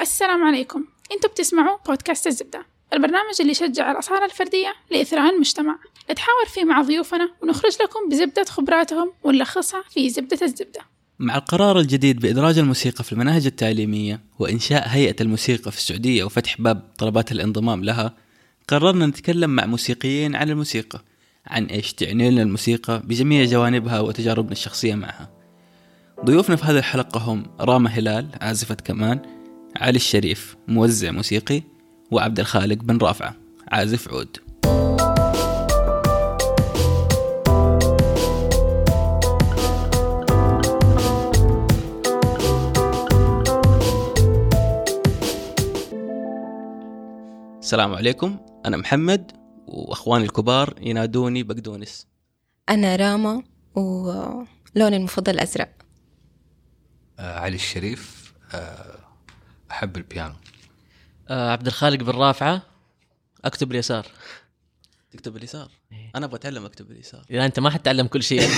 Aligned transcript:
السلام 0.00 0.44
عليكم. 0.44 0.84
أنتوا 1.12 1.30
بتسمعوا 1.30 1.78
بودكاست 1.86 2.26
الزبدة 2.26 2.66
البرنامج 2.92 3.34
اللي 3.40 3.52
يشجع 3.52 3.90
الأصالة 3.90 4.24
الفردية 4.24 4.74
لإثراء 4.90 5.34
المجتمع. 5.34 5.78
نتحاور 6.10 6.46
فيه 6.54 6.64
مع 6.64 6.82
ضيوفنا 6.82 7.30
ونخرج 7.42 7.72
لكم 7.82 8.08
بزبدة 8.10 8.44
خبراتهم 8.44 9.12
ونلخصها 9.24 9.84
في 9.90 10.10
زبدة 10.10 10.38
الزبدة. 10.42 10.80
مع 11.18 11.36
القرار 11.36 11.78
الجديد 11.78 12.20
بإدراج 12.20 12.58
الموسيقى 12.58 13.04
في 13.04 13.12
المناهج 13.12 13.46
التعليمية 13.46 14.20
وإنشاء 14.38 14.88
هيئة 14.88 15.16
الموسيقى 15.20 15.72
في 15.72 15.78
السعودية 15.78 16.24
وفتح 16.24 16.60
باب 16.60 16.90
طلبات 16.98 17.32
الانضمام 17.32 17.84
لها 17.84 18.14
قررنا 18.68 19.06
نتكلم 19.06 19.50
مع 19.50 19.66
موسيقيين 19.66 20.36
عن 20.36 20.50
الموسيقى 20.50 21.04
عن 21.46 21.64
إيش 21.64 21.92
تعني 21.92 22.30
لنا 22.30 22.42
الموسيقى 22.42 23.02
بجميع 23.04 23.44
جوانبها 23.44 24.00
وتجاربنا 24.00 24.52
الشخصية 24.52 24.94
معها. 24.94 25.30
ضيوفنا 26.24 26.56
في 26.56 26.64
هذه 26.64 26.78
الحلقة 26.78 27.20
هم 27.20 27.46
راما 27.60 27.90
هلال 27.90 28.28
عازفة 28.40 28.74
كمان 28.74 29.39
علي 29.80 29.96
الشريف 29.96 30.56
موزع 30.68 31.10
موسيقي 31.10 31.62
وعبد 32.10 32.40
الخالق 32.40 32.76
بن 32.82 32.98
رافعة 32.98 33.36
عازف 33.68 34.08
عود. 34.08 34.36
السلام 47.60 47.94
عليكم. 47.94 48.38
أنا 48.66 48.76
محمد 48.76 49.32
وأخواني 49.66 50.24
الكبار 50.24 50.74
ينادوني 50.80 51.42
بقدونس. 51.42 52.06
أنا 52.68 52.96
راما 52.96 53.42
ولوني 53.74 54.96
المفضل 54.96 55.38
أزرق 55.38 55.70
آه 57.18 57.38
علي 57.38 57.56
الشريف 57.56 58.32
آه 58.54 58.99
أحب 59.70 59.96
البيانو. 59.96 60.34
آه 61.28 61.50
عبد 61.52 61.66
الخالق 61.66 61.96
بن 62.02 62.10
رافعة 62.10 62.62
أكتب 63.44 63.70
اليسار. 63.72 64.06
تكتب 65.10 65.36
اليسار؟ 65.36 65.70
أنا 66.16 66.26
أبغى 66.26 66.36
أتعلم 66.36 66.64
أكتب 66.64 66.88
باليسار 66.88 67.24
إذا 67.30 67.46
أنت 67.46 67.60
ما 67.60 67.70
حتتعلم 67.70 68.06
كل 68.06 68.22
شيء. 68.22 68.40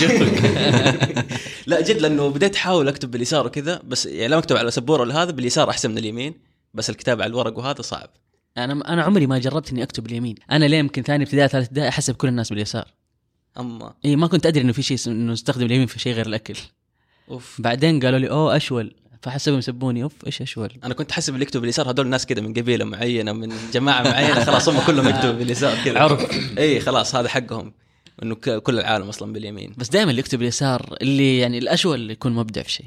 لا 1.67 1.81
جد 1.81 1.99
لأنه 2.01 2.29
بديت 2.29 2.57
أحاول 2.57 2.89
أكتب 2.89 3.11
باليسار 3.11 3.47
وكذا 3.47 3.81
بس 3.85 4.07
يعني 4.07 4.29
لما 4.29 4.39
أكتب 4.39 4.57
على 4.57 4.71
سبورة 4.71 5.01
ولا 5.01 5.23
هذا 5.23 5.31
باليسار 5.31 5.71
أحسن 5.71 5.91
من 5.91 5.99
اليمين 5.99 6.35
بس 6.75 6.91
الكتابة 6.91 7.23
على 7.25 7.31
الورق 7.31 7.59
وهذا 7.59 7.83
صعب. 7.83 8.11
أنا 8.59 8.73
أنا 8.93 9.03
عمري 9.03 9.27
ما 9.27 9.39
جربت 9.39 9.71
إني 9.73 9.83
أكتب 9.83 10.07
اليمين 10.07 10.35
أنا 10.51 10.65
ليه 10.65 10.77
يمكن 10.79 11.03
ثاني 11.03 11.25
ابتدائي 11.25 11.49
ثالث 11.49 11.67
ابتدائي 11.67 11.89
أحسب 11.89 12.15
كل 12.15 12.29
الناس 12.29 12.51
باليسار. 12.51 12.89
أما. 13.59 13.95
اي 14.05 14.17
ما 14.17 14.27
كنت 14.27 14.47
أدري 14.47 14.61
إنه 14.63 14.73
في 14.73 14.83
شيء 14.83 14.97
اسمه- 14.97 15.13
إنه 15.15 15.33
نستخدم 15.33 15.67
اليمين 15.67 15.87
في 15.87 15.99
شيء 15.99 16.13
غير 16.15 16.27
الأكل. 16.27 16.55
أوف. 17.31 17.61
بعدين 17.61 18.01
قالوا 18.01 18.19
لي 18.19 18.31
أوه 18.31 18.57
أشول. 18.57 18.95
فحسبهم 19.23 19.59
يسبوني. 19.59 20.03
أوف 20.03 20.27
إيش 20.27 20.43
اشول 20.43 20.71
أنا 20.85 20.95
كنت 20.95 21.13
حاسب 21.13 21.35
اللي 21.35 21.43
يكتب 21.43 21.61
باليسار 21.61 21.91
هذول 21.91 22.07
ناس 22.07 22.27
كذا 22.27 22.41
من 22.41 22.55
قبيلة 22.55 22.85
معينة 22.85 23.33
من 23.33 23.53
جماعة 23.73 24.03
معينة 24.03 24.45
خلاص 24.45 24.69
هم 24.69 24.87
كلهم 24.87 25.09
يكتبوا 25.09 25.33
باليسار 25.33 25.85
كذا. 25.85 25.99
عرف. 25.99 26.31
اي 26.59 26.81
خلاص 26.81 27.15
هذا 27.15 27.29
حقهم 27.29 27.73
إنه 28.23 28.35
كل 28.35 28.79
العالم 28.79 29.09
أصلا 29.09 29.33
باليمين. 29.33 29.75
بس 29.77 29.89
دائما 29.89 30.11
اللي 30.11 30.21
يكتب 30.21 30.43
اليسار 30.43 30.97
اللي 31.03 31.39
يعني 31.39 31.59
الاشول 31.59 31.95
اللي 31.95 32.13
يكون 32.13 32.33
مبدع 32.33 32.63
في 32.63 32.71
شيء. 32.71 32.87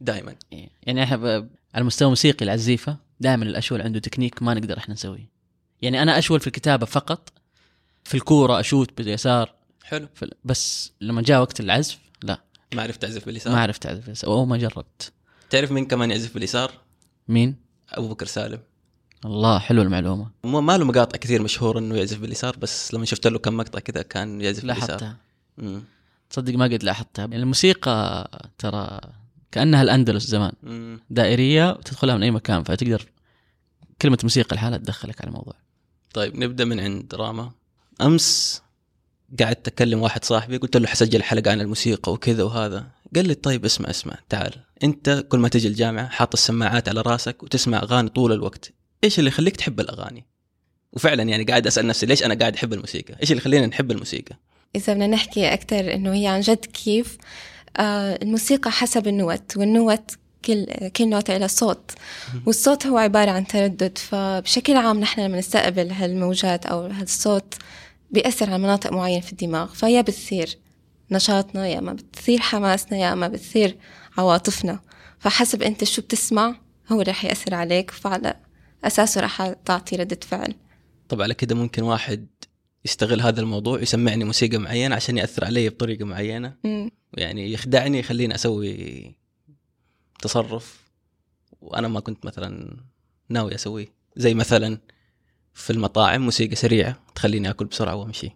دائما 0.00 0.34
إيه. 0.52 0.68
يعني 0.82 1.02
إحنا 1.02 1.26
على 1.74 1.82
المستوى 1.82 2.06
الموسيقي 2.06 2.44
العزيفة 2.44 2.96
دائما 3.20 3.44
الاشول 3.44 3.82
عنده 3.82 4.00
تكنيك 4.00 4.42
ما 4.42 4.54
نقدر 4.54 4.78
إحنا 4.78 4.94
نسويه. 4.94 5.30
يعني 5.82 6.02
أنا 6.02 6.18
اشول 6.18 6.40
في 6.40 6.46
الكتابة 6.46 6.86
فقط 6.86 7.32
في 8.04 8.14
الكورة 8.14 8.60
أشوت 8.60 8.98
باليسار. 8.98 9.54
حلو. 9.84 10.08
بس 10.44 10.92
لما 11.00 11.22
جاء 11.22 11.40
وقت 11.40 11.60
العزف 11.60 11.98
لا. 12.22 12.40
ما 12.74 12.82
عرفت 12.82 13.02
تعزف 13.02 13.26
باليسار. 13.26 13.52
ما 13.52 13.60
عرفت 13.60 13.86
أعزف 13.86 14.04
باليسار 14.04 14.30
أو 14.30 14.44
ما 14.44 14.56
جربت. 14.56 15.12
تعرف 15.54 15.72
مين 15.72 15.86
كمان 15.86 16.10
يعزف 16.10 16.34
باليسار؟ 16.34 16.72
مين؟ 17.28 17.56
أبو 17.88 18.08
بكر 18.08 18.26
سالم. 18.26 18.58
الله 19.24 19.58
حلو 19.58 19.82
المعلومة. 19.82 20.30
مو 20.44 20.60
ما 20.60 20.78
له 20.78 20.84
مقاطع 20.84 21.18
كثير 21.18 21.42
مشهور 21.42 21.78
إنه 21.78 21.96
يعزف 21.96 22.18
باليسار 22.18 22.56
بس 22.56 22.94
لما 22.94 23.04
شفت 23.04 23.26
له 23.26 23.38
كم 23.38 23.56
مقطع 23.56 23.78
كذا 23.78 24.02
كان 24.02 24.40
يعزف 24.40 24.64
باليسار. 24.64 24.88
لاحظتها. 24.88 25.16
تصدق 26.30 26.54
ما 26.54 26.64
قد 26.64 26.82
لاحظتها. 26.82 27.22
يعني 27.22 27.36
الموسيقى 27.36 28.28
ترى 28.58 29.00
كأنها 29.52 29.82
الأندلس 29.82 30.26
زمان. 30.26 30.52
مم. 30.62 31.00
دائرية 31.10 31.70
وتدخلها 31.70 32.16
من 32.16 32.22
أي 32.22 32.30
مكان 32.30 32.62
فتقدر 32.62 33.06
كلمة 34.02 34.18
موسيقى 34.22 34.56
لحالها 34.56 34.78
تدخلك 34.78 35.20
على 35.20 35.28
الموضوع. 35.28 35.54
طيب 36.14 36.36
نبدأ 36.36 36.64
من 36.64 36.80
عند 36.80 37.14
راما. 37.14 37.50
أمس 38.00 38.62
قعدت 39.40 39.68
أكلم 39.68 40.02
واحد 40.02 40.24
صاحبي 40.24 40.56
قلت 40.56 40.76
له 40.76 40.86
حسجل 40.86 41.22
حلقة 41.22 41.50
عن 41.50 41.60
الموسيقى 41.60 42.12
وكذا 42.12 42.42
وهذا. 42.42 42.86
قال 43.16 43.28
لي 43.28 43.34
طيب 43.34 43.64
اسمع 43.64 43.90
اسمع 43.90 44.18
تعال. 44.28 44.52
انت 44.82 45.24
كل 45.28 45.38
ما 45.38 45.48
تجي 45.48 45.68
الجامعة 45.68 46.08
حاط 46.08 46.32
السماعات 46.34 46.88
على 46.88 47.00
راسك 47.00 47.42
وتسمع 47.42 47.82
أغاني 47.82 48.08
طول 48.08 48.32
الوقت. 48.32 48.72
إيش 49.04 49.18
اللي 49.18 49.28
يخليك 49.28 49.56
تحب 49.56 49.80
الأغاني؟ 49.80 50.26
وفعلا 50.92 51.22
يعني 51.22 51.44
قاعد 51.44 51.66
أسأل 51.66 51.86
نفسي 51.86 52.06
ليش 52.06 52.24
أنا 52.24 52.34
قاعد 52.34 52.54
أحب 52.54 52.72
الموسيقى؟ 52.72 53.14
إيش 53.22 53.30
اللي 53.30 53.40
يخلينا 53.40 53.66
نحب 53.66 53.90
الموسيقى؟ 53.90 54.38
إذا 54.76 54.92
بدنا 54.92 55.06
نحكي 55.06 55.52
أكثر 55.52 55.94
إنه 55.94 56.14
هي 56.14 56.26
عن 56.26 56.40
جد 56.40 56.64
كيف 56.64 57.18
آه 57.76 58.18
الموسيقى 58.22 58.70
حسب 58.70 59.08
النوت 59.08 59.56
والنوت 59.56 60.10
كل 60.44 60.66
كل 60.96 61.08
نوتة 61.08 61.36
لها 61.36 61.46
صوت. 61.46 61.90
والصوت 62.46 62.86
هو 62.86 62.98
عبارة 62.98 63.30
عن 63.30 63.46
تردد 63.46 63.98
فبشكل 63.98 64.76
عام 64.76 65.00
نحن 65.00 65.20
لما 65.20 65.38
نستقبل 65.38 65.90
هالموجات 65.90 66.66
أو 66.66 66.80
هالصوت 66.80 67.54
بيأثر 68.10 68.50
على 68.50 68.58
مناطق 68.58 68.92
معينة 68.92 69.20
في 69.20 69.32
الدماغ 69.32 69.66
فيا 69.74 70.00
بتصير. 70.00 70.58
نشاطنا 71.10 71.66
يا 71.66 71.80
ما 71.80 71.92
بتصير 71.92 72.40
حماسنا 72.40 72.98
يا 72.98 73.14
ما 73.14 73.28
بتصير 73.28 73.78
عواطفنا. 74.18 74.80
فحسب 75.18 75.62
أنت 75.62 75.84
شو 75.84 76.02
بتسمع 76.02 76.56
هو 76.92 77.00
رح 77.00 77.24
يأثر 77.24 77.54
عليك 77.54 77.90
فعلى 77.90 78.36
أساسه 78.84 79.20
رح 79.20 79.52
تعطي 79.64 79.96
ردة 79.96 80.20
فعل. 80.22 80.54
طب 81.08 81.22
على 81.22 81.34
كده 81.34 81.54
ممكن 81.54 81.82
واحد 81.82 82.26
يستغل 82.84 83.20
هذا 83.20 83.40
الموضوع 83.40 83.80
يسمعني 83.80 84.24
موسيقى 84.24 84.58
معينة 84.58 84.94
عشان 84.94 85.18
يأثر 85.18 85.44
علي 85.44 85.68
بطريقة 85.68 86.04
معينة؟ 86.04 86.56
مم. 86.64 86.90
يعني 87.14 87.52
يخدعني 87.52 87.98
يخليني 87.98 88.34
أسوي 88.34 89.14
تصرف 90.22 90.80
وأنا 91.60 91.88
ما 91.88 92.00
كنت 92.00 92.26
مثلا 92.26 92.76
ناوي 93.28 93.54
أسويه. 93.54 93.86
زي 94.16 94.34
مثلا 94.34 94.78
في 95.54 95.70
المطاعم 95.70 96.20
موسيقى 96.22 96.56
سريعة 96.56 96.96
تخليني 97.14 97.50
آكل 97.50 97.64
بسرعة 97.64 97.94
وأمشي. 97.94 98.30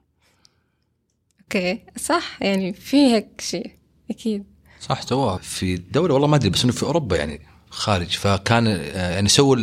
أوكي 1.57 1.81
صح 1.97 2.39
يعني 2.43 2.73
في 2.73 2.97
هيك 2.97 3.41
شيء 3.41 3.71
أكيد. 4.11 4.45
صح 4.81 5.03
سواها 5.03 5.39
في 5.39 5.77
دولة 5.77 6.15
والله 6.15 6.29
ما 6.29 6.37
أدري 6.37 6.51
بس 6.51 6.65
إنه 6.65 6.73
في 6.73 6.83
أوروبا 6.83 7.17
يعني 7.17 7.41
خارج. 7.71 8.07
فكان 8.09 8.67
آه، 8.67 9.11
يعني 9.15 9.29
سووا 9.29 9.57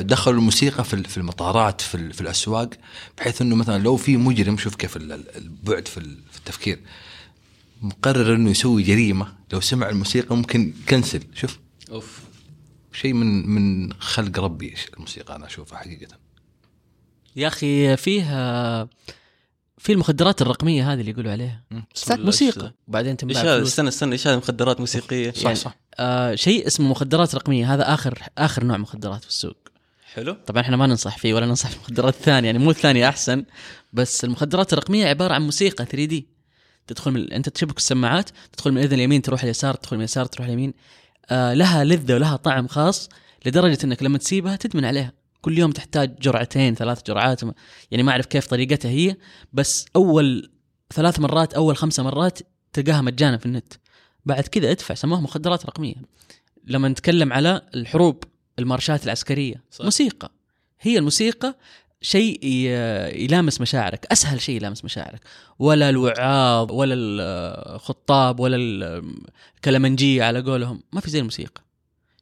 دخلوا 0.00 0.38
الموسيقى 0.38 0.84
في 0.84 0.94
ال- 0.94 1.04
في 1.04 1.16
المطارات 1.16 1.80
في, 1.80 1.94
ال- 1.94 2.12
في 2.12 2.20
الأسواق 2.20 2.70
بحيث 3.18 3.42
إنه 3.42 3.56
مثلا 3.56 3.82
لو 3.82 3.96
في 3.96 4.16
مجرم 4.16 4.56
شوف 4.58 4.74
كيف 4.74 4.96
ال- 4.96 5.12
ال- 5.12 5.36
البعد 5.36 5.88
في 5.88 5.98
ال- 5.98 6.18
في 6.30 6.38
التفكير. 6.38 6.78
مقرر 7.82 8.34
إنه 8.34 8.50
يسوي 8.50 8.82
جريمة 8.82 9.32
لو 9.52 9.60
سمع 9.60 9.88
الموسيقى 9.88 10.36
ممكن 10.36 10.72
كنسل 10.88 11.22
شوف. 11.34 11.58
أوف. 11.90 12.20
شيء 12.92 13.12
من 13.12 13.48
من 13.48 13.92
خلق 13.92 14.38
ربي 14.38 14.74
الموسيقى 14.94 15.36
أنا 15.36 15.46
أشوفها 15.46 15.78
حقيقة. 15.78 16.16
يا 17.36 17.48
أخي 17.48 17.96
فيها 17.96 18.88
في 19.80 19.92
المخدرات 19.92 20.42
الرقمية 20.42 20.92
هذه 20.92 21.00
اللي 21.00 21.10
يقولوا 21.10 21.32
عليها. 21.32 21.62
موسيقى. 22.08 22.66
إيش 22.66 22.72
وبعدين 22.88 23.10
إيش 23.10 23.20
تنباع 23.20 23.42
هذا 23.42 23.56
فلوس. 23.56 23.68
استنى 23.68 23.88
استنى 23.88 24.12
إيش 24.12 24.26
هذا 24.26 24.36
مخدرات 24.36 24.80
موسيقية؟ 24.80 25.32
صح 25.32 25.52
صح. 25.52 25.76
آه 25.98 26.34
شيء 26.34 26.66
اسمه 26.66 26.88
مخدرات 26.88 27.34
رقمية. 27.34 27.74
هذا 27.74 27.94
آخر 27.94 28.18
آخر 28.38 28.64
نوع 28.64 28.76
مخدرات 28.76 29.22
في 29.22 29.28
السوق. 29.28 29.56
حلو. 30.14 30.36
طبعا 30.46 30.62
إحنا 30.62 30.76
ما 30.76 30.86
ننصح 30.86 31.18
فيه 31.18 31.34
ولا 31.34 31.46
ننصح 31.46 31.68
في 31.68 31.76
المخدرات 31.76 32.14
الثانية 32.14 32.46
يعني 32.46 32.58
مو 32.58 32.70
الثانية 32.70 33.08
أحسن. 33.08 33.44
بس 33.92 34.24
المخدرات 34.24 34.72
الرقمية 34.72 35.06
عبارة 35.06 35.34
عن 35.34 35.42
موسيقى 35.42 35.84
3 35.84 36.04
دي. 36.04 36.28
تدخل 36.86 37.10
من 37.10 37.32
أنت 37.32 37.48
تشبك 37.48 37.78
السماعات 37.78 38.30
تدخل 38.52 38.70
من 38.70 38.78
الاذن 38.78 38.94
اليمين 38.94 39.22
تروح 39.22 39.42
اليسار 39.42 39.74
تدخل 39.74 39.96
من 39.96 40.00
اليسار 40.00 40.26
تروح 40.26 40.46
اليمين. 40.46 40.74
آه 41.30 41.54
لها 41.54 41.84
لذة 41.84 42.14
ولها 42.14 42.36
طعم 42.36 42.68
خاص 42.68 43.08
لدرجة 43.46 43.78
إنك 43.84 44.02
لما 44.02 44.18
تسيبها 44.18 44.56
تدمن 44.56 44.84
عليها. 44.84 45.19
كل 45.40 45.58
يوم 45.58 45.70
تحتاج 45.70 46.18
جرعتين 46.18 46.74
ثلاث 46.74 47.02
جرعات 47.06 47.42
يعني 47.90 48.02
ما 48.02 48.12
أعرف 48.12 48.26
كيف 48.26 48.46
طريقتها 48.46 48.90
هي 48.90 49.16
بس 49.52 49.86
أول 49.96 50.50
ثلاث 50.92 51.20
مرات 51.20 51.54
أول 51.54 51.76
خمسة 51.76 52.02
مرات 52.02 52.38
تلقاها 52.72 53.00
مجانا 53.00 53.38
في 53.38 53.46
النت. 53.46 53.72
بعد 54.26 54.46
كذا 54.46 54.70
ادفع 54.70 54.94
سموها 54.94 55.20
مخدرات 55.20 55.66
رقمية. 55.66 55.94
لما 56.64 56.88
نتكلم 56.88 57.32
على 57.32 57.62
الحروب 57.74 58.24
المارشات 58.58 59.04
العسكرية 59.04 59.64
صح. 59.70 59.84
موسيقى. 59.84 60.32
هي 60.80 60.98
الموسيقى 60.98 61.56
شيء 62.00 62.44
يلامس 62.44 63.60
مشاعرك 63.60 64.06
أسهل 64.12 64.40
شيء 64.40 64.56
يلامس 64.56 64.84
مشاعرك. 64.84 65.20
ولا 65.58 65.90
الوعاظ 65.90 66.72
ولا 66.72 66.94
الخطاب 67.74 68.40
ولا 68.40 68.56
الكلمنجيه 69.56 70.24
على 70.24 70.40
قولهم. 70.40 70.82
ما 70.92 71.00
في 71.00 71.10
زي 71.10 71.18
الموسيقى. 71.18 71.62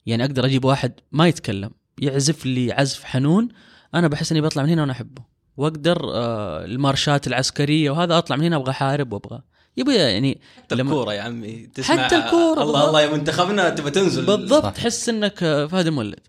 يعني 0.07 0.25
أقدر 0.25 0.47
أجيب 0.47 0.65
واحد 0.65 0.93
ما 1.13 1.29
يتكلم 1.29 1.71
يعزف 2.03 2.47
لي 2.47 2.73
عزف 2.73 3.05
حنون 3.05 3.49
أنا 3.95 4.09
بحس 4.09 4.33
إني 4.33 4.41
بطلع 4.41 4.63
من 4.63 4.69
هنا 4.69 4.81
وأنا 4.81 4.93
أحبه 4.93 5.23
وأقدر 5.57 6.11
آه، 6.15 6.65
المارشات 6.65 7.27
العسكرية 7.27 7.91
وهذا 7.91 8.19
أطلع 8.19 8.37
من 8.37 8.45
هنا 8.45 8.57
أبغى 8.57 8.71
أحارب 8.71 9.13
وأبغى 9.13 9.43
يبغى 9.77 9.95
يعني 9.97 10.41
حتى 10.57 10.75
لما- 10.75 10.91
الكورة 10.91 11.15
يا 11.15 11.23
عمي 11.23 11.67
تسمع 11.67 12.05
حتى 12.07 12.17
الكورة 12.17 12.63
الله 12.63 12.65
بالضبط. 12.73 12.85
الله 12.89 13.01
يا 13.03 13.11
منتخبنا 13.13 13.71
تبى 13.71 13.91
تنزل 13.91 14.27
بالضبط. 14.27 14.77
تحس 14.77 15.09
إنك 15.09 15.43
آه، 15.43 15.67
فهد 15.67 15.89
مولد 15.89 16.21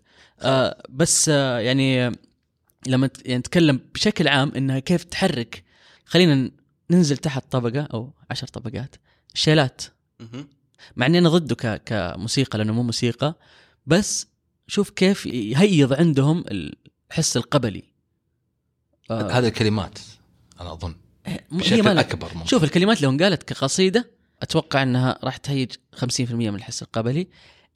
آه 0.42 0.82
بس 0.88 1.28
آه 1.28 1.58
يعني 1.58 2.12
لما 2.86 3.06
ت- 3.06 3.26
يعني 3.26 3.38
نتكلم 3.38 3.80
بشكل 3.94 4.28
عام 4.28 4.52
إنها 4.56 4.78
كيف 4.78 5.04
تحرك 5.04 5.64
خلينا 6.04 6.50
ننزل 6.90 7.16
تحت 7.16 7.44
طبقة 7.52 7.88
أو 7.94 8.12
عشر 8.30 8.46
طبقات 8.46 8.96
الشيلات. 9.34 9.82
مع 10.96 11.06
إني 11.06 11.18
أنا 11.18 11.28
ضده 11.28 11.54
ك... 11.54 11.82
كموسيقى 11.84 12.58
لأنه 12.58 12.72
مو 12.72 12.82
موسيقى 12.82 13.34
بس 13.86 14.26
شوف 14.70 14.90
كيف 14.90 15.26
يهيض 15.26 15.92
عندهم 15.92 16.44
الحس 17.10 17.36
القبلي. 17.36 17.84
آه، 19.10 19.30
هذه 19.30 19.48
الكلمات 19.48 19.98
أنا 20.60 20.72
أظن. 20.72 20.94
هي 21.26 21.40
بشكل 21.52 21.98
أكبر 21.98 22.28
ممكن. 22.34 22.46
شوف 22.46 22.64
الكلمات 22.64 23.02
لو 23.02 23.10
انقالت 23.10 23.42
كقصيدة 23.42 24.10
أتوقع 24.42 24.82
إنها 24.82 25.18
راح 25.24 25.36
تهيج 25.36 25.72
50% 25.96 26.32
من 26.32 26.54
الحس 26.54 26.82
القبلي. 26.82 27.28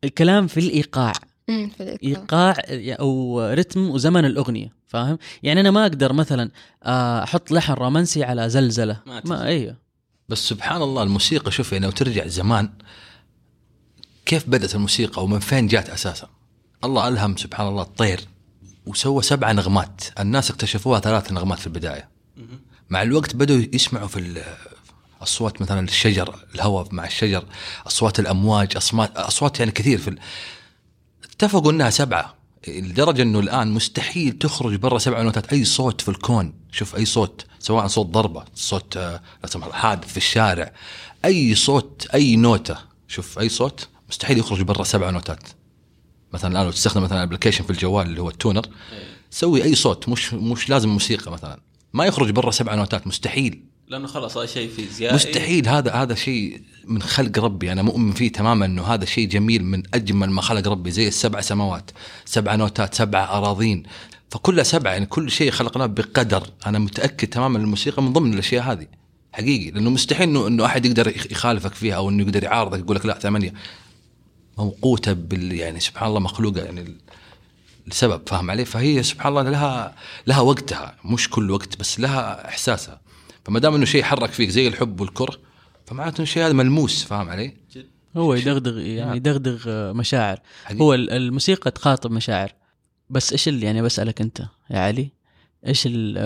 الكلام 0.04 0.46
في 0.46 0.60
الإيقاع. 0.60 1.12
في 1.46 1.80
الإيقاع. 1.80 2.56
إيقاع 2.68 2.96
أو 3.00 3.40
رتم 3.40 3.90
وزمن 3.90 4.24
الأغنية 4.24 4.72
فاهم؟ 4.86 5.18
يعني 5.42 5.60
أنا 5.60 5.70
ما 5.70 5.82
أقدر 5.82 6.12
مثلا 6.12 6.50
آه، 6.82 7.22
أحط 7.22 7.50
لحن 7.50 7.72
رومانسي 7.72 8.24
على 8.24 8.48
زلزلة. 8.48 9.00
ما 9.06 9.22
ما, 9.24 9.44
أيوه. 9.44 9.76
بس 10.28 10.48
سبحان 10.48 10.82
الله 10.82 11.02
الموسيقى 11.02 11.50
شوف 11.50 11.72
يعني 11.72 11.84
لو 11.84 11.92
ترجع 11.92 12.26
زمان 12.26 12.72
كيف 14.26 14.48
بدأت 14.48 14.74
الموسيقى 14.74 15.24
ومن 15.24 15.38
فين 15.38 15.66
جات 15.66 15.90
أساسا؟ 15.90 16.28
الله 16.84 17.08
ألهم 17.08 17.36
سبحان 17.36 17.68
الله 17.68 17.82
الطير 17.82 18.20
وسوى 18.86 19.22
سبع 19.22 19.52
نغمات. 19.52 20.00
الناس 20.18 20.50
اكتشفوها 20.50 21.00
ثلاث 21.00 21.32
نغمات 21.32 21.58
في 21.58 21.66
البداية. 21.66 22.08
مع 22.90 23.02
الوقت 23.02 23.36
بدأوا 23.36 23.62
يسمعوا 23.72 24.08
في 24.08 24.42
أصوات 25.22 25.62
مثلا 25.62 25.80
الشجر 25.80 26.34
الهواء 26.54 26.88
مع 26.92 27.04
الشجر 27.04 27.44
أصوات 27.86 28.20
الأمواج 28.20 28.76
أصوات 28.76 29.16
أصوات 29.16 29.60
يعني 29.60 29.72
كثير 29.72 29.98
في 29.98 30.08
ال... 30.08 30.18
اتفقوا 31.24 31.72
إنها 31.72 31.90
سبعة. 31.90 32.34
لدرجة 32.68 33.22
إنه 33.22 33.40
الآن 33.40 33.70
مستحيل 33.70 34.32
تخرج 34.32 34.74
برا 34.74 34.98
سبع 34.98 35.22
نوتات. 35.22 35.52
أي 35.52 35.64
صوت 35.64 36.00
في 36.00 36.08
الكون 36.08 36.54
شوف 36.72 36.96
أي 36.96 37.04
صوت 37.04 37.46
سواء 37.58 37.86
صوت 37.86 38.06
ضربة 38.06 38.44
صوت 38.54 38.96
آه، 38.96 39.22
لا 39.42 39.48
سمح 39.48 39.64
الله 39.64 39.76
حادث 39.76 40.08
في 40.08 40.16
الشارع 40.16 40.72
أي 41.24 41.54
صوت 41.54 42.06
أي 42.14 42.36
نوتة 42.36 42.76
شوف 43.08 43.38
أي 43.38 43.48
صوت 43.48 43.88
مستحيل 44.08 44.38
يخرج 44.38 44.62
برا 44.62 44.84
سبع 44.84 45.10
نوتات. 45.10 45.42
مثلا 46.34 46.52
الآن 46.52 46.64
لو 46.64 46.70
تستخدم 46.70 47.02
مثلا 47.02 47.22
application 47.22 47.64
في 47.64 47.70
الجوال 47.70 48.06
اللي 48.06 48.20
هو 48.22 48.28
ال 48.28 48.35
tuner 48.35 48.66
سوي 49.30 49.64
أي 49.64 49.74
صوت 49.74 50.08
مش 50.08 50.34
مش 50.34 50.70
لازم 50.70 50.88
موسيقى 50.88 51.32
مثلا. 51.32 51.60
ما 51.92 52.04
يخرج 52.04 52.30
برا 52.30 52.50
سبع 52.50 52.74
نوتات 52.74 53.06
مستحيل. 53.06 53.62
لأنه 53.88 54.06
خلاص 54.06 54.36
هذا 54.36 54.46
شيء 54.46 54.70
فيزيائي 54.70 55.14
مستحيل. 55.14 55.68
هذا 55.68 55.92
هذا 55.92 56.14
شيء 56.14 56.60
من 56.84 57.02
خلق 57.02 57.38
ربي. 57.38 57.72
أنا 57.72 57.82
مؤمن 57.82 58.12
فيه 58.12 58.32
تماما 58.32 58.66
إنه 58.66 58.82
هذا 58.82 59.04
شيء 59.04 59.28
جميل 59.28 59.64
من 59.64 59.82
أجمل 59.94 60.30
ما 60.30 60.42
خلق 60.42 60.68
ربي 60.68 60.90
زي 60.90 61.08
السبع 61.08 61.40
سماوات. 61.40 61.90
سبع 62.24 62.54
نوتات 62.54 62.94
سبع 62.94 63.24
أراضين. 63.24 63.82
فكلها 64.30 64.64
سبعه 64.64 64.92
يعني 64.92 65.06
كل 65.06 65.30
شيء 65.30 65.50
خلقناه 65.50 65.86
بقدر. 65.86 66.46
أنا 66.66 66.78
متأكد 66.78 67.28
تماما 67.28 67.58
الموسيقى 67.58 68.02
من 68.02 68.12
ضمن 68.12 68.32
الأشياء 68.32 68.72
هذه. 68.72 68.86
حقيقي. 69.32 69.70
لأنه 69.70 69.90
مستحيل 69.90 70.28
إنه 70.28 70.46
إنه 70.46 70.64
أحد 70.66 70.86
يقدر 70.86 71.08
يخ- 71.08 71.32
يخالفك 71.32 71.74
فيها 71.74 71.94
أو 71.94 72.10
إنه 72.10 72.22
يقدر 72.22 72.44
يعارضك 72.44 72.78
يقول 72.78 72.96
لك 72.96 73.06
لا 73.06 73.18
ثمانية. 73.18 73.54
موقوتة 74.58 75.12
بال 75.12 75.52
يعني 75.52 75.80
سبحان 75.80 76.08
الله 76.08 76.20
مخلوقة 76.20 76.64
يعني 76.64 76.96
لسبب 77.86 78.28
فاهم 78.28 78.50
علي؟ 78.50 78.64
فهي 78.64 79.02
سبحان 79.02 79.32
الله 79.38 79.50
لها 79.50 79.94
لها 80.26 80.40
وقتها 80.40 80.96
مش 81.04 81.30
كل 81.30 81.50
وقت 81.50 81.78
بس 81.78 82.00
لها 82.00 82.48
إحساسها. 82.48 83.00
فما 83.44 83.58
دام 83.58 83.74
إنه 83.74 83.84
شيء 83.84 84.00
يحرك 84.00 84.30
فيك 84.32 84.48
زي 84.50 84.68
الحب 84.68 85.00
والكره 85.00 85.38
فمعناته 85.86 86.16
إنه 86.16 86.22
الشيء 86.22 86.46
هذا 86.46 86.52
ملموس 86.52 87.04
فاهم 87.04 87.28
علي؟ 87.28 87.54
هو 88.16 88.34
يدغدغ 88.34 88.78
يعني. 88.78 89.16
يدغدغ 89.16 89.92
مشاعر. 89.92 90.38
هو 90.72 90.94
ال- 90.94 91.10
الموسيقى 91.10 91.70
تخاطب 91.70 92.10
مشاعر. 92.10 92.52
بس 93.10 93.32
إيش 93.32 93.48
اللي 93.48 93.66
يعني 93.66 93.82
بسألك 93.82 94.20
أنت 94.20 94.40
يا 94.70 94.78
علي 94.78 95.10
إيش 95.66 95.86
ال- 95.86 96.18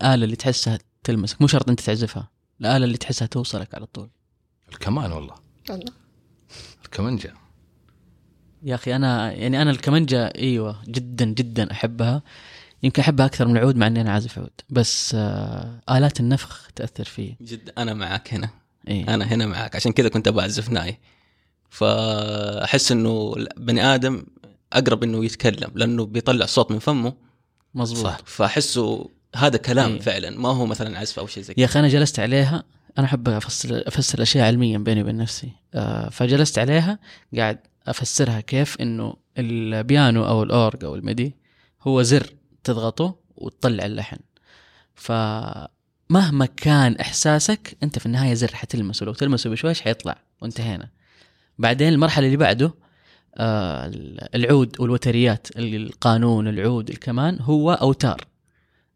الآلة 0.00 0.24
اللي 0.24 0.36
تحسها 0.36 0.78
تلمسك 1.04 1.40
مو 1.40 1.46
شرط 1.46 1.68
أنت 1.68 1.80
تعزفها 1.80 2.30
الآلة 2.60 2.84
اللي 2.84 2.96
تحسها 2.98 3.26
توصلك 3.26 3.74
على 3.74 3.86
طول. 3.86 4.10
الكمان 4.72 5.12
والله. 5.12 5.34
والله 5.70 5.92
الكمنجه 6.84 7.34
يا 8.62 8.74
أخي 8.74 8.96
أنا 8.96 9.32
يعني 9.32 9.62
أنا 9.62 9.70
الكمنجه 9.70 10.26
إيوه 10.26 10.82
جدا 10.88 11.24
جدا 11.24 11.72
أحبها. 11.72 12.22
يمكن 12.82 13.02
أحبها 13.02 13.26
أكثر 13.26 13.48
من 13.48 13.56
العود 13.56 13.76
مع 13.76 13.86
إني 13.86 14.00
أنا 14.00 14.12
عازف 14.12 14.38
عود. 14.38 14.50
بس 14.70 15.14
آه 15.14 15.80
آلات 15.90 16.20
النفخ 16.20 16.70
تأثر 16.76 17.04
فيه 17.04 17.36
جد 17.40 17.72
أنا 17.78 17.94
معك 17.94 18.34
هنا. 18.34 18.50
إيه. 18.88 19.14
أنا 19.14 19.24
هنا 19.24 19.46
معك 19.46 19.76
عشان 19.76 19.92
كذا 19.92 20.08
كنت 20.08 20.28
أبغى 20.28 20.42
أعزف 20.42 20.70
ناي. 20.70 20.98
فأحس 21.70 22.92
إنه 22.92 23.34
بني 23.56 23.84
آدم 23.84 24.26
أقرب 24.72 25.02
إنه 25.02 25.24
يتكلم 25.24 25.70
لأنه 25.74 26.06
بيطلع 26.06 26.46
صوت 26.46 26.70
من 26.70 26.78
فمه. 26.78 27.12
مظبوط. 27.74 28.22
فأحسه 28.24 29.10
هذا 29.36 29.56
كلام 29.56 29.92
إيه. 29.92 30.00
فعلا. 30.00 30.30
ما 30.30 30.48
هو 30.48 30.66
مثلا 30.66 30.98
عزف 30.98 31.18
أو 31.18 31.26
شيء 31.26 31.42
زي 31.42 31.50
يا 31.50 31.54
كذا 31.54 31.64
أخي 31.64 31.78
أنا 31.78 31.88
جلست 31.88 32.20
عليها. 32.20 32.64
أنا 32.98 33.06
أحب 33.06 33.28
أفسر 33.28 33.82
أفسر 33.86 34.18
الأشياء 34.18 34.46
علميا 34.46 34.78
بيني 34.78 35.02
وبين 35.02 35.16
نفسي. 35.16 35.50
آه 35.74 36.08
فجلست 36.08 36.58
عليها 36.58 36.98
قاعد 37.36 37.58
أفسرها 37.86 38.40
كيف 38.40 38.80
إنه 38.80 39.16
البيانو 39.38 40.26
أو 40.26 40.42
الأورج 40.42 40.84
أو 40.84 40.94
الميدي 40.94 41.36
هو 41.82 42.02
زر 42.02 42.34
تضغطه 42.64 43.18
وتطلع 43.36 43.86
اللحن. 43.86 44.18
فمهما 44.94 46.46
كان 46.56 46.96
إحساسك 46.96 47.76
أنت 47.82 47.98
في 47.98 48.06
النهاية 48.06 48.34
زر 48.34 48.54
حتلمسه. 48.54 49.06
لو 49.06 49.12
تلمسه 49.12 49.50
بشويش 49.50 49.80
حيطلع 49.80 50.22
وانتهينا. 50.42 50.90
بعدين 51.58 51.92
المرحلة 51.92 52.26
اللي 52.26 52.36
بعده 52.36 52.74
آه 53.34 53.90
العود 54.34 54.80
والوتريات 54.80 55.48
القانون 55.56 56.48
العود 56.48 56.90
الكمان 56.90 57.38
هو 57.40 57.72
أوتار. 57.72 58.26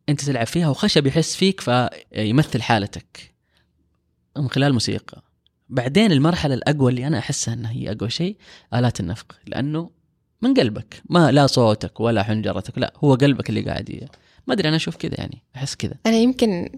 أنت 0.08 0.20
تلعب 0.24 0.46
فيها 0.46 0.68
وخشب 0.68 1.06
يحس 1.06 1.36
فيك 1.36 1.60
فيمثل 1.60 2.62
حالتك 2.62 3.34
من 4.36 4.48
خلال 4.48 4.72
موسيقى. 4.72 5.22
بعدين 5.70 6.12
المرحلة 6.12 6.54
الأقوى 6.54 6.90
اللي 6.90 7.06
أنا 7.06 7.18
أحسها 7.18 7.54
إنها 7.54 7.72
هي 7.72 7.92
أقوى 7.92 8.10
شيء 8.10 8.36
آلات 8.74 9.00
النفخ 9.00 9.26
لأنه 9.46 9.90
من 10.42 10.54
قلبك. 10.54 11.02
ما 11.10 11.32
لا 11.32 11.46
صوتك 11.46 12.00
ولا 12.00 12.22
حنجرتك 12.22 12.78
لا 12.78 12.92
هو 13.04 13.14
قلبك 13.14 13.48
اللي 13.48 13.60
قاعد 13.60 14.08
ما 14.46 14.54
أدري 14.54 14.68
أنا 14.68 14.76
أشوف 14.76 14.96
كذا 14.96 15.14
يعني 15.18 15.42
أحس 15.56 15.74
كذا. 15.74 15.94
أنا 16.06 16.16
يمكن 16.16 16.68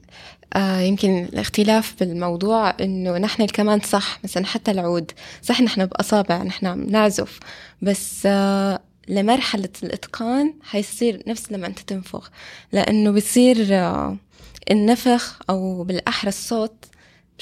آه 0.55 0.81
يمكن 0.81 1.25
الاختلاف 1.25 1.95
بالموضوع 2.01 2.77
إنه 2.81 3.19
نحن 3.19 3.47
كمان 3.47 3.81
صح 3.81 4.19
مثلا 4.25 4.47
حتى 4.47 4.71
العود. 4.71 5.11
صح 5.43 5.61
نحن 5.61 5.87
بأصابع 5.87 6.43
نحن 6.43 6.87
بنعزف 6.87 7.41
بس 7.83 8.23
آه 8.27 8.81
لمرحلة 9.09 9.69
الإتقان 9.83 10.55
حيصير 10.63 11.23
نفس 11.27 11.53
لما 11.53 11.67
أنت 11.67 11.79
تنفخ. 11.79 12.31
لأنه 12.73 13.11
بصير 13.11 13.67
آه 13.71 14.17
النفخ 14.71 15.41
أو 15.51 15.85
بالأحرى 15.85 16.29
الصوت 16.29 16.85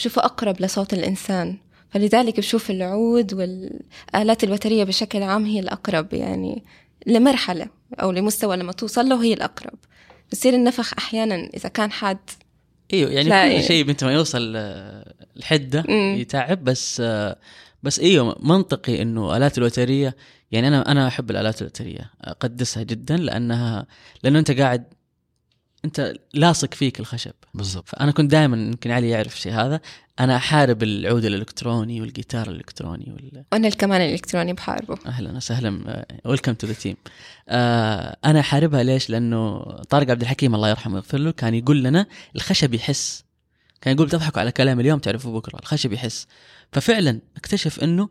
بشوفه 0.00 0.24
أقرب 0.24 0.60
لصوت 0.60 0.94
الإنسان 0.94 1.56
فلذلك 1.90 2.36
بشوف 2.36 2.70
العود 2.70 3.34
والآلات 3.34 4.44
الوترية 4.44 4.84
بشكل 4.84 5.22
عام 5.22 5.44
هي 5.44 5.60
الأقرب 5.60 6.12
يعني 6.12 6.64
لمرحلة 7.06 7.66
أو 8.02 8.10
لمستوى 8.10 8.56
لما 8.56 8.72
توصل 8.72 9.08
له 9.08 9.24
هي 9.24 9.34
الأقرب 9.34 9.78
بصير 10.32 10.54
النفخ 10.54 10.92
أحيانا 10.98 11.34
إذا 11.34 11.68
كان 11.68 11.92
حاد 11.92 12.18
إيوه 12.92 13.10
يعني 13.10 13.28
كل 13.28 13.34
إيه. 13.34 13.60
شيء 13.60 13.90
انت 13.90 14.04
ما 14.04 14.12
يوصل 14.12 14.52
آه، 14.56 15.14
الحدة. 15.36 15.84
يتعب 15.90 16.64
بس 16.64 17.00
آه، 17.04 17.36
بس 17.82 18.00
إيوه 18.00 18.36
منطقي 18.40 19.02
إنه 19.02 19.36
آلات 19.36 19.58
الوتريه 19.58 20.16
يعني 20.50 20.68
أنا 20.68 20.90
أنا 20.92 21.08
أحب 21.08 21.30
الآلات 21.30 21.62
الوتريه 21.62 22.10
أقدسها 22.20 22.82
جدا 22.82 23.16
لأنها 23.16 23.86
لأنه 24.22 24.38
أنت 24.38 24.50
قاعد 24.50 24.84
انت 25.84 26.14
لاصق 26.34 26.74
فيك 26.74 27.00
الخشب. 27.00 27.32
بالضبط. 27.54 27.88
فأنا 27.88 28.12
كنت 28.12 28.30
دائما 28.30 28.56
يمكن 28.56 28.90
علي 28.90 29.08
يعرف 29.08 29.34
الشيء 29.34 29.52
هذا. 29.52 29.80
أنا 30.20 30.36
أحارب 30.36 30.82
العود 30.82 31.24
الإلكتروني 31.24 32.00
والجيتار 32.00 32.50
الإلكتروني 32.50 33.12
وال... 33.12 33.44
وأنا 33.52 33.68
الكمان 33.68 34.00
الإلكتروني 34.00 34.52
بحاربه. 34.52 34.98
أهلا 35.06 35.36
وسهلا. 35.36 36.04
welcome 36.24 36.54
to 36.54 36.66
the 36.66 36.72
team 36.72 36.96
أنا 38.24 38.40
أحاربها 38.40 38.82
ليش؟ 38.82 39.10
لأنه 39.10 39.60
طارق 39.62 40.10
عبد 40.10 40.20
الحكيم 40.20 40.54
الله 40.54 40.68
يرحمه 40.68 40.94
ويغفر 40.94 41.18
له 41.18 41.30
كان 41.30 41.54
يقول 41.54 41.82
لنا 41.82 42.06
الخشب 42.36 42.74
يحس. 42.74 43.24
كان 43.80 43.94
يقول 43.94 44.06
بتضحكوا 44.06 44.40
على 44.40 44.52
كلام 44.52 44.80
اليوم 44.80 44.98
تعرفوا 44.98 45.40
بكرة. 45.40 45.58
الخشب 45.58 45.92
يحس. 45.92 46.26
ففعلا 46.72 47.20
اكتشف 47.36 47.84
إنه 47.84 48.08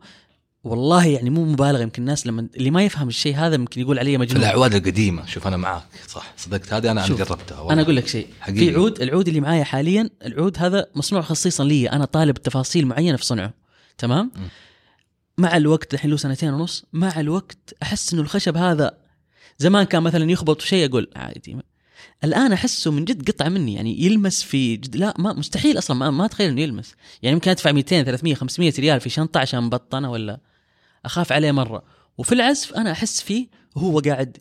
والله 0.64 1.06
يعني 1.06 1.30
مو 1.30 1.44
مبالغه 1.44 1.82
يمكن 1.82 2.02
الناس 2.02 2.26
لما 2.26 2.48
اللي 2.56 2.70
ما 2.70 2.84
يفهم 2.84 3.08
الشيء 3.08 3.36
هذا 3.36 3.54
يمكن 3.54 3.80
يقول 3.80 3.98
علي 3.98 4.10
في 4.10 4.18
مجنون 4.18 4.42
الأعواد 4.42 4.74
القديمة 4.74 5.26
شوف 5.26 5.46
أنا 5.46 5.56
معاك 5.56 5.82
صح 6.08 6.32
صدقت 6.36 6.72
هذه 6.72 6.90
أنا 6.90 7.00
أنا 7.00 7.08
شوف، 7.08 7.18
جربتها 7.18 7.58
والله. 7.58 7.72
أنا 7.72 7.82
أقول 7.82 7.96
لك 7.96 8.06
شيء 8.06 8.26
حقيقي. 8.40 8.58
في 8.58 8.74
عود 8.74 9.02
العود 9.02 9.28
اللي 9.28 9.40
معايا 9.40 9.64
حاليا 9.64 10.10
العود 10.26 10.58
هذا 10.58 10.86
مصنوع 10.94 11.22
خصيصا 11.22 11.64
لي 11.64 11.90
أنا 11.90 12.04
طالب 12.04 12.36
تفاصيل 12.36 12.86
معينة 12.86 13.16
في 13.16 13.24
صنعه 13.24 13.54
تمام 13.98 14.30
م. 14.36 14.40
مع 15.38 15.56
الوقت 15.56 15.94
الحين 15.94 16.10
له 16.10 16.16
سنتين 16.16 16.52
ونص 16.52 16.84
مع 16.92 17.20
الوقت 17.20 17.74
أحس 17.82 18.12
إنه 18.12 18.22
الخشب 18.22 18.56
هذا 18.56 18.98
زمان 19.58 19.84
كان 19.84 20.02
مثلا 20.02 20.30
يخبط 20.30 20.60
شيء 20.60 20.90
أقول 20.90 21.10
عادي 21.16 21.56
الآن 22.24 22.52
أحسه 22.52 22.90
من 22.90 23.04
جد 23.04 23.30
قطعه 23.30 23.48
مني 23.48 23.74
يعني 23.74 24.04
يلمس 24.04 24.42
في 24.42 24.76
جد 24.76 24.96
لا 24.96 25.14
ما 25.18 25.32
مستحيل 25.32 25.78
أصلا 25.78 25.96
ما, 25.96 26.10
ما 26.10 26.24
أتخيل 26.24 26.48
إنه 26.48 26.60
يلمس 26.60 26.94
يعني 27.22 27.34
يمكن 27.34 27.50
أدفع 27.50 27.72
200 27.72 28.02
300 28.02 28.34
500 28.34 28.72
ريال 28.78 29.00
في 29.00 29.08
شنطة 29.08 29.40
عشان 29.40 29.70
بطنه 29.70 30.10
ولا 30.10 30.40
أخاف 31.04 31.32
عليه 31.32 31.52
مرة. 31.52 31.82
وفي 32.18 32.32
العزف 32.32 32.74
أنا 32.74 32.92
أحس 32.92 33.20
فيه 33.22 33.48
وهو 33.76 33.98
قاعد 33.98 34.36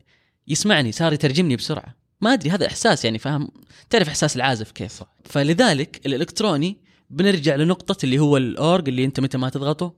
يسمعني 0.48 0.92
صار 0.92 1.14
يترجمني 1.14 1.56
بسرعة. 1.56 1.96
ما 2.22 2.34
أدري 2.34 2.50
هذا 2.50 2.68
إحساس 2.68 3.06
يعني 3.06 3.18
فاهم؟ 3.20 3.50
تعرف 3.90 4.08
إحساس 4.08 4.36
العازف 4.36 4.72
كيف؟ 4.72 4.92
صح. 4.92 5.16
فلذلك 5.24 6.06
الإلكتروني 6.06 6.78
بنرجع 7.10 7.56
لنقطة 7.56 7.98
اللي 8.04 8.20
هو 8.20 8.38
الأورج 8.38 8.90
اللي 8.90 9.06
أنت 9.06 9.20
متى 9.20 9.38
ما 9.38 9.50
تضغطه. 9.50 9.94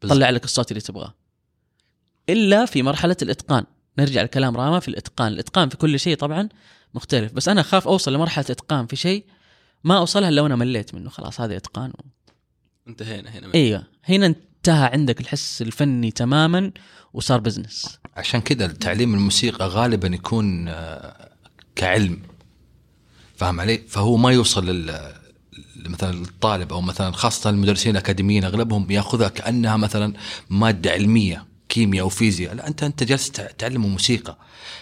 طلع 0.00 0.30
لك 0.30 0.44
الصوت 0.44 0.70
اللي 0.70 0.80
تبغاه. 0.80 1.14
إلا 2.28 2.64
في 2.64 2.82
مرحلة 2.82 3.16
الإتقان. 3.22 3.64
نرجع 3.98 4.22
لكلام 4.22 4.56
راما 4.56 4.80
في 4.80 4.88
الإتقان. 4.88 5.32
الإتقان 5.32 5.68
في 5.68 5.76
كل 5.76 6.00
شيء 6.00 6.16
طبعا 6.16 6.48
مختلف. 6.94 7.32
بس 7.32 7.48
أنا 7.48 7.60
أخاف 7.60 7.88
أوصل 7.88 8.14
لمرحلة 8.14 8.44
إتقان 8.50 8.86
في 8.86 8.96
شيء 8.96 9.24
ما 9.84 9.98
أوصلها 9.98 10.30
لو 10.30 10.46
أنا 10.46 10.56
مليت 10.56 10.94
منه. 10.94 11.10
خلاص 11.10 11.40
هذا 11.40 11.56
إتقان 11.56 11.90
و... 11.90 12.00
انتهينا 12.88 13.30
هنا. 13.30 13.54
إيوه. 13.54 13.86
هنا 14.04 14.34
انتهى 14.68 14.90
عندك 14.92 15.20
الحس 15.20 15.62
الفني 15.62 16.10
تماما 16.10 16.70
وصار 17.14 17.40
بزنس 17.40 17.98
عشان 18.16 18.40
كذا 18.40 18.66
تعليم 18.66 19.14
الموسيقى 19.14 19.68
غالبا 19.68 20.08
يكون 20.08 20.68
آه، 20.68 21.28
كعلم. 21.76 22.18
فاهم 23.36 23.60
علي؟ 23.60 23.78
فهو 23.88 24.16
ما 24.16 24.30
يوصل 24.32 24.66
لل 24.66 25.12
مثلا 25.76 26.10
الطالب 26.22 26.72
أو 26.72 26.80
مثلا 26.80 27.12
خاصة 27.12 27.50
المدرسين 27.50 27.92
الأكاديميين 27.92 28.44
أغلبهم 28.44 28.90
يأخذها 28.90 29.28
كأنها 29.28 29.76
مثلا 29.76 30.14
مادة 30.50 30.90
علمية 30.90 31.46
كيمياء 31.68 32.04
أو 32.04 32.08
فيزياء. 32.08 32.54
لا 32.54 32.66
أنت 32.68 32.82
أنت 32.82 33.02
جالس 33.02 33.30
تع- 33.30 33.50
تعلمه 33.58 33.88
موسيقى. 33.88 34.36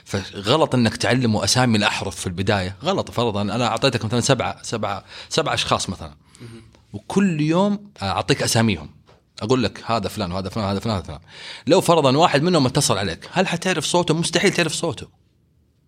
فغلط 0.04 0.74
إنك 0.74 0.96
تعلمه 0.96 1.44
اسامي 1.44 1.78
الأحرف 1.78 2.16
في 2.16 2.26
البداية. 2.26 2.76
غلط 2.82 3.10
فرضا. 3.10 3.42
أنا 3.42 3.66
أعطيتك 3.66 4.04
مثلا 4.04 4.20
سبعة 4.20 4.62
سبعة 4.62 5.04
سبعه 5.28 5.54
أشخاص 5.54 5.90
مثلا. 5.90 6.14
وكل 6.92 7.40
يوم 7.40 7.90
أعطيك 8.02 8.42
أساميهم. 8.42 8.95
أقول 9.42 9.62
لك 9.62 9.82
هذا 9.86 10.08
فلان 10.08 10.32
وهذا 10.32 10.48
فلان 10.48 10.66
وهذا 10.66 10.78
فلان 10.78 10.94
وهذا 10.94 11.06
فلان. 11.06 11.20
لو 11.66 11.80
فرضا 11.80 12.16
واحد 12.16 12.42
منهم 12.42 12.66
اتصل 12.66 12.98
عليك 12.98 13.28
هل 13.32 13.46
حتعرف 13.46 13.84
صوته؟ 13.84 14.14
مستحيل 14.14 14.52
تعرف 14.52 14.72
صوته. 14.72 15.06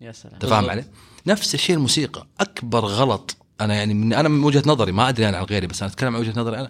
يا 0.01 0.11
سلام. 0.11 0.33
أنت 0.33 0.45
فاهم 0.45 0.69
علي؟ 0.69 0.85
نفس 1.27 1.53
الشيء 1.53 1.75
الموسيقى. 1.75 2.27
أكبر 2.39 2.85
غلط 2.85 3.37
أنا 3.61 3.75
يعني 3.75 3.93
من 3.93 4.13
أنا 4.13 4.29
من 4.29 4.43
وجهة 4.43 4.63
نظري 4.65 4.91
ما 4.91 5.09
أدري 5.09 5.29
أنا 5.29 5.37
عن 5.37 5.43
غيري 5.43 5.67
بس 5.67 5.81
أنا 5.81 5.91
أتكلم 5.91 6.15
عن 6.15 6.21
وجهة 6.21 6.39
نظري 6.39 6.59
أنا. 6.59 6.69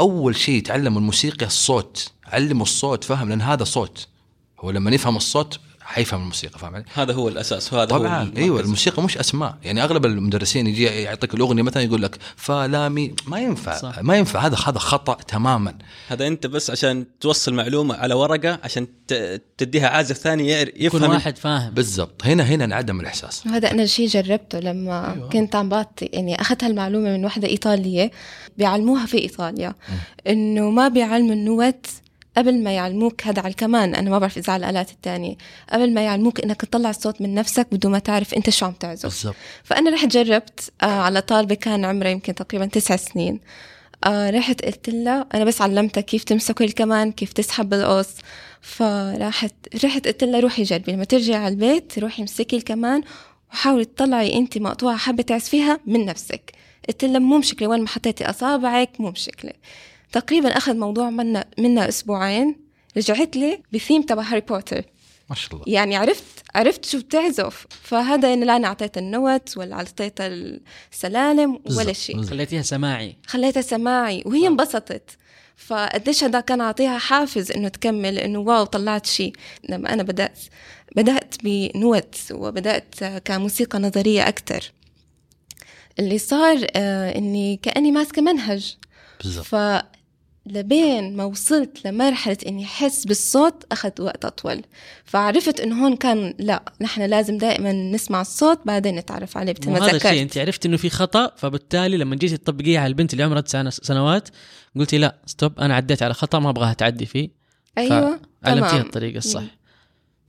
أول 0.00 0.36
شيء 0.36 0.62
تعلم 0.62 0.98
الموسيقى 0.98 1.46
الصوت. 1.46 2.12
علموا 2.26 2.62
الصوت 2.62 3.04
فهم 3.04 3.28
لأن 3.28 3.42
هذا 3.42 3.64
صوت. 3.64 4.08
هو 4.60 4.70
لما 4.70 4.90
يفهم 4.90 5.16
الصوت 5.16 5.60
حيفهم 5.90 6.20
الموسيقى 6.20 6.58
فاهم 6.58 6.74
علي؟ 6.74 6.84
هذا 6.94 7.12
هو 7.12 7.28
الأساس 7.28 7.72
وهذا 7.72 7.94
هو 7.94 7.98
طبعا 7.98 8.22
المركز. 8.22 8.38
أيوه 8.38 8.60
الموسيقى 8.60 9.02
مش 9.02 9.18
أسماء 9.18 9.54
يعني 9.62 9.82
أغلب 9.84 10.06
المدرسين 10.06 10.66
يجي 10.66 10.84
يعطيك 10.84 11.34
الأغنية 11.34 11.62
مثلا 11.62 11.82
يقول 11.82 12.02
لك 12.02 12.18
فلامي 12.36 13.14
ما 13.26 13.38
ينفع 13.38 13.78
صح. 13.78 13.98
ما 14.02 14.16
ينفع 14.16 14.40
هذا 14.46 14.56
هذا 14.66 14.78
خطأ 14.78 15.14
تماما 15.14 15.74
هذا 16.08 16.26
أنت 16.26 16.46
بس 16.46 16.70
عشان 16.70 17.04
توصل 17.20 17.54
معلومة 17.54 17.94
على 17.94 18.14
ورقة 18.14 18.58
عشان 18.64 18.86
ت- 19.08 19.42
تديها 19.58 19.88
عازف 19.88 20.16
ثاني 20.16 20.50
يفهم 20.76 21.10
واحد 21.10 21.38
فاهم 21.38 21.70
بالضبط 21.74 22.26
هنا 22.26 22.42
هنا 22.42 22.64
انعدم 22.64 23.00
الإحساس 23.00 23.46
وهذا 23.46 23.70
أنا 23.70 23.86
شيء 23.86 24.08
جربته 24.08 24.58
لما 24.60 25.14
أيوة. 25.14 25.28
كنت 25.28 25.54
عم 25.56 25.68
بعطي 25.68 26.04
يعني 26.04 26.40
أخذت 26.40 26.64
هالمعلومة 26.64 27.16
من 27.16 27.24
وحدة 27.24 27.48
إيطالية 27.48 28.10
بيعلموها 28.58 29.06
في 29.06 29.18
إيطاليا 29.18 29.74
إنه 30.26 30.70
ما 30.70 30.88
بيعلموا 30.88 31.32
النوت 31.32 31.86
قبل 32.36 32.62
ما 32.62 32.72
يعلموك 32.72 33.26
هذا 33.26 33.40
على 33.40 33.50
الكمان 33.50 33.94
أنا 33.94 34.10
ما 34.10 34.18
بعرف 34.18 34.38
إذا 34.38 34.52
على 34.52 34.64
الآلات 34.64 34.90
الثانية 34.90 35.36
قبل 35.72 35.94
ما 35.94 36.04
يعلموك 36.04 36.40
إنك 36.40 36.60
تطلع 36.60 36.90
الصوت 36.90 37.20
من 37.20 37.34
نفسك 37.34 37.66
بدون 37.72 37.92
ما 37.92 37.98
تعرف 37.98 38.34
أنت 38.34 38.50
شو 38.50 38.66
عم 38.66 38.72
تعزف. 38.72 39.06
فأنا 39.64 39.90
رحت 39.90 40.08
جربت 40.08 40.72
آه 40.82 40.86
على 40.86 41.20
طالبة 41.20 41.54
كان 41.54 41.84
عمرها 41.84 42.10
يمكن 42.10 42.34
تقريبا 42.34 42.66
تسع 42.66 42.96
سنين. 42.96 43.40
آه 44.04 44.30
رحت 44.30 44.64
قلت 44.64 44.90
لها 44.90 45.26
أنا 45.34 45.44
بس 45.44 45.62
علمتها 45.62 46.00
كيف 46.00 46.24
تمسك 46.24 46.62
الكمان 46.62 47.12
كيف 47.12 47.32
تسحب 47.32 47.68
بالقوس. 47.68 48.08
فراحت 48.60 49.54
رحت 49.84 50.06
قلت 50.06 50.24
لها 50.24 50.40
روحي 50.40 50.62
جربي 50.62 50.92
لما 50.92 51.04
ترجعي 51.04 51.36
على 51.36 51.48
البيت 51.48 51.98
روحي 51.98 52.22
امسكي 52.22 52.56
الكمان 52.56 53.02
وحاولي 53.52 53.84
تطلعي 53.84 54.38
أنت 54.38 54.58
مقطوعه 54.58 54.96
حابة 54.96 55.22
تعزفيها 55.22 55.80
من 55.86 56.04
نفسك. 56.04 56.52
قلت 56.88 57.04
لها 57.04 57.18
مو 57.18 57.38
مشكلة 57.38 57.68
وين 57.68 57.80
ما 57.80 57.88
حطيتي 57.88 58.30
أصابعك 58.30 58.90
مو 58.98 59.10
مشكلة. 59.10 59.52
تقريبا 60.12 60.56
آخذ 60.56 60.76
موضوع 60.76 61.10
منها 61.10 61.44
منها 61.58 61.88
أسبوعين 61.88 62.56
رجعت 62.96 63.36
لي 63.36 63.62
بثيم 63.72 64.02
تبع 64.02 64.22
هاري 64.22 64.40
بوتر. 64.40 64.84
ما 65.30 65.36
شاء 65.36 65.52
الله. 65.54 65.64
يعني 65.66 65.96
عرفت 65.96 66.24
عرفت 66.54 66.84
شو 66.84 66.98
بتعزف 66.98 67.66
فهذا 67.82 68.28
يعني 68.28 68.44
لا 68.44 68.56
أنا 68.56 68.68
اعطيتها 68.68 69.00
ال 69.00 69.11
note 69.11 69.56
ولا 69.56 69.74
اعطيتها 69.74 70.26
السلالم 70.92 71.60
ولا 71.76 71.92
شيء. 71.92 72.22
خليتيها 72.22 72.62
سماعي. 72.62 73.16
خليتها 73.26 73.60
سماعي 73.60 74.22
وهي 74.26 74.46
انبسطت. 74.46 75.10
فقديش 75.56 76.24
هذا 76.24 76.40
كان 76.40 76.60
أعطيها 76.60 76.98
حافز 76.98 77.52
إنه 77.52 77.68
تكمل 77.68 78.18
إنه 78.18 78.38
wow 78.38 78.64
طلعت 78.64 79.06
شيء. 79.06 79.32
لما 79.68 79.92
أنا 79.92 80.02
بدأت 80.02 80.38
بدأت 80.96 81.34
بنوت 81.44 82.16
وبدأت 82.30 83.04
كموسيقى 83.04 83.78
نظرية 83.78 84.28
أكثر 84.28 84.72
اللي 85.98 86.18
صار 86.18 86.66
آه 86.76 87.18
إني 87.18 87.56
كأني 87.62 87.92
ماسكة 87.92 88.22
منهج. 88.22 88.76
بالضبط. 89.22 89.46
ف 89.46 89.54
لبين 90.46 91.16
ما 91.16 91.24
وصلت 91.24 91.86
لمرحلة 91.86 92.36
إني 92.46 92.64
أحس 92.64 93.04
بالصوت 93.04 93.64
أخذ 93.72 93.90
وقت 94.00 94.24
أطول. 94.24 94.62
فعرفت 95.04 95.60
إنه 95.60 95.84
هون 95.84 95.96
كان 95.96 96.34
لا 96.38 96.62
نحن 96.80 97.02
لازم 97.02 97.38
دائما 97.38 97.72
نسمع 97.72 98.20
الصوت 98.20 98.58
بعدين 98.64 98.96
نتعرف 98.96 99.36
عليه 99.36 99.54
مثل 99.60 99.70
ما 99.70 99.78
وهذا 99.78 99.96
الشيء 99.96 100.22
أنت 100.22 100.38
عرفت 100.38 100.66
إنه 100.66 100.76
في 100.76 100.90
خطأ 100.90 101.32
فبالتالي 101.36 101.96
لما 101.96 102.16
جيتي 102.16 102.36
تطبقيها 102.36 102.80
على 102.80 102.88
البنت 102.88 103.12
اللي 103.12 103.24
عمرها 103.24 103.40
تسع 103.40 103.70
سنوات 103.70 104.28
قلتي 104.76 104.98
لا 104.98 105.16
ستوب 105.26 105.60
أنا 105.60 105.74
عديت 105.74 106.02
على 106.02 106.14
خطأ 106.14 106.38
ما 106.38 106.50
أبغاها 106.50 106.72
تعدي 106.72 107.06
فيه. 107.06 107.30
أيوة 107.78 108.20
علمتيها 108.44 108.70
تمام. 108.70 108.86
الطريقة 108.86 109.18
الصح. 109.18 109.42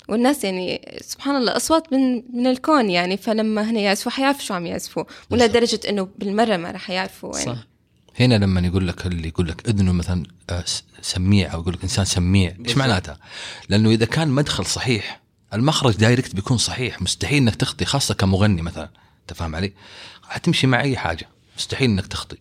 والناس 0.10 0.44
يعني 0.44 0.98
سبحان 1.01 1.36
الله 1.36 1.56
أصوات 1.56 1.94
من 1.94 2.24
من 2.38 2.48
الكون 2.48 2.89
يعني 2.89 3.18
فلما 3.18 3.70
هن 3.70 3.77
يعزفوا 3.77 4.12
حيعرفوا 4.12 4.41
شو 4.41 4.53
عم 4.53 4.65
يعزفوا 4.65 5.03
ولا 5.30 5.46
درجة 5.46 5.80
إنه 5.89 6.10
بالمرة 6.18 6.58
ما 6.58 6.72
رح 6.72 6.89
يعرفوا 6.89 7.38
يعني 7.38 7.56
صح. 7.56 7.71
هنا 8.20 8.36
لما 8.36 8.62
يقول 8.62 8.88
لك 8.88 9.06
اللي 9.06 9.27
يقول 9.27 9.48
لك 9.48 9.70
اذنه 9.70 9.91
مثلا 9.91 10.24
آه، 10.50 10.63
سميع 11.01 11.53
أو 11.53 11.62
يقول 11.62 11.74
لك 11.74 11.84
إنسان 11.84 12.06
سميع 12.06 12.56
إيش. 12.65 12.77
معناتها؟ 12.77 13.18
لأنه 13.70 13.89
إذا 13.89 14.06
كان 14.06 14.27
مدخل 14.27 14.65
صحيح 14.65 15.22
المخرج 15.53 15.96
direct 15.96 16.36
بيكون 16.36 16.58
صحيح 16.58 17.01
مستحيل 17.01 17.38
إنك 17.38 17.56
تخطي 17.56 17.86
خاصة 17.86 18.13
كمغني 18.13 18.62
مثلا 18.62 18.89
أنت 19.22 19.34
فاهم 19.34 19.56
علي؟ 19.56 19.74
حتمشي 20.24 20.68
مع 20.68 20.82
أي 20.82 20.98
حاجة 20.98 21.27
مستحيل 21.58 21.89
إنك 21.89 22.08
تخطي 22.08 22.38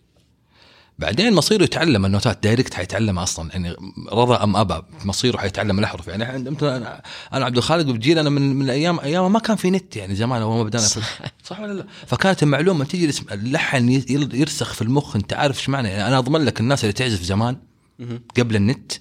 بعدين 0.99 1.33
مصيره 1.33 1.63
يتعلم 1.63 2.05
النوتات. 2.05 2.43
direct 2.43 2.73
حيتعلمها 2.73 3.23
أصلا. 3.23 3.49
يعني 3.53 3.75
رضى 4.11 4.33
أم 4.35 4.55
ابى 4.55 4.81
مصيره 5.05 5.37
حيتعلم 5.37 5.79
الأحرف. 5.79 6.07
يعني 6.07 6.35
أنا 6.35 7.01
أنا 7.33 7.45
عبد 7.45 7.57
الخالق 7.57 7.83
بجيل 7.85 8.19
أنا 8.19 8.29
من 8.29 8.55
من 8.55 8.65
الأيام 8.65 8.99
أيام 8.99 9.33
ما 9.33 9.39
كان 9.39 9.55
في 9.55 9.71
نت 9.71 9.95
يعني 9.95 10.15
زمان 10.15 10.41
اول 10.41 10.57
ما 10.57 10.63
بدانا 10.63 10.85
صح, 10.85 11.19
صح 11.43 11.59
ولا 11.59 11.73
لا؟ 11.73 11.85
فكانت 12.07 12.43
المعلومة 12.43 12.87
الاسم- 12.93 13.25
اللحن 13.31 13.89
يرسخ 14.33 14.73
في 14.73 14.81
المخ. 14.81 15.15
أنت 15.15 15.33
عارف 15.33 15.57
إيش 15.59 15.69
معنى. 15.69 15.89
يعني 15.89 16.07
أنا 16.07 16.17
أضمن 16.17 16.41
لك 16.45 16.59
الناس 16.59 16.83
اللي 16.83 16.93
تعزف 16.93 17.21
زمان. 17.21 17.57
قبل 18.37 18.55
النت 18.55 18.91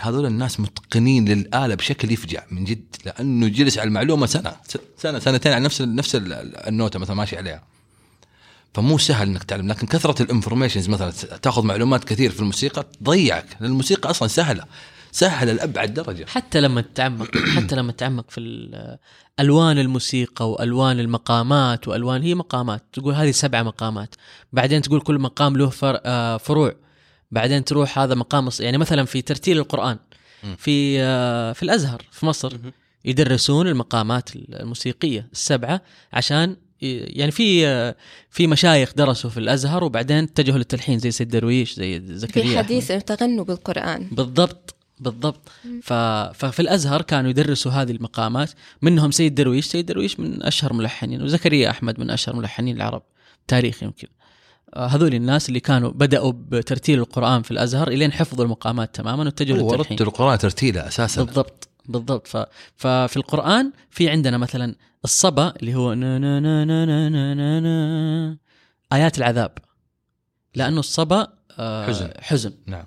هذول 0.00 0.26
الناس 0.26 0.60
متقنين 0.60 1.28
للآلة 1.28 1.74
بشكل 1.74 2.12
يفجع 2.12 2.42
من 2.50 2.64
جد 2.64 2.84
لأنه 3.04 3.48
جلس 3.48 3.78
على 3.78 3.88
المعلومة 3.88 4.26
سنة 4.26 4.52
س- 4.68 4.78
سنة 4.98 5.18
سنتين 5.18 5.52
على 5.52 5.64
نفس 5.64 5.82
نفس 5.82 6.14
ال- 6.16 6.32
ال- 6.32 6.56
النوتة 6.56 6.98
مثلا 6.98 7.16
ماشي 7.16 7.36
عليها. 7.36 7.62
فمو 8.76 8.98
سهل 8.98 9.28
إنك 9.28 9.44
تعلم 9.44 9.68
لكن 9.68 9.86
كثرة 9.86 10.22
ال 10.22 10.27
information 10.27 10.88
مثلا 10.88 11.10
تأخذ 11.42 11.62
معلومات 11.62 12.04
كثير 12.04 12.30
في 12.30 12.40
الموسيقى 12.40 12.86
تضيعك 13.00 13.46
لأن 13.60 13.70
الموسيقى 13.70 14.10
أصلا 14.10 14.28
سهلة 14.28 14.64
سهلة 15.12 15.52
لأبعد 15.52 15.94
درجة. 15.94 16.26
حتى 16.28 16.60
لما 16.60 16.80
تتعمق 16.80 17.36
حتى 17.56 17.76
لما 17.76 17.92
تتعمق 17.92 18.30
في 18.30 18.40
ال- 18.40 18.98
ألوان 19.40 19.78
الموسيقى 19.78 20.50
وألوان 20.50 21.00
المقامات 21.00 21.88
وألوان 21.88 22.22
هي 22.22 22.34
مقامات 22.34 22.82
تقول 22.92 23.14
هذه 23.14 23.30
سبعه 23.30 23.62
مقامات. 23.62 24.14
بعدين 24.52 24.82
تقول 24.82 25.00
كل 25.00 25.18
مقام 25.18 25.56
له 25.56 25.68
فر 25.68 26.00
آه، 26.04 26.36
فروع. 26.36 26.74
بعدين 27.30 27.64
تروح 27.64 27.98
هذا 27.98 28.14
مقام 28.14 28.48
يعني 28.60 28.78
مثلا 28.78 29.04
في 29.04 29.22
ترتيل 29.22 29.58
القرآن 29.58 29.98
في 30.58 31.00
آه، 31.00 31.52
في 31.52 31.62
الأزهر 31.62 32.02
في 32.10 32.26
مصر 32.26 32.52
يدرسون 33.04 33.68
المقامات 33.68 34.36
الموسيقية 34.36 35.28
السبعة 35.32 35.80
عشان 36.12 36.56
يعني 36.80 37.30
في 37.30 37.94
في 38.30 38.46
مشايخ 38.46 38.92
درسوا 38.96 39.30
في 39.30 39.40
الأزهر 39.40 39.84
وبعدين 39.84 40.24
اتجهوا 40.24 40.58
للتلحين 40.58 40.98
زي 40.98 41.10
سيد 41.10 41.28
درويش 41.28 41.74
زي 41.74 42.02
زكريا. 42.06 42.48
في. 42.48 42.58
حديث 42.58 42.92
تغنوا 42.92 43.44
بالقرآن. 43.44 44.08
بالضبط 44.12 44.74
بالضبط. 45.00 45.48
ف... 45.82 45.92
ففي 46.34 46.60
الأزهر 46.60 47.02
كانوا 47.02 47.30
يدرسوا 47.30 47.72
هذه 47.72 47.90
المقامات. 47.90 48.50
منهم 48.82 49.10
سيد 49.10 49.34
درويش 49.34 49.66
سيد 49.66 49.86
درويش 49.86 50.20
من 50.20 50.42
أشهر 50.42 50.72
ملحنين 50.72 51.22
وزكريا 51.22 51.70
أحمد 51.70 52.00
من 52.00 52.10
أشهر 52.10 52.36
ملحنين 52.36 52.76
العرب 52.76 53.02
تاريخ 53.48 53.82
يمكن. 53.82 54.08
آه، 54.74 54.86
هذول 54.86 55.14
الناس 55.14 55.48
اللي 55.48 55.60
كانوا 55.60 55.90
بدأوا 55.90 56.32
بترتيل 56.48 56.98
القرآن 56.98 57.42
في 57.42 57.50
الأزهر 57.50 57.88
إلين 57.88 58.12
حفظوا 58.12 58.44
المقامات 58.44 58.94
تماما 58.94 59.24
واتجهوا 59.24 59.58
هو 59.58 59.70
للتلحين. 59.70 59.96
رتل 59.96 60.04
القرآن 60.04 60.38
ترتيله 60.38 60.86
أساسا. 60.86 61.24
بالضبط. 61.24 61.68
بالضبط. 61.88 62.26
ف... 62.26 62.36
ففي 62.76 63.16
القرآن 63.16 63.72
في 63.90 64.10
عندنا 64.10 64.38
مثلا 64.38 64.74
الصبا 65.04 65.52
اللي 65.60 65.74
هو 65.74 65.94
نا 65.94 66.18
نا 66.18 66.40
نا 66.40 66.64
نا 66.64 66.84
نا 66.84 67.08
نا 67.08 67.34
نا 67.34 67.60
نا 67.60 68.36
آيات 68.92 69.18
العذاب. 69.18 69.58
لأنه 70.54 70.80
الصبا 70.80 71.28
آه، 71.58 71.86
حزن. 71.86 72.10
حزن. 72.20 72.54
نعم. 72.66 72.84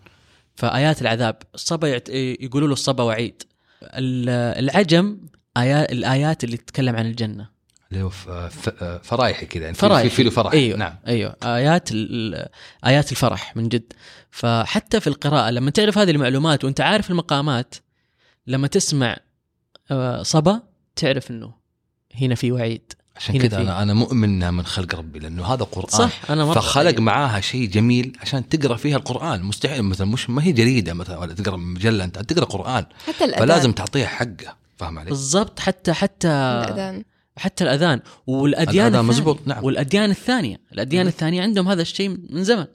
فآيات 0.56 1.02
العذاب 1.02 1.36
الصبا 1.56 1.88
يعت... 1.88 2.10
يقولوا 2.10 2.68
له 2.68 2.74
الصبا 2.74 3.04
وعيد. 3.04 3.44
ال- 3.84 4.30
العجم 4.64 5.18
آيات 5.58 5.92
الآيات 5.92 6.44
اللي 6.44 6.58
تتكلم 6.58 6.96
عن 6.96 7.06
الجنة. 7.06 7.50
اللي 7.92 8.04
هو 8.04 8.10
فرايحي 9.04 9.46
كذا. 9.46 9.64
يعني 9.64 9.76
فرايح 9.76 10.14
في 10.14 10.24
له 10.24 10.30
فرح. 10.30 10.54
أيوه. 10.54 10.78
نعم. 10.78 10.96
أيوه. 11.08 11.36
آيات 11.44 11.90
آيات 12.86 13.12
الفرح 13.12 13.56
من 13.56 13.70
جد. 13.70 13.94
فحتى 14.32 15.00
في 15.00 15.08
القراءة 15.08 15.50
لما 15.50 15.72
تعرف 15.72 15.98
هذه 15.98 16.12
المعلومات 16.12 16.64
وأنت 16.66 16.82
عارف 16.82 17.12
المقامات 17.12 17.76
لما 18.48 18.68
تسمع 18.68 19.18
آه، 19.92 20.24
صبا 20.24 20.62
تعرف 20.96 21.32
إنه 21.32 21.54
هنا 22.16 22.36
في 22.36 22.52
وعيد 22.52 22.94
عشان 23.16 23.38
كذا 23.38 23.62
أنا 23.62 23.84
أنا 23.84 23.94
مؤمن 23.94 24.54
من 24.54 24.66
خلق 24.66 24.96
ربي 24.96 25.20
لأنه 25.20 25.46
هذا 25.46 25.64
قرآن. 25.64 25.90
صح 25.90 26.32
أنا 26.32 26.46
مره 26.46 26.54
فخلق 26.54 26.88
أيوة. 26.88 27.02
معاها 27.02 27.40
شيء 27.40 27.70
جميل 27.70 28.18
عشان 28.22 28.50
تقرأ 28.50 28.76
فيها 28.76 28.98
القرآن. 28.98 29.44
مستحيل 29.44 29.84
مثلا 29.84 30.08
مش 30.08 30.30
ما 30.30 30.44
هي 30.44 30.52
جريدة 30.52 30.94
مثلا 30.94 31.18
ولا 31.18 31.34
تقرأ 31.34 31.58
مجلة 31.58 32.04
أنت 32.04 32.20
تقرأ 32.20 32.46
قرآن. 32.46 32.86
حتى 33.08 33.26
الأذان. 33.26 33.40
فلازم 33.40 33.72
تعطيها 33.72 34.08
حقه 34.08 34.56
فاهم 34.78 35.00
علي؟ 35.00 35.10
بالضبط 35.10 35.60
حتى 35.60 35.94
حتى 35.94 36.28
الأذان. 36.28 37.04
حتى 37.38 37.64
الأذان. 37.64 38.02
والأديان 38.28 38.70
الأذان 38.70 38.88
الثانية 38.88 39.10
مزبوط، 39.10 39.40
نعم. 39.46 39.64
والأديان 39.64 40.10
الثانية. 40.10 40.60
الأديان 40.74 41.08
الثانية 41.08 41.42
عندهم 41.42 41.68
هذا 41.68 41.82
الشيء 41.82 42.18
من 42.30 42.44
زمن. 42.44 42.66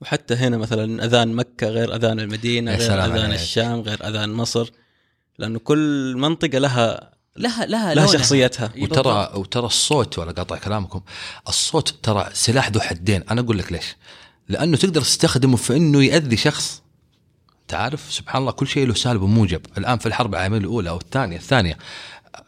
وحتى 0.00 0.34
هنا 0.34 0.58
مثلا 0.58 1.04
أذان 1.04 1.32
مكة 1.32 1.68
غير 1.68 1.96
أذان 1.96 2.20
المدينة 2.20 2.70
يا 2.70 2.76
غير 2.76 3.04
أذان 3.04 3.24
عليك. 3.24 3.40
الشام 3.40 3.80
غير 3.80 4.08
أذان 4.08 4.32
مصر. 4.32 4.70
لأنه 5.42 5.58
كل 5.58 6.14
منطقة 6.16 6.58
لها 6.58 7.12
لها 7.36 7.66
لها 7.66 7.94
لها. 7.94 8.06
شخصيتها. 8.06 8.72
وترى. 8.78 9.32
وترى 9.34 9.66
الصوت 9.66 10.18
ولا 10.18 10.32
قاطع 10.32 10.56
كلامكم 10.56 11.00
الصوت 11.48 11.94
ترى 12.02 12.28
سلاح 12.32 12.70
ذو 12.70 12.80
حدين. 12.80 13.22
أنا 13.30 13.40
أقول 13.40 13.58
لك 13.58 13.72
ليش. 13.72 13.96
لأنه 14.48 14.76
تقدر 14.76 15.00
تستخدمه 15.00 15.56
في 15.56 15.76
إنه 15.76 16.04
يأذي 16.04 16.36
شخص. 16.36 16.82
تعرف 17.68 18.12
سبحان 18.12 18.40
الله 18.42 18.52
كل 18.52 18.66
شيء 18.66 18.86
له 18.86 18.94
سالب 18.94 19.22
وموجب. 19.22 19.60
الآن 19.78 19.98
في 19.98 20.06
الحرب 20.06 20.34
العالمية 20.34 20.58
الأولى 20.58 20.90
أو 20.90 20.96
الثانية 20.96 21.36
الثانية. 21.36 21.78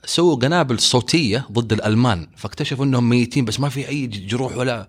سووا 0.05 0.37
قنابل 0.37 0.81
صوتية 0.81 1.47
ضد 1.53 1.73
الألمان 1.73 2.27
فاكتشفوا 2.37 2.85
إنهم 2.85 3.09
ميتين 3.09 3.45
بس 3.45 3.61
ما 3.61 3.69
في 3.69 3.89
أي 3.89 4.07
جروح 4.07 4.57
ولا 4.57 4.89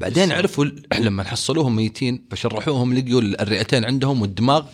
بعدين 0.00 0.32
عرفوا 0.32 0.64
لما 1.06 1.24
حصلوهم 1.24 1.76
ميتين 1.76 2.24
فشرحوهم 2.30 2.94
لقيوا 2.94 3.20
الرئتين 3.20 3.84
عندهم 3.84 4.22
والدماغ 4.22 4.64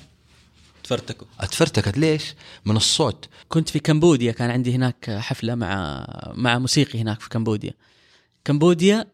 تفرتكوا 0.97 1.27
أتفرتكت؟ 1.41 1.99
ليش؟ 1.99 2.35
من 2.65 2.77
الصوت. 2.77 3.29
كنت 3.49 3.69
في 3.69 3.79
كمبوديا 3.79 4.33
كان 4.33 4.51
عندي 4.51 4.75
هناك 4.75 5.11
حفلة 5.11 5.55
مع 5.55 6.05
مع 6.35 6.59
موسيقي 6.59 7.01
هناك 7.01 7.21
في 7.21 7.29
كمبوديا. 7.29 7.75
كمبوديا 8.45 9.07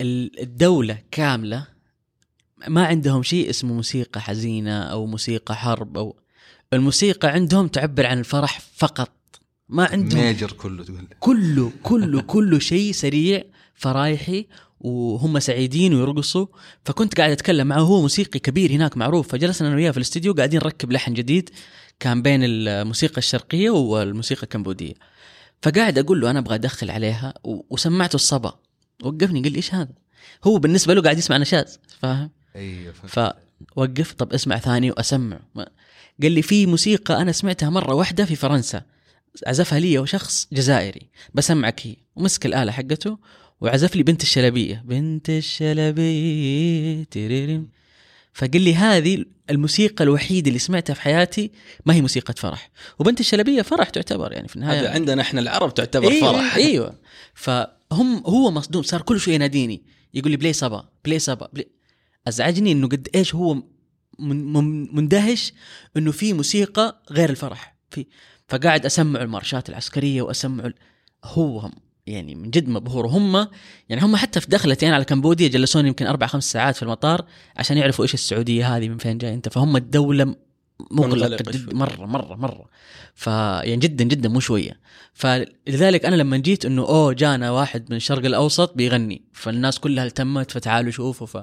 ال- 0.00 0.40
الدولة 0.40 0.98
كاملة 1.10 1.66
ما 2.68 2.86
عندهم 2.86 3.22
شيء 3.22 3.50
اسمه 3.50 3.74
موسيقى 3.74 4.20
حزينة 4.20 4.82
أو 4.82 5.06
موسيقى 5.06 5.56
حرب 5.56 5.96
أو 5.98 6.16
الموسيقى 6.72 7.28
عندهم 7.28 7.68
تعبر 7.68 8.06
عن 8.06 8.18
الفرح 8.18 8.60
فقط. 8.76 9.10
ما 9.68 9.84
عندهم. 9.84 10.20
ميجر 10.20 10.52
كله 10.52 10.84
تقول 10.84 11.06
كله 11.20 11.72
كله 11.82 12.22
كله 12.22 12.58
شيء 12.58 12.92
سريع 12.92 13.44
فرايحي 13.74 14.46
وهم 14.80 15.38
سعيدين 15.38 15.94
ويرقصوا 15.94 16.46
فكنت 16.84 17.16
قاعد 17.16 17.30
أتكلم 17.30 17.66
معه 17.66 17.80
هو 17.80 18.00
موسيقي 18.00 18.38
كبير 18.38 18.72
هناك 18.72 18.96
معروف 18.96 19.28
فجلسنا 19.28 19.68
أنا 19.68 19.76
وياه 19.76 19.90
في 19.90 19.96
الاستديو 19.96 20.32
قاعدين 20.32 20.60
نركب 20.60 20.92
لحن 20.92 21.14
جديد 21.14 21.50
كان 22.00 22.22
بين 22.22 22.40
الموسيقى 22.44 23.18
الشرقية 23.18 23.70
والموسيقى 23.70 24.42
الكمبودية. 24.42 24.94
فقاعد 25.62 25.98
أقول 25.98 26.20
له 26.20 26.30
أنا 26.30 26.38
أبغى 26.38 26.54
أدخل 26.54 26.90
عليها 26.90 27.34
وسمعته 27.44 28.14
الصبا. 28.14 28.58
وقفني 29.02 29.42
قال 29.42 29.52
لي 29.52 29.56
إيش 29.56 29.74
هذا؟ 29.74 29.92
هو 30.44 30.58
بالنسبة 30.58 30.94
له 30.94 31.02
قاعد 31.02 31.18
يسمع 31.18 31.36
نشاز 31.36 31.78
فاهم؟ 32.00 32.30
أيوه. 32.56 32.92
فوقف 32.92 34.12
طب 34.12 34.32
اسمع 34.32 34.58
ثاني 34.58 34.90
وأسمع. 34.90 35.40
قال 36.22 36.32
لي 36.32 36.42
في 36.42 36.66
موسيقى 36.66 37.22
أنا 37.22 37.32
سمعتها 37.32 37.70
مرة 37.70 37.94
واحدة 37.94 38.24
في 38.24 38.36
فرنسا 38.36 38.82
عزفها 39.46 39.78
لي 39.78 39.98
وشخص 39.98 40.48
جزائري 40.52 41.10
بسمعك 41.34 41.86
هي. 41.86 41.96
ومسك 42.16 42.46
الآلة 42.46 42.72
حقته 42.72 43.18
وعزف 43.60 43.96
لي 43.96 44.02
بنت 44.02 44.22
الشلبية. 44.22 44.82
بنت 44.86 45.30
الشلبية 45.30 47.04
تيريرم 47.04 47.68
فقال 48.32 48.60
لي 48.62 48.74
هذه 48.74 49.24
الموسيقى 49.50 50.04
الوحيدة 50.04 50.48
اللي 50.48 50.58
سمعتها 50.58 50.94
في 50.94 51.00
حياتي 51.00 51.50
ما 51.86 51.94
هي 51.94 52.00
موسيقى 52.00 52.34
فرح. 52.36 52.70
وبنت 52.98 53.20
الشلبية 53.20 53.62
فرح 53.62 53.88
تعتبر 53.88 54.32
يعني 54.32 54.48
في 54.48 54.56
النهاية. 54.56 54.80
هذا 54.80 54.90
عندنا 54.90 55.22
إحنا 55.22 55.40
العرب 55.40 55.74
تعتبر 55.74 56.10
أيوة 56.10 56.32
فرح. 56.32 56.56
إيوه. 56.66 56.98
فهم 57.34 58.22
هو 58.26 58.50
مصدوم 58.50 58.82
صار 58.82 59.02
كل 59.02 59.20
شوية 59.20 59.34
يناديني. 59.34 59.82
يقول 60.14 60.30
لي 60.30 60.36
play 60.36 60.52
صبا 60.52 60.88
play 61.04 61.18
صبا 61.18 61.48
play 61.52 61.68
أزعجني 62.28 62.72
إنه 62.72 62.88
قد 62.88 63.08
إيش 63.14 63.34
هو 63.34 63.54
من 64.18 64.52
من 64.52 64.94
مندهش 64.96 65.52
إنه 65.96 66.12
في 66.12 66.32
موسيقى 66.32 67.02
غير 67.10 67.30
الفرح. 67.30 67.76
في 67.90 68.06
فقاعد 68.48 68.86
أسمع 68.86 69.22
المارشات 69.22 69.68
العسكرية 69.68 70.22
وأسمع 70.22 70.66
ال- 70.66 70.74
هو 71.24 71.70
يعني 72.10 72.34
من 72.34 72.50
جد 72.50 72.68
مبهور. 72.68 73.06
هم 73.06 73.48
يعني 73.88 74.02
هم 74.02 74.16
حتى 74.16 74.40
في 74.40 74.46
دخلتي 74.46 74.86
أنا 74.86 74.94
على 74.94 75.04
كمبوديا 75.04 75.48
جلسوني 75.48 75.88
يمكن 75.88 76.06
أربع 76.06 76.26
خمس 76.26 76.52
ساعات 76.52 76.76
في 76.76 76.82
المطار 76.82 77.24
عشان 77.56 77.76
يعرفوا 77.76 78.04
إيش 78.04 78.14
السعودية 78.14 78.76
هذه 78.76 78.88
من 78.88 78.98
فين 78.98 79.18
جاي 79.18 79.34
أنت. 79.34 79.48
فهم 79.48 79.76
الدولة 79.76 80.34
مغلقة 80.90 81.52
جد. 81.52 81.74
مرة 81.74 82.06
مرة 82.06 82.34
مرة. 82.34 82.64
ف 83.14 83.26
يعني 83.26 83.76
جدا 83.76 84.04
جدا 84.04 84.28
مو 84.28 84.40
شوية. 84.40 84.80
فلذلك 85.12 86.04
أنا 86.04 86.16
لما 86.16 86.36
جيت 86.36 86.64
إنه 86.64 86.82
أوه 86.82 87.12
جانا 87.12 87.50
واحد 87.50 87.90
من 87.90 87.96
الشرق 87.96 88.24
الأوسط 88.24 88.74
بيغني. 88.76 89.22
فالناس 89.32 89.78
كلها 89.78 90.04
التمت 90.04 90.50
فتعالوا 90.50 90.90
شوفوا. 90.90 91.26
ف... 91.26 91.36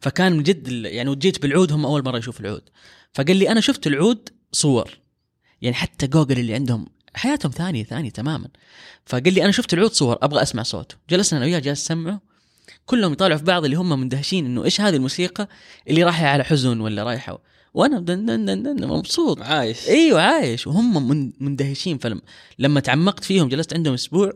فكان 0.00 0.32
من 0.32 0.42
جد 0.42 0.68
يعني 0.68 1.10
وجيت 1.10 1.42
بالعود 1.42 1.72
هم 1.72 1.86
أول 1.86 2.04
مرة 2.04 2.18
يشوفوا 2.18 2.40
العود. 2.40 2.62
فقال 3.12 3.36
لي 3.36 3.48
أنا 3.48 3.60
شفت 3.60 3.86
العود 3.86 4.28
صور. 4.52 4.98
يعني 5.62 5.76
حتى 5.76 6.06
جوجل 6.06 6.38
اللي 6.38 6.54
عندهم 6.54 6.86
حياتهم 7.14 7.52
ثانية 7.52 7.84
ثانية 7.84 8.10
تماما. 8.10 8.48
فقال 9.06 9.34
لي 9.34 9.42
أنا 9.44 9.52
شفت 9.52 9.74
العود 9.74 9.92
صور 9.92 10.18
أبغى 10.22 10.42
أسمع 10.42 10.62
صوته 10.62 10.94
جلسنا 11.10 11.38
أنا 11.38 11.46
وياه 11.46 11.58
جالس 11.58 11.84
أسمعه. 11.84 12.20
كلهم 12.86 13.12
يطالعوا 13.12 13.38
في 13.38 13.44
بعض 13.44 13.64
اللي 13.64 13.76
هم 13.76 14.00
مندهشين 14.00 14.46
إنه 14.46 14.64
إيش 14.64 14.80
هذه 14.80 14.96
الموسيقى 14.96 15.48
اللي 15.88 16.02
رايحة 16.02 16.26
على 16.26 16.44
حزن 16.44 16.80
ولا 16.80 17.02
رايحة؟ 17.02 17.38
وأنا 17.74 18.00
دن 18.00 18.26
دن 18.26 18.44
دن 18.44 18.62
دن 18.76 18.86
مبسوط. 18.88 19.42
عايش. 19.42 19.88
إيوه 19.88 20.22
عايش. 20.22 20.66
وهم 20.66 21.08
من- 21.08 21.32
مندهشين 21.40 21.98
فلما 21.98 22.20
لما 22.58 22.80
تعمقت 22.80 23.24
فيهم 23.24 23.48
جلست 23.48 23.74
عندهم 23.74 23.94
أسبوع 23.94 24.32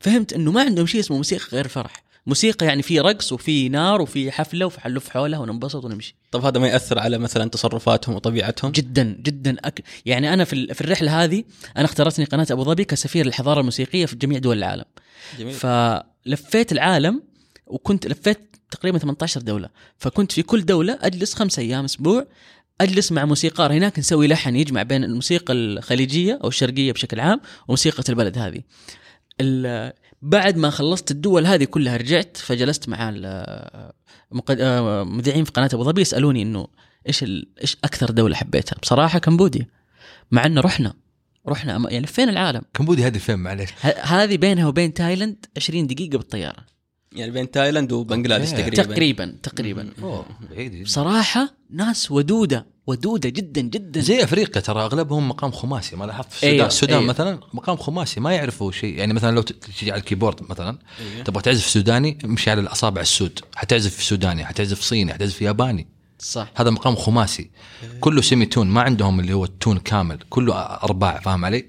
فهمت 0.00 0.32
إنه 0.32 0.52
ما 0.52 0.62
عندهم 0.62 0.86
شيء 0.86 1.00
اسمه 1.00 1.16
موسيقى 1.16 1.46
غير 1.52 1.68
فرح. 1.68 2.02
موسيقى 2.26 2.66
يعني 2.66 2.82
في 2.82 3.00
رقص 3.00 3.32
وفي 3.32 3.68
نار 3.68 4.02
وفي 4.02 4.30
حفلة 4.30 4.66
وفي 4.66 4.80
حلف 4.80 5.08
حولها 5.08 5.38
وننبسط 5.38 5.84
ونمشي. 5.84 6.14
طب 6.30 6.44
هذا 6.44 6.60
ما 6.60 6.68
يأثر 6.68 6.98
على 6.98 7.18
مثلا 7.18 7.50
تصرفاتهم 7.50 8.14
وطبيعتهم؟ 8.14 8.72
جدا 8.72 9.16
جدا 9.22 9.56
أك... 9.64 9.82
يعني 10.06 10.34
أنا 10.34 10.44
في 10.44 10.74
في 10.74 10.80
الرحلة 10.80 11.24
هذه 11.24 11.44
أنا 11.76 11.84
اختارتني 11.84 12.24
قناة 12.24 12.46
أبو 12.50 12.64
ظبي 12.64 12.84
كسفير 12.84 13.26
الحضاره 13.26 13.60
الموسيقية 13.60 14.06
في 14.06 14.16
جميع 14.16 14.38
دول 14.38 14.58
العالم. 14.58 14.84
جميل. 15.38 15.54
فلفيت 15.54 16.72
العالم 16.72 17.22
وكنت 17.66 18.06
لفيت 18.06 18.56
تقريبا 18.70 18.98
18 18.98 19.40
دولة. 19.40 19.68
فكنت 19.98 20.32
في 20.32 20.42
كل 20.42 20.64
دولة 20.64 20.98
أجلس 21.02 21.34
خمس 21.34 21.58
أيام 21.58 21.84
أسبوع 21.84 22.26
أجلس 22.80 23.12
مع 23.12 23.24
موسيقار 23.24 23.72
هناك 23.72 23.98
نسوي 23.98 24.28
لحن 24.28 24.56
يجمع 24.56 24.82
بين 24.82 25.04
الموسيقى 25.04 25.52
الخليجية 25.52 26.38
أو 26.44 26.48
الشرقية 26.48 26.92
بشكل 26.92 27.20
عام 27.20 27.40
وموسيقى 27.68 28.02
البلد 28.08 28.38
هذه. 28.38 28.62
بعد 30.22 30.56
ما 30.56 30.70
خلصت 30.70 31.10
الدول 31.10 31.46
هذه 31.46 31.64
كلها 31.64 31.96
رجعت 31.96 32.36
فجلست 32.36 32.88
مع 32.88 33.08
ال- 33.14 33.92
مقد- 34.32 34.60
آه، 34.60 35.04
مذيعين 35.04 35.44
في 35.44 35.50
قناة 35.50 35.70
أبو 35.72 35.84
ظبي 35.84 36.00
يسألوني 36.00 36.42
إنه 36.42 36.66
إيش 37.08 37.22
ال... 37.22 37.48
إيش 37.62 37.76
أكثر 37.84 38.10
دولة 38.10 38.34
حبيتها؟ 38.36 38.76
بصراحة 38.82 39.18
كمبوديا 39.18 39.66
مع 40.30 40.46
إنه 40.46 40.60
رحنا 40.60 40.94
رحنا 41.48 41.86
يعني 41.90 42.06
فين 42.06 42.28
العالم؟ 42.28 42.62
كمبوديا 42.74 43.06
هذه 43.06 43.18
فين 43.18 43.38
معلش 43.38 43.70
ه- 43.82 44.00
هذه 44.00 44.36
بينها 44.36 44.66
وبين 44.66 44.94
تايلاند 44.94 45.46
20 45.56 45.86
دقيقة 45.86 46.18
بالطيارة. 46.18 46.66
يعني 47.12 47.30
بين 47.30 47.50
تايلاند 47.50 47.92
وبنغلاديش. 47.92 48.50
تقريبا. 48.50 48.82
تقريبا 48.82 49.36
تقريبا. 49.42 49.90
أوه 50.02 50.26
بعيد. 50.50 50.82
بصراحة 50.84 51.54
ناس 51.70 52.10
ودودة. 52.10 52.66
ودودة 52.90 53.28
جدا 53.28 53.60
جدا. 53.60 54.00
زي 54.00 54.24
أفريقيا 54.24 54.62
ترى 54.62 54.82
أغلبهم 54.82 55.28
مقام 55.28 55.50
خماسي. 55.50 55.96
ما 55.96 56.04
لاحظت 56.04 56.32
في 56.32 56.34
السودان. 56.34 56.54
أيوة، 56.54 56.66
السودان 56.66 56.98
أيوة. 56.98 57.08
مثلا 57.08 57.40
مقام 57.52 57.76
خماسي 57.76 58.20
ما 58.20 58.34
يعرفوا 58.34 58.72
شيء. 58.72 58.98
يعني 58.98 59.12
مثلا 59.12 59.34
لو 59.34 59.42
تجي 59.42 59.92
على 59.92 60.00
ال 60.00 60.06
keyboard 60.06 60.50
مثلا 60.50 60.78
تبغى 61.24 61.42
تعزف 61.42 61.66
سوداني 61.66 62.18
امشي 62.24 62.50
على 62.50 62.60
الأصابع 62.60 63.00
السود. 63.00 63.40
حتعزف 63.56 64.02
سوداني 64.02 64.44
حتعزف 64.44 64.80
صيني 64.82 65.14
حتعزف 65.14 65.42
ياباني. 65.42 65.86
صح. 66.18 66.48
هذا 66.56 66.70
مقام 66.70 66.96
خماسي. 66.96 67.50
كله 68.00 68.22
سيمي 68.22 68.46
تون 68.46 68.66
ما 68.66 68.80
عندهم 68.80 69.20
اللي 69.20 69.32
هو 69.32 69.44
التون 69.44 69.78
كامل. 69.78 70.18
كله 70.30 70.54
أرباع 70.54 71.20
فاهم 71.20 71.44
علي؟ 71.44 71.68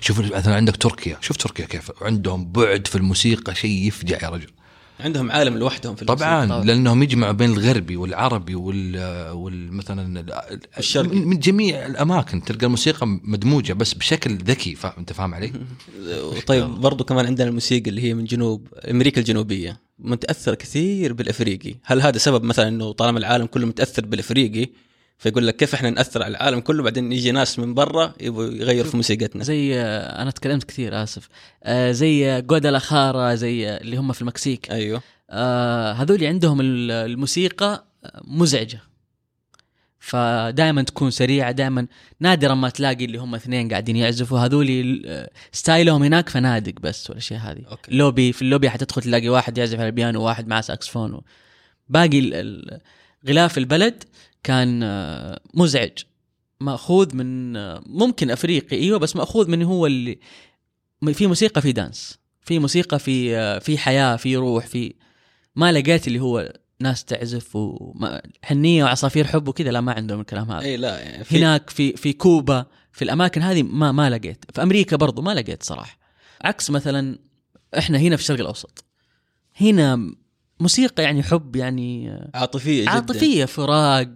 شوف 0.00 0.18
مثلا 0.20 0.54
عندك 0.56 0.76
تركيا. 0.76 1.18
شوف 1.20 1.36
تركيا 1.36 1.66
كيف 1.66 1.90
عندهم 2.02 2.52
بعد 2.52 2.86
في 2.86 2.96
الموسيقى 2.96 3.54
شيء 3.54 3.86
يفجع 3.86 4.18
يا 4.22 4.28
رجل. 4.28 4.50
عندهم 5.00 5.30
عالم 5.30 5.58
لوحدهم 5.58 5.94
في. 5.94 6.04
طبعا 6.04 6.46
طبعاً. 6.46 6.64
لأنهم 6.64 7.02
يجمعوا 7.02 7.32
بين 7.32 7.50
الغربي 7.52 7.96
والعربي 7.96 8.54
وال 8.54 8.96
وال 9.30 9.72
مثلا 9.72 10.24
الشرقي. 10.78 11.16
من 11.16 11.38
جميع 11.38 11.86
الأماكن 11.86 12.42
تلقى 12.44 12.66
الموسيقى 12.66 13.06
مدموجة 13.06 13.72
بس 13.72 13.94
بشكل 13.94 14.36
ذكي 14.36 14.74
فاهم 14.74 14.92
أنت 14.98 15.12
فاهم 15.12 15.34
علي؟ 15.34 15.52
طيب 16.46 16.64
برضو 16.64 17.04
كمان 17.04 17.26
عندنا 17.26 17.48
الموسيقى 17.48 17.90
اللي 17.90 18.02
هي 18.02 18.14
من 18.14 18.24
جنوب 18.24 18.68
أمريكا 18.90 19.20
الجنوبية 19.20 19.80
متاثر 19.98 20.54
كثير 20.54 21.12
بالإفريقي 21.12 21.74
هل 21.84 22.00
هذا 22.00 22.18
سبب 22.18 22.44
مثلا 22.44 22.68
إنه 22.68 22.92
طالما 22.92 23.18
العالم 23.18 23.46
كله 23.46 23.66
متأثر 23.66 24.06
بالإفريقي 24.06 24.68
فيقول 25.24 25.46
لك 25.46 25.56
كيف 25.56 25.74
إحنا 25.74 25.90
نأثر 25.90 26.22
على 26.22 26.30
العالم 26.36 26.60
كله 26.60 26.82
بعدين 26.82 27.12
يجي 27.12 27.32
ناس 27.32 27.58
من 27.58 27.74
برا 27.74 28.14
يبغوا 28.20 28.44
يغيروا 28.44 28.90
في 28.90 28.96
موسيقتنا. 28.96 29.44
زي 29.44 29.80
آه، 29.80 30.22
أنا 30.22 30.30
تكلمت 30.30 30.64
كثير 30.64 31.02
آسف. 31.02 31.28
آه، 31.62 31.92
زي 31.92 32.42
زي 33.36 33.68
آه، 33.68 33.80
اللي 33.80 33.96
هم 33.96 34.12
في 34.12 34.20
المكسيك. 34.22 34.70
أيوه. 34.70 35.02
هذول 35.92 36.24
عندهم 36.24 36.60
ال- 36.60 36.90
الموسيقى 36.90 37.84
مزعجة. 38.24 38.80
فدائما 39.98 40.82
تكون 40.82 41.10
سريعة 41.10 41.50
دائما 41.50 41.86
نادرا 42.20 42.54
ما 42.54 42.68
تلاقي 42.68 43.04
اللي 43.04 43.18
هم 43.18 43.34
اثنين 43.34 43.68
قاعدين 43.68 43.96
يعزفوا. 43.96 44.38
هذول 44.38 45.28
style 45.52 45.88
هم 45.88 46.02
هناك 46.02 46.28
فنادق 46.28 46.80
بس 46.80 47.10
والأشياء 47.10 47.40
هذه. 47.40 47.62
okay. 47.70 47.96
lobby 47.96 48.32
في 48.32 48.42
اللوبي 48.42 48.70
حتدخل 48.70 49.02
تلاقي 49.02 49.28
واحد 49.28 49.58
يعزف 49.58 49.78
على 49.78 49.86
البيانو 49.86 50.20
وواحد 50.20 50.48
معاه 50.48 50.60
ساكسفون. 50.60 51.20
باقي 51.88 52.20
غلاف 53.28 53.58
البلد 53.58 54.04
كان 54.44 54.82
آه، 54.82 55.40
مزعج. 55.54 55.98
مأخوذ 56.60 57.16
من 57.16 57.56
آه، 57.56 57.82
ممكن 57.86 58.30
أفريقي 58.30 58.76
أيوه 58.76 58.98
بس 58.98 59.16
مأخوذ 59.16 59.50
من 59.50 59.62
هو 59.62 59.86
اللي 59.86 60.18
في 61.12 61.26
موسيقى 61.26 61.62
في 61.62 61.72
دانس 61.72 62.18
في 62.40 62.58
موسيقى 62.58 62.98
في 62.98 63.36
آه، 63.36 63.58
في 63.58 63.78
حياة 63.78 64.16
في 64.16 64.36
روح 64.36 64.66
في 64.66 64.94
ما 65.56 65.72
لقيت 65.72 66.06
اللي 66.06 66.20
هو 66.20 66.52
ناس 66.80 67.04
تعزف 67.04 67.56
وحنيه 67.56 68.84
وعصافير 68.84 69.26
حب 69.26 69.48
وكذا. 69.48 69.70
لا 69.70 69.80
ما 69.80 69.92
عندهم 69.92 70.20
الكلام 70.20 70.50
هذا. 70.50 70.64
اي 70.64 70.76
لا 70.76 71.00
يعني 71.00 71.24
في 71.24 71.38
هناك 71.38 71.70
في 71.70 71.96
في 71.96 72.12
كوبا 72.12 72.66
في 72.92 73.02
الأماكن 73.02 73.42
هذه 73.42 73.62
ما 73.62 73.92
ما 73.92 74.10
لقيت. 74.10 74.44
في 74.54 74.62
أمريكا 74.62 74.96
برضو 74.96 75.22
ما 75.22 75.34
لقيت 75.34 75.62
صراحة. 75.62 75.98
عكس 76.44 76.70
مثلا 76.70 77.18
إحنا 77.78 77.98
هنا 77.98 78.16
في 78.16 78.22
الشرق 78.22 78.40
الأوسط. 78.40 78.84
هنا 79.60 80.14
موسيقى 80.60 81.02
يعني 81.02 81.22
حب 81.22 81.56
يعني 81.56 82.18
عاطفية 82.34 82.82
جدا. 82.82 82.90
عاطفية 82.90 83.44
فراق 83.44 84.08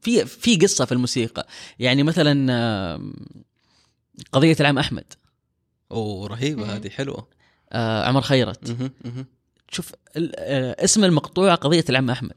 في 0.00 0.26
في 0.26 0.56
قصة 0.56 0.84
في 0.84 0.92
الموسيقى. 0.92 1.46
يعني 1.78 2.02
مثلا 2.02 3.00
قضية 4.32 4.56
العم 4.60 4.78
أحمد. 4.78 5.04
أوه 5.92 6.26
رهيبة. 6.26 6.76
هذه 6.76 6.88
حلوة. 6.88 7.28
آه، 7.72 8.08
عمر 8.08 8.20
خيرت. 8.20 8.76
شوف 9.70 9.92
آه، 10.16 10.84
اسم 10.84 11.04
المقطوعه 11.04 11.54
قضية 11.54 11.84
العم 11.88 12.10
أحمد. 12.10 12.36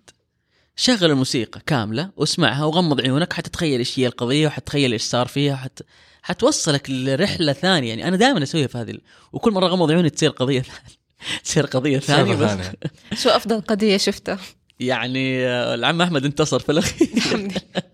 شغل 0.76 1.12
الموسيقى 1.12 1.62
كاملة 1.66 2.10
واسمعها 2.18 2.66
وغمض 2.66 3.02
عيونك 3.02 3.34
حتتخيل 3.34 3.80
إيش 3.80 4.00
هي 4.00 4.08
القضية 4.08 4.48
وحتتخيل 4.48 4.92
إيش 4.92 5.04
صار 5.04 5.28
فيها 5.28 5.56
حت... 5.56 5.80
حتوصلك 6.22 6.90
لرحلة 6.90 7.54
ثانية. 7.54 7.90
يعني 7.90 8.08
أنا 8.08 8.16
دائما 8.18 8.44
أسويها 8.44 8.68
في 8.68 8.78
هذه 8.78 8.92
ال- 8.92 9.02
وكل 9.34 9.52
مرة 9.52 9.66
اغمض 9.68 9.92
عيوني 9.92 10.10
تصير 10.10 10.30
قضية 10.30 10.62
ثانية. 10.62 11.03
تصير 11.44 11.66
قضية 11.66 12.00
ثانية 12.00 12.36
ثانية 12.36 12.74
بس. 13.12 13.24
شو 13.24 13.30
أفضل 13.30 13.62
قضية 13.62 13.98
شفتها؟ 13.98 14.40
يعني 14.80 15.46
آه، 15.48 15.76
العم 15.76 16.02
أحمد 16.02 16.26
انتصر 16.26 16.60
في 16.60 16.72
الأخير. 16.72 17.10
الحمد 17.18 17.42
لله. 17.52 17.84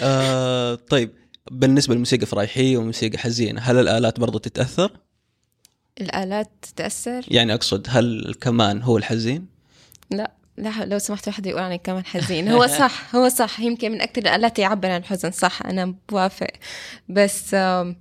آه 0.00 0.74
طيب 0.74 1.10
بالنسبة 1.50 1.94
للموسيقى 1.94 2.26
فرايحية 2.26 2.76
وموسيقى 2.76 3.18
حزينة 3.18 3.60
هل 3.60 3.78
الآلات 3.78 4.20
برضو 4.20 4.38
تتأثر؟ 4.38 4.90
الآلات 6.00 6.50
تتأثر؟ 6.62 7.24
يعني 7.28 7.54
أقصد 7.54 7.86
هل 7.90 8.26
الكمان 8.28 8.82
هو 8.82 8.98
الحزين؟ 8.98 9.46
لا 10.10 10.32
لا 10.56 10.84
لو 10.84 10.98
سمحت 10.98 11.28
واحد 11.28 11.46
يقول 11.46 11.62
عني 11.62 11.78
كمان 11.78 12.04
حزين. 12.06 12.48
هو 12.48 12.66
صح 12.80 13.14
هو 13.16 13.28
صح. 13.28 13.60
يمكن 13.60 13.92
من 13.92 14.00
أكثر 14.00 14.22
الآلات 14.22 14.58
يعبر 14.58 14.90
عن 14.90 15.00
الحزن 15.00 15.30
صح 15.30 15.62
أنا 15.66 15.94
بوافق 16.08 16.50
بس 17.08 17.54
آم، 17.54 17.96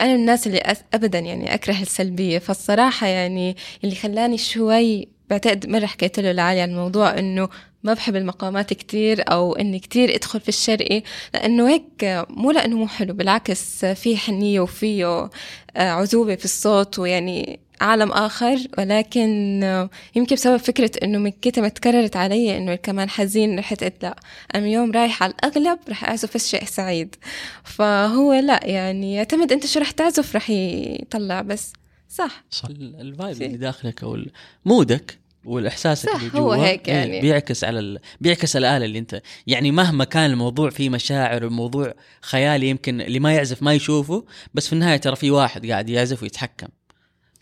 أنا 0.00 0.14
من 0.14 0.20
الناس 0.20 0.46
اللي 0.46 0.60
أس- 0.60 0.82
أبدا 0.94 1.18
يعني 1.18 1.54
أكره 1.54 1.82
السلبية 1.82 2.38
فالصراحة 2.38 3.06
يعني 3.06 3.56
اللي 3.84 3.94
خلاني 3.94 4.38
شوي 4.38 5.08
بعتقد 5.30 5.66
مرة 5.66 5.86
حكيت 5.86 6.20
له 6.20 6.32
لعلي 6.32 6.60
عن 6.60 6.70
الموضوع 6.70 7.18
إنه 7.18 7.48
ما 7.82 7.94
بحب 7.94 8.16
المقامات 8.16 8.72
كتير 8.72 9.24
أو 9.32 9.52
إني 9.52 9.78
كتير 9.78 10.14
أدخل 10.14 10.40
في 10.40 10.48
الشرقي 10.48 11.02
لأنه 11.34 11.68
هيك 11.68 12.24
مو 12.30 12.50
لأنه 12.50 12.76
مو 12.76 12.86
حلو 12.88 13.14
بالعكس 13.14 13.84
فيه 13.84 14.16
حنية 14.16 14.60
وفيه 14.60 15.06
آه، 15.06 15.30
عذوبة 15.76 16.34
في 16.34 16.44
الصوت 16.44 16.98
ويعني 16.98 17.60
عالم 17.80 18.12
آخر 18.12 18.56
ولكن 18.78 19.60
آه، 19.64 19.90
يمكن 20.16 20.34
بسبب 20.36 20.56
فكرة 20.56 20.90
إنه 21.02 21.18
من 21.18 21.30
كتر 21.30 21.62
ما 21.62 21.68
تكررت 21.68 22.16
علي 22.16 22.56
إنه 22.56 22.74
كمان 22.74 23.08
حزين 23.10 23.58
رحت 23.58 23.84
قلت 23.84 24.02
لا 24.02 24.16
أنا 24.54 24.64
اليوم 24.66 24.92
رايح 24.92 25.22
على 25.22 25.32
الأغلب 25.32 25.78
رح 25.88 26.04
أعزف 26.04 26.36
شيء 26.36 26.64
سعيد. 26.64 27.16
فهو 27.64 28.32
لا 28.32 28.60
يعني 28.66 29.14
يعتمد 29.14 29.52
أنت 29.52 29.66
شو 29.66 29.80
رح 29.80 29.90
تعزف 29.90 30.36
رح 30.36 30.50
يطلع 30.50 31.40
بس 31.42 31.72
صح. 32.08 32.44
صح. 32.50 32.68
ال- 32.68 33.00
الفايب 33.00 33.42
اللي 33.42 33.56
داخلك 33.58 34.02
أو 34.02 34.14
ال- 34.14 34.30
مودك 34.64 35.18
والإحساس 35.44 36.02
صح، 36.02 36.14
اللي 36.16 36.28
جوا 36.30 36.40
هو 36.40 36.52
هيك 36.62 36.88
إيه، 36.88 36.94
يعني. 36.94 37.20
بيعكس 37.20 37.64
على 37.64 37.78
ال... 37.78 37.98
بيعكس 38.20 38.56
الآلة 38.56 38.84
اللي 38.84 38.98
أنت 38.98 39.22
يعني 39.46 39.70
مهما 39.70 40.04
كان 40.04 40.30
الموضوع 40.30 40.70
فيه 40.70 40.88
مشاعر 40.90 41.44
الموضوع 41.44 41.94
خيالي 42.22 42.68
يمكن 42.68 43.00
اللي 43.00 43.18
ما 43.20 43.32
يعزف 43.34 43.62
ما 43.62 43.74
يشوفه 43.74 44.24
بس 44.54 44.66
في 44.66 44.72
النهاية 44.72 44.96
ترى 44.96 45.16
في 45.16 45.30
واحد 45.30 45.66
قاعد 45.66 45.88
يعزف 45.88 46.22
ويتحكم. 46.22 46.68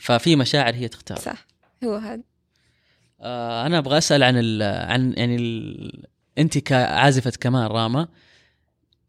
ففي 0.02 0.36
مشاعر 0.36 0.74
هي 0.74 0.88
تختار. 0.88 1.18
صح. 1.18 1.46
هو 1.84 1.96
هذا. 1.96 2.22
آه 3.20 3.66
أنا 3.66 3.78
أبغى 3.78 3.98
أسأل 3.98 4.22
عن 4.22 4.34
ال... 4.36 4.62
عن 4.90 5.14
يعني 5.16 5.36
ال... 5.36 6.04
أنت 6.38 6.58
كعازفه 6.58 7.32
كمان 7.40 7.66
راما 7.66 8.08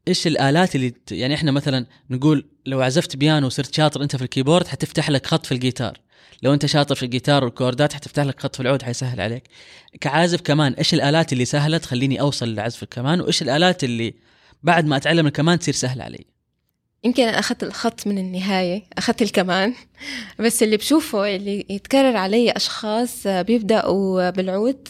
إيش 0.07 0.27
الآلات 0.27 0.75
اللي 0.75 0.89
ت... 0.89 1.11
يعني 1.11 1.33
إحنا 1.33 1.51
مثلا 1.51 1.85
نقول 2.09 2.45
لو 2.65 2.81
عزفت 2.81 3.15
بيانو 3.15 3.47
وصرت 3.47 3.75
شاطر 3.75 4.03
أنت 4.03 4.15
في 4.15 4.23
ال 4.23 4.28
keyboard 4.28 4.67
حتفتح 4.67 5.09
لك 5.09 5.25
خط 5.25 5.45
في 5.45 5.51
الجيتار. 5.51 5.99
لو 6.43 6.53
أنت 6.53 6.65
شاطر 6.65 6.95
في 6.95 7.03
الجيتار 7.03 7.43
وال 7.43 7.56
chord 7.56 7.87
ات 7.87 7.93
حتفتح 7.93 8.23
لك 8.23 8.39
خط 8.39 8.55
في 8.55 8.61
العود 8.61 8.81
حيسهل 8.81 9.21
عليك. 9.21 9.43
كعازف 10.01 10.41
كمان 10.41 10.73
إيش 10.73 10.93
الآلات 10.93 11.33
اللي 11.33 11.45
سهلة 11.45 11.77
تخليني 11.77 12.21
أوصل 12.21 12.55
لعزف 12.55 12.83
الكمان 12.83 13.21
وإيش 13.21 13.41
الآلات 13.41 13.83
اللي 13.83 14.13
بعد 14.63 14.85
ما 14.85 14.97
أتعلم 14.97 15.27
الكمان 15.27 15.59
تصير 15.59 15.73
سهله 15.73 16.03
علي؟ 16.03 16.32
يمكن 17.03 17.23
أنا 17.23 17.39
أخذت 17.39 17.63
الخط 17.63 18.07
من 18.07 18.17
النهاية 18.17 18.83
أخذت 18.97 19.21
الكمان. 19.21 19.73
بس 20.39 20.63
اللي 20.63 20.77
بشوفه 20.77 21.35
اللي 21.35 21.65
يتكرر 21.69 22.17
علي 22.17 22.51
أشخاص 22.51 23.27
بيبدأوا 23.27 24.29
بالعود 24.29 24.87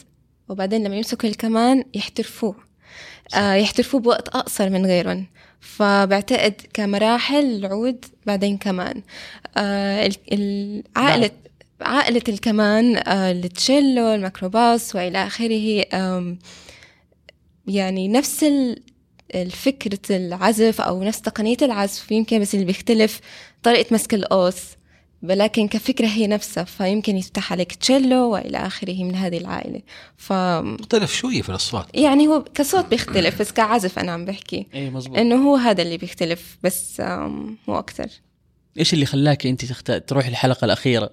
وبعدين 0.49 0.83
لما 0.83 0.95
يمسكوا 0.95 1.29
الكمان 1.29 1.83
يحترفوه. 1.93 2.55
آه 3.35 3.53
يحترفوه 3.53 4.01
بوقت 4.01 4.27
أقصر 4.27 4.69
من 4.69 4.85
غيرهم. 4.85 5.25
فبعتقد 5.59 6.53
كمراحل 6.73 7.45
العود 7.55 8.05
بعدين 8.25 8.57
كمان. 8.57 9.01
آه 9.57 10.09
عائلة 10.95 11.29
عائلة 11.81 12.21
الكمان 12.29 12.97
آه 12.97 13.31
التشيلو 13.31 14.13
الميكروباص 14.13 14.95
وإلى 14.95 15.27
آخره 15.27 15.85
يعني 17.67 18.07
نفس 18.07 18.43
ال- 18.43 18.81
الفكرة 19.35 19.99
العزف 20.09 20.81
أو 20.81 21.03
نفس 21.03 21.21
تقنية 21.21 21.57
العزف 21.61 22.11
يمكن 22.11 22.39
بس 22.39 22.53
اللي 22.53 22.65
بيختلف 22.65 23.19
طريقة 23.63 23.93
مسك 23.93 24.13
القوس 24.13 24.61
ولكن 25.23 25.67
كفكرة 25.67 26.07
هي 26.07 26.27
نفسها 26.27 26.63
فيمكن 26.63 27.17
يفتح 27.17 27.51
عليك 27.51 27.75
تشيلو 27.75 28.29
وإلى 28.29 28.57
آخره 28.57 29.03
من 29.03 29.15
هذه 29.15 29.37
العائلة. 29.37 29.81
ف 30.17 30.33
مختلف 30.33 31.13
شوية 31.13 31.41
في 31.41 31.49
الأصوات. 31.49 31.85
يعني 31.93 32.27
هو 32.27 32.43
كصوت 32.43 32.85
بيختلف 32.85 33.39
بس 33.39 33.51
كعزف 33.51 33.99
أنا 33.99 34.11
عم 34.11 34.25
بحكي. 34.25 34.67
اي 34.73 34.89
مزبوط. 34.89 35.17
إنه 35.17 35.35
هو 35.35 35.55
هذا 35.55 35.81
اللي 35.81 35.97
بيختلف 35.97 36.57
بس 36.63 36.99
مو 37.67 37.77
أكتر. 37.77 38.07
إيش 38.79 38.93
اللي 38.93 39.05
خلاك 39.05 39.45
أنت 39.45 39.65
تخت... 39.65 39.91
تروح 39.91 40.25
الحلقة 40.25 40.65
الأخيرة 40.65 41.09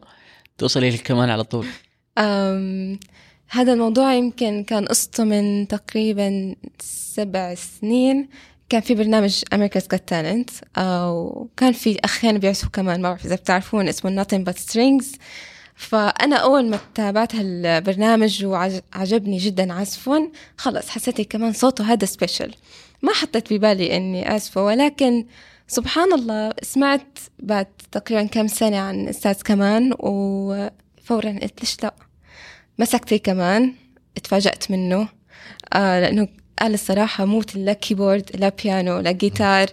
توصلي 0.59 0.91
للكمان 0.91 1.31
على 1.31 1.45
طول؟ 1.45 1.67
أم 2.19 3.01
هذا 3.51 3.73
الموضوع 3.73 4.15
يمكن 4.15 4.65
كان 4.65 4.87
قصته 4.87 5.25
من 5.25 5.69
تقريبا 5.69 6.55
سبع 6.81 7.55
سنين. 7.55 8.29
كان 8.69 8.81
في 8.81 8.95
برنامج 8.95 9.43
America's 9.55 9.87
Got 9.95 10.15
Talent 10.15 10.81
وكان 10.83 11.73
في 11.73 11.99
أخين 12.05 12.39
بيعزفوا 12.39 12.71
كمان 12.71 13.03
ما 13.03 13.09
بعرف 13.09 13.27
إذا 13.27 13.35
بتعرفون 13.35 13.89
اسمه 13.89 14.25
Nothing 14.25 14.51
But 14.51 14.57
Strings. 14.57 15.19
فأنا 15.75 16.37
أول 16.37 16.71
ما 16.71 16.79
تابعت 16.95 17.35
هالبرنامج 17.35 18.45
وعجبني 18.45 19.39
جدا 19.39 19.73
عزفهم 19.73 20.33
خلص 20.57 20.89
حسيت 20.89 21.21
كمان 21.21 21.53
صوته 21.53 21.85
هذا 21.85 22.07
سبيشل 22.07 22.55
ما 23.03 23.13
حطيت 23.13 23.53
ببالي 23.53 23.97
إني 23.97 24.31
أعزفه 24.31 24.65
ولكن 24.65 25.27
سبحان 25.69 26.13
الله 26.13 26.53
سمعت 26.63 27.19
بعد 27.39 27.67
تقريبا 27.93 28.25
كم 28.27 28.47
سنة 28.47 28.77
عن 28.77 29.09
أستاذ 29.09 29.43
كمان 29.43 29.93
وفورا 29.99 31.39
قلت 31.43 31.61
ليش 31.61 31.77
لا؟ 31.83 31.95
مسكت 32.81 33.15
كمان 33.15 33.75
اتفاجأت 34.17 34.71
منه. 34.71 35.09
آه 35.73 36.01
لأنه 36.01 36.29
قال 36.61 36.75
الصراحة 36.75 37.25
موت 37.25 37.57
لا 37.57 37.73
كيبورد 37.73 38.31
لا 38.35 38.53
بيانو 38.65 38.99
لا 38.99 39.13
جيتار 39.13 39.69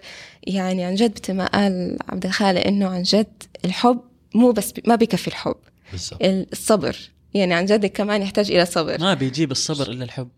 يعني 0.48 0.84
عن 0.84 0.96
جد 0.96 1.20
مثل 1.24 1.34
ما 1.34 1.46
قال 1.48 1.98
عبد 2.10 2.26
الخالق 2.26 2.68
إنه 2.68 2.88
عن 2.90 3.04
جد 3.04 3.44
الحب 3.66 4.00
مو 4.36 4.52
بس 4.52 4.74
ما 4.88 4.96
بكفي 4.96 5.28
الحب. 5.28 5.56
بالضبط. 5.92 6.20
الصبر. 6.24 6.98
يعني 7.34 7.54
عن 7.54 7.66
جد 7.66 7.86
كمان 7.86 8.22
يحتاج 8.22 8.52
إلى 8.52 8.66
صبر. 8.66 9.02
ما 9.02 9.14
بيجيب 9.14 9.52
الصبر 9.52 9.88
إلا 9.92 10.04
الحب. 10.04 10.30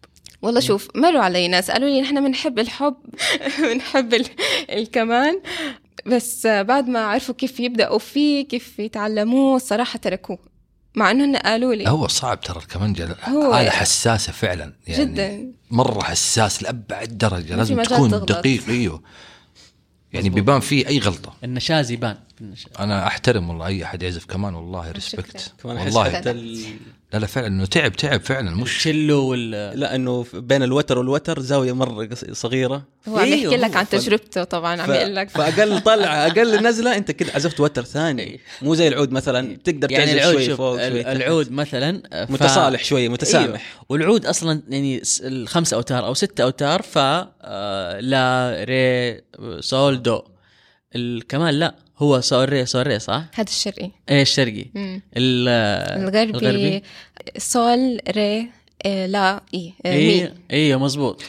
والله 0.42 0.60
شوف 0.60 0.88
مروا 0.96 1.22
علي 1.22 1.48
ناس 1.48 1.72
قالوا 1.72 1.90
لي 1.90 2.02
نحن 2.02 2.26
بنحب 2.26 2.60
الحب 2.60 2.96
بنحب 3.74 4.14
ال- 4.14 4.26
الكمان. 4.70 5.42
بس 6.06 6.48
بعد 6.48 6.88
ما 6.88 7.00
عرفوا 7.00 7.36
كيف 7.36 7.60
يبدأوا 7.60 8.00
فيه 8.00 8.48
كيف 8.48 8.80
يتعلموه 8.80 9.56
الصراحة 9.56 10.00
تركوه. 10.00 10.40
مع 10.96 11.12
انه 11.12 11.40
قالوا 11.40 11.76
لي. 11.76 11.90
هو 11.90 12.08
صعب 12.08 12.42
ترى 12.42 12.58
الكمانجة. 12.60 13.16
هو- 13.24 13.54
آلة 13.58 13.70
حساسة 13.70 14.32
فعلا 14.32 14.74
يعني 14.88 15.06
جدا. 15.06 15.52
مرة 15.72 16.04
حساس 16.04 16.64
لأبعد 16.64 17.18
درجة 17.18 17.56
لازم 17.56 17.82
تكون 17.84 18.10
تغلط. 18.12 18.32
دقيق 18.32 18.70
إيوه. 18.70 19.02
يعني 20.14 20.30
بيبان 20.30 20.60
فيه 20.60 20.88
أي 20.88 21.00
غلطة. 21.00 21.34
النشاز 21.44 21.92
يبان 21.92 22.18
بالنش- 22.42 22.68
أنا 22.80 23.08
أحترم 23.08 23.50
والله 23.50 23.68
أي 23.68 23.84
أحد 23.84 24.04
يعزف 24.04 24.26
كمان 24.26 24.54
والله 24.56 24.92
ريسبكت 24.92 25.54
والله 25.64 26.12
حتى 26.12 26.32
ال... 26.32 26.66
لا 27.14 27.18
لا 27.18 27.28
فعلا 27.28 27.48
إنه 27.48 27.66
تعب 27.66 27.92
تعب 27.96 28.22
فعلا 28.22 28.52
مش 28.52 28.76
الشلو 28.76 29.26
وال 29.28 29.52
لا 29.80 29.96
إنه 29.96 30.26
بين 30.34 30.64
الوتر 30.64 30.98
والوتر 30.98 31.40
زاوية 31.40 31.72
مرة 31.72 32.10
صغيرة. 32.32 32.84
هو 33.08 33.18
عم 33.18 33.26
إيه، 33.26 33.44
يحكي 33.44 33.58
لك 33.58 33.76
عن 33.76 33.86
ف- 33.86 33.90
تجربته 33.92 34.44
طبعا 34.44 34.82
عم 34.82 34.88
ف... 34.88 34.96
يقول 34.96 35.16
لك. 35.16 35.30
فأقل 35.30 35.80
طلعة 35.92 36.28
أقل 36.28 36.64
نزلة 36.68 36.98
أنت 36.98 37.12
كده 37.12 37.32
عزفت 37.36 37.60
وتر 37.60 37.84
ثاني. 37.84 38.40
مو 38.62 38.76
زي 38.76 38.88
العود 38.88 39.12
مثلا 39.12 39.58
تقدر 39.64 39.92
يعني 39.92 40.06
تعزف 40.06 40.22
العود 40.24 40.44
شوي 40.46 40.56
فوق 40.56 40.76
شوي. 40.90 41.12
العود 41.12 41.52
مثلا 41.52 42.02
ف- 42.28 42.32
متصالح 42.32 42.84
شوية 42.84 43.02
أيوه. 43.02 43.14
متسامح. 43.14 43.80
والعود 43.90 44.26
أصلا 44.26 44.62
يعني 44.70 45.04
س- 45.04 45.22
الخمس 45.26 45.74
أوتار 45.74 46.06
أو 46.06 46.14
ست 46.14 46.40
أوتار 46.42 46.82
فا 46.82 47.32
آه، 47.42 48.00
لا 48.00 48.56
ري 48.64 49.22
سول 49.62 50.02
دو. 50.04 50.22
الكمان 50.96 51.54
لا. 51.54 51.76
هو 52.00 52.22
سول 52.22 52.50
ري 52.50 52.66
سول 52.66 52.88
ري 52.88 53.00
صح؟ 53.00 53.24
هذا 53.36 53.50
الشرقي. 53.50 53.92
إيه 54.10 54.22
الشرقي. 54.22 54.66
مم. 54.76 55.02
ال- 55.18 55.48
آه، 55.50 56.10
الغربي. 56.10 56.84
سول 57.38 58.00
ري 58.10 58.50
إيه، 58.86 59.06
لا 59.06 59.42
اي 59.54 59.74
إيه، 59.86 59.92
إيه 59.92 60.34
إيه 60.52 60.80
مزبوط 60.80 61.24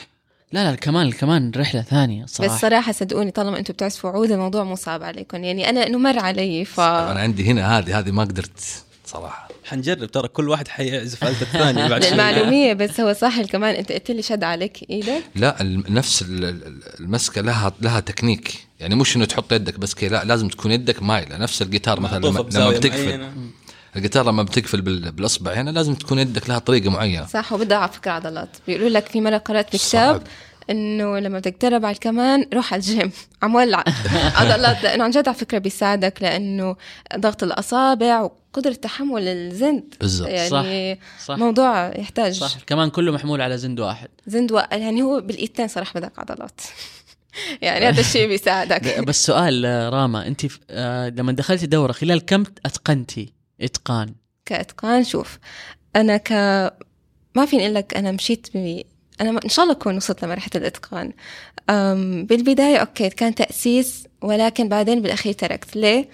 لا 0.52 0.64
لا 0.64 0.70
الكمان 0.70 1.06
الكمان 1.06 1.52
رحلة 1.56 1.83
ثانية 1.83 2.26
صراحة 2.26 2.54
بس 2.54 2.61
صراحة 2.61 2.92
صدقوني 2.92 3.30
طالما 3.30 3.59
أنتم 3.59 3.72
بتعزفوا 3.72 4.11
عود 4.11 4.30
الموضوع 4.30 4.64
مو 4.64 4.74
صعب 4.74 5.02
عليكم. 5.02 5.44
يعني 5.44 5.70
أنا 5.70 5.87
إنه 5.87 5.98
مر 5.98 6.18
علي 6.18 6.64
ف 6.64 6.80
أنا 6.80 7.20
عندي 7.20 7.44
هنا 7.44 7.78
هذه 7.78 7.98
هذه 7.98 8.11
ما 8.11 8.22
قدرت 8.24 8.61
صراحة. 9.06 9.48
حنجرب 9.64 10.04
ترى 10.11 10.28
كل 10.28 10.48
واحد 10.48 10.68
حيعزف 10.68 11.24
آلته 11.24 11.42
الثانية 11.42 11.88
بعد 11.88 12.02
شوي. 12.02 12.11
للمعلومية 12.11 12.72
بس 12.72 13.00
هو 13.00 13.12
صح 13.12 13.42
كمان 13.42 13.74
انت 13.74 13.92
قلت 13.92 14.11
لي 14.11 14.22
شد 14.22 14.44
عليك 14.44 14.90
إيدك. 14.90 15.22
لا 15.37 15.56
نفس 15.88 16.22
ال- 16.22 16.44
ال- 16.44 16.83
المسكة 17.00 17.40
لها 17.40 17.72
لها 17.80 18.00
تكنيك. 18.00 18.69
يعني 18.81 18.95
مش 18.95 19.16
إنه 19.16 19.25
تحط 19.25 19.53
يدك 19.53 19.79
بس 19.79 19.95
كذا 19.95 20.09
لا 20.16 20.25
لازم 20.25 20.49
تكون 20.49 20.73
يدك 20.73 21.03
مايله 21.03 21.37
نفس 21.37 21.62
الجيتار 21.62 22.01
مثلا 22.01 22.19
لما, 22.27 22.38
لما 22.55 22.71
بتقفل. 22.71 23.07
معينة. 23.07 23.33
الجيتار 23.97 24.27
لما 24.27 24.43
بتقفل 24.43 24.81
بال- 24.81 25.12
بالأصبع 25.12 25.53
هنا 25.53 25.71
لازم 25.71 25.95
تكون 25.95 26.19
يدك 26.19 26.49
لها 26.49 26.59
طريقة 26.59 26.90
معينة. 26.90 27.27
صح 27.27 27.53
وبدها 27.53 27.79
على 27.79 27.93
فكرة 27.93 28.11
عضلات. 28.11 28.49
بيقولوا 28.66 28.88
لك 28.88 29.07
في 29.09 29.21
مرة 29.21 29.37
قرأت 29.38 29.77
صعب. 29.77 30.14
بكتاب 30.14 30.27
إنه 30.71 31.19
لما 31.19 31.38
بدك 31.38 31.57
تدرب 31.57 31.85
على 31.85 31.95
الكمان 31.95 32.47
روح 32.55 32.73
على 32.73 32.81
الجيم. 32.81 33.12
عم 33.43 33.55
ولع. 33.55 33.85
عضلات. 34.35 34.83
لأنه 34.83 35.05
عن 35.05 35.11
جد 35.11 35.29
على 35.29 35.37
فكرة 35.37 35.59
بيساعدك 35.59 36.23
لأنه 36.23 36.77
ضغط 37.16 37.43
الأصابع 37.43 38.21
وقدرة 38.53 38.73
تحمل 38.73 39.29
الزند. 39.29 39.95
بالضبط. 40.01 40.29
يعني 40.29 41.01
صح. 41.25 41.37
موضوع 41.38 41.99
يحتاج. 41.99 42.35
صح. 42.38 42.57
الكمان 42.57 42.90
كله 42.90 43.12
محمول 43.12 43.40
على 43.40 43.59
زند 43.59 43.81
واحد. 43.81 44.09
زند 44.27 44.53
و... 44.53 44.59
يعني 44.73 45.03
هو 45.03 45.21
بالإيدتين 45.21 45.69
صراحة 45.69 46.01
بدك 46.01 46.19
عضلات. 46.19 46.61
يعني 47.62 47.85
هذا 47.87 48.01
الشيء 48.01 48.29
بيساعدك. 48.29 48.99
بس 49.05 49.27
سؤال 49.27 49.66
آه، 49.66 49.88
راما 49.88 50.27
انت 50.27 50.40
آه، 50.71 51.09
لما 51.09 51.33
دخلتي 51.33 51.66
دورة 51.66 51.93
خلال 51.93 52.25
كم 52.27 52.45
اتقنتي 52.66 53.33
اتقان؟ 53.61 54.14
كاتقان 54.45 55.05
شوف 55.05 55.38
أنا 55.97 56.16
ك 56.16 56.33
ما 57.35 57.47
فيني 57.47 57.62
أقول 57.62 57.75
لك 57.75 57.97
أنا 57.97 58.12
مشيت 58.12 58.47
ب... 58.55 58.83
أنا 59.21 59.40
إن 59.45 59.49
شاء 59.49 59.62
الله 59.64 59.77
أكون 59.77 59.97
وصلت 59.97 60.25
لمرحلة 60.25 60.51
الإتقان. 60.57 61.12
أم 61.71 62.25
بالبداية 62.27 62.77
okay 62.76 63.11
كان 63.11 63.35
تأسيس 63.35 64.05
ولكن 64.23 64.69
بعدين 64.69 65.03
بالأخير 65.03 65.33
تركت. 65.33 65.77
ليه؟ 65.77 66.09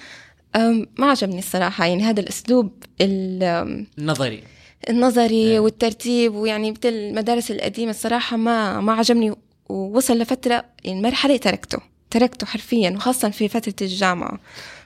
أم 0.57 0.87
ما 0.99 1.07
عجبني 1.11 1.39
الصراحة. 1.39 1.87
يعني 1.87 2.03
هذا 2.05 2.21
الأسلوب 2.21 2.85
ال- 3.01 3.43
أم، 3.43 3.87
نظري 3.99 4.43
النظري 4.89 5.59
والترتيب 5.59 6.35
ويعني 6.35 6.71
مثل 6.71 6.89
المدارس 6.89 7.51
القديمة 7.51 7.91
الصراحة 7.91 8.37
ما 8.37 8.81
ما 8.81 8.93
عجبني 8.93 9.35
ووصل 9.69 10.19
لفترة 10.19 10.65
يعني 10.85 11.01
مرحله 11.01 11.37
تركته 11.37 11.79
تركته 12.11 12.47
حرفيا 12.47 12.91
وخاصه 12.91 13.31
في 13.31 13.49
فترة 13.49 13.75
الجامعة. 13.83 14.39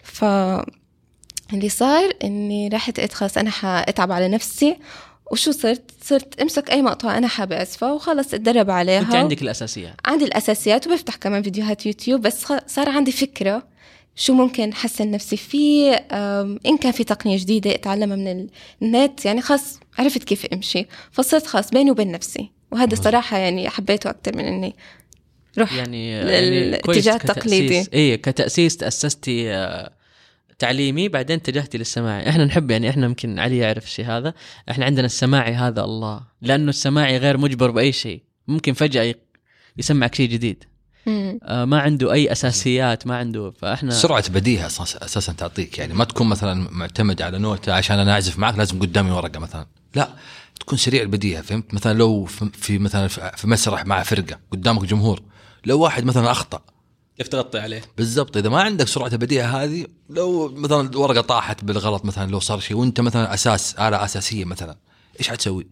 ف 0.03 0.25
اللي 1.53 1.69
صار 1.69 2.12
إني 2.25 2.69
رحت 2.69 3.01
قلت 3.01 3.12
خلص 3.12 3.38
أنا 3.38 3.51
حأتعب 3.51 4.12
على 4.12 4.29
نفسي. 4.29 4.77
وشو 5.33 5.53
صرت؟ 5.53 5.83
صرت 6.03 6.40
أمسك 6.40 6.71
أي 6.71 6.83
مقطوعة 6.83 7.19
أنا 7.19 7.29
حابة 7.29 7.57
اعزفها 7.57 7.93
وخلص 7.93 8.35
اتدرب 8.35 8.71
عليها. 8.71 9.01
أنت 9.01 9.14
عندك 9.14 9.43
الأساسيات. 9.43 9.95
عندي 10.05 10.25
الأساسيات 10.25 10.87
وبفتح 10.87 11.16
كمان 11.16 11.43
فيديوهات 11.43 11.87
يوتيوب 11.87 12.21
بس 12.21 12.47
صار 12.66 12.88
عندي 12.88 13.12
فكرة 13.12 13.62
شو 14.16 14.35
ممكن 14.35 14.75
حسن 14.75 15.11
نفسي 15.11 15.37
فيه. 15.37 15.93
إن 16.66 16.77
كان 16.81 16.93
في 16.93 17.05
تقنية 17.05 17.38
جديدة 17.38 17.75
أتعلمها 17.75 18.16
من 18.16 18.29
ال- 18.29 18.51
النت 18.83 19.25
يعني 19.25 19.40
خلاص 19.40 19.81
عرفت 19.99 20.25
كيف 20.25 20.47
أمشي. 20.47 20.87
فصرت 21.12 21.47
خلاص 21.47 21.71
بيني 21.71 21.90
وبين 21.90 22.12
نفسي. 22.12 22.51
وهذا 22.72 22.94
صراحة 22.94 23.38
يعني 23.38 23.68
حبيته 23.68 24.11
أكثر 24.11 24.37
من 24.37 24.44
إني 24.44 24.76
روح 25.59 25.72
يعني, 25.72 26.22
لل- 26.22 26.28
يعني. 26.28 26.76
التقليدي. 27.14 27.87
اي 27.94 28.16
كتأسيس. 28.16 28.76
تأسستي 28.76 29.54
آه، 29.54 29.90
تعليمي 30.59 31.09
بعدين 31.09 31.37
اتجهتي 31.37 31.78
للسماعي. 31.78 32.28
إحنا 32.28 32.44
نحب 32.44 32.70
يعني 32.70 32.90
إحنا 32.90 33.06
يمكن 33.06 33.38
علي 33.38 33.59
يعرف 33.59 33.85
الشيء 33.85 34.06
هذا. 34.06 34.35
إحنا 34.70 34.85
عندنا 34.85 35.06
السماعي 35.06 35.54
هذا 35.54 35.85
الله. 35.85 36.20
لأنه 36.42 36.68
السماعي 36.70 37.18
غير 37.18 37.37
مجبر 37.38 37.70
بأي 37.70 37.92
شيء. 37.92 38.22
ممكن 38.48 38.72
فجأة 38.72 39.14
يسمعك 39.78 40.14
شيء 40.14 40.28
جديد. 40.28 40.64
آه، 41.09 41.64
ما 41.64 41.80
عنده 41.80 42.12
أي 42.12 42.33
أساسيات 42.33 43.06
ما 43.06 43.16
عنده. 43.16 43.50
فإحنا 43.50 43.90
سرعة 43.90 44.30
بديهة 44.30 44.66
أساس 44.66 44.96
أساسا 44.96 45.33
تعطيك. 45.33 45.78
يعني 45.78 45.94
ما 45.94 46.04
تكون 46.04 46.26
مثلا 46.28 46.68
معتمد 46.70 47.22
على 47.22 47.38
نوتة 47.38 47.72
عشان 47.72 47.98
أنا 47.98 48.12
أعزف 48.12 48.38
معك 48.38 48.59
لازم 48.59 48.78
قدامي 48.78 49.11
ورقة 49.11 49.40
مثلا. 49.40 49.66
لا. 49.94 50.09
تكون 50.61 50.79
سريع 50.79 51.03
البديهة 51.03 51.42
فهمت 51.42 51.75
مثلا 51.75 51.99
لو 51.99 52.25
في- 52.25 52.79
مثلا 52.79 53.09
في 53.09 53.33
في 53.37 53.46
مسرح 53.49 53.87
مع 53.87 54.03
فرقة 54.03 54.38
قدامك 54.53 54.85
جمهور 54.85 55.23
لو 55.66 55.81
واحد 55.81 56.05
مثلا 56.05 56.31
أخطأ 56.31 56.61
كيف 57.18 57.29
تغطي 57.29 57.59
عليه 57.59 57.83
بالضبط 57.96 58.37
إذا 58.37 58.49
ما 58.49 58.61
عندك 58.62 58.88
سرعة 58.88 59.09
البديهة 59.12 59.62
هذه 59.64 59.87
لو 60.11 60.49
مثلا 60.55 60.81
الورقة 60.90 61.20
طاحت 61.20 61.64
بالغلط 61.64 62.05
مثلا 62.05 62.31
لو 62.31 62.40
صار 62.40 62.61
شيء 62.61 62.77
وأنت 62.77 63.01
مثلا 63.01 63.35
أساس 63.35 63.75
آلة 63.75 64.05
أساسية 64.05 64.44
مثلا 64.44 64.77
إيش 65.20 65.29
حتسوي؟ 65.29 65.66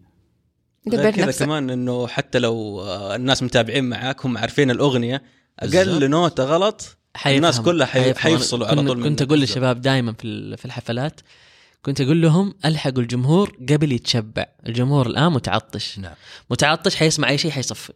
غير 0.91 1.11
كذا 1.11 1.45
كمان 1.45 1.69
إنه 1.69 2.07
حتى 2.07 2.39
لو 2.39 2.83
الناس 3.15 3.43
متابعين 3.43 3.83
معاك 3.89 4.25
هم 4.25 4.37
عارفين 4.37 4.71
الأغنية. 4.71 5.23
أقل 5.59 6.09
نوتة 6.09 6.43
غلط 6.43 6.97
الناس. 7.25 7.59
كلها. 7.61 8.13
حيفصلوا 8.13 8.67
على 8.67 8.83
طول 8.83 9.03
كنت. 9.03 9.21
أقول 9.21 9.39
للشباب 9.39 9.81
دائما 9.81 10.13
في 10.13 10.23
ال- 10.27 10.57
في 10.57 10.65
الحفلات 10.65 11.21
كنت 11.81 12.01
أقول 12.01 12.21
لهم 12.21 12.53
الحقوا 12.65 13.01
الجمهور 13.01 13.57
قبل 13.69 13.91
يتشبع. 13.91 14.45
الجمهور 14.67 15.07
الآن 15.07 15.31
متعطش. 15.31 15.99
نعم. 15.99 16.13
متعطش 16.49 16.95
حيسمع 16.95 17.29
أي 17.29 17.37
شيء 17.37 17.51
حيصفق. 17.51 17.95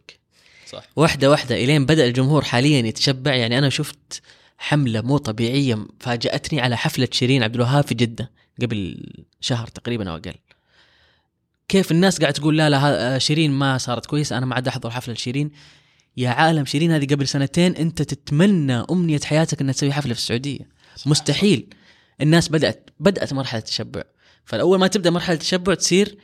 صح. 0.66 0.82
واحدة 0.96 1.30
واحدة 1.30 1.64
إلين 1.64 1.86
بدأ 1.86 2.06
الجمهور 2.06 2.44
حاليا 2.44 2.78
يتشبع. 2.86 3.34
يعني 3.34 3.58
أنا 3.58 3.68
شفت 3.68 4.22
حملة 4.58 5.00
مو 5.00 5.18
طبيعية 5.18 5.86
فاجأتني 6.00 6.60
على 6.60 6.76
حفلة 6.76 7.08
شيرين 7.12 7.42
عبد 7.42 7.54
الوهاب 7.54 7.84
في 7.84 7.94
جدة 7.94 8.30
قبل 8.62 9.06
شهر 9.40 9.66
تقريبا 9.66 10.10
أو 10.10 10.16
أقل. 10.16 10.34
كيف 11.68 11.90
الناس 11.92 12.20
قاعد 12.20 12.32
تقول 12.32 12.58
لا 12.58 12.70
لا 12.70 12.78
ها- 12.78 13.18
شيرين 13.18 13.50
ما 13.50 13.78
صارت 13.78 14.06
كويسه 14.06 14.38
أنا 14.38 14.46
ما 14.46 14.54
عاد 14.54 14.68
أحضر 14.68 14.90
حفلة 14.90 15.14
شيرين 15.14 15.50
يا 16.16 16.28
عالم 16.30 16.64
شيرين 16.64 16.92
هذه 16.92 17.06
قبل 17.14 17.28
سنتين 17.28 17.76
أنت 17.76 18.02
تتمنى 18.02 18.72
أمنية 18.90 19.20
حياتك 19.24 19.60
إنها 19.60 19.72
تسوي 19.72 19.92
حفلة 19.92 20.14
في 20.14 20.20
السعودية. 20.20 20.68
مستحيل. 21.06 21.66
الناس 22.20 22.48
بدات 22.48 22.90
بدأت 23.00 23.32
مرحلة 23.32 23.58
التشبع. 23.58 24.02
فالأول 24.44 24.78
ما 24.78 24.86
تبدأ 24.86 25.10
مرحلة 25.10 25.34
التشبع 25.34 25.74
تصير 25.74 26.18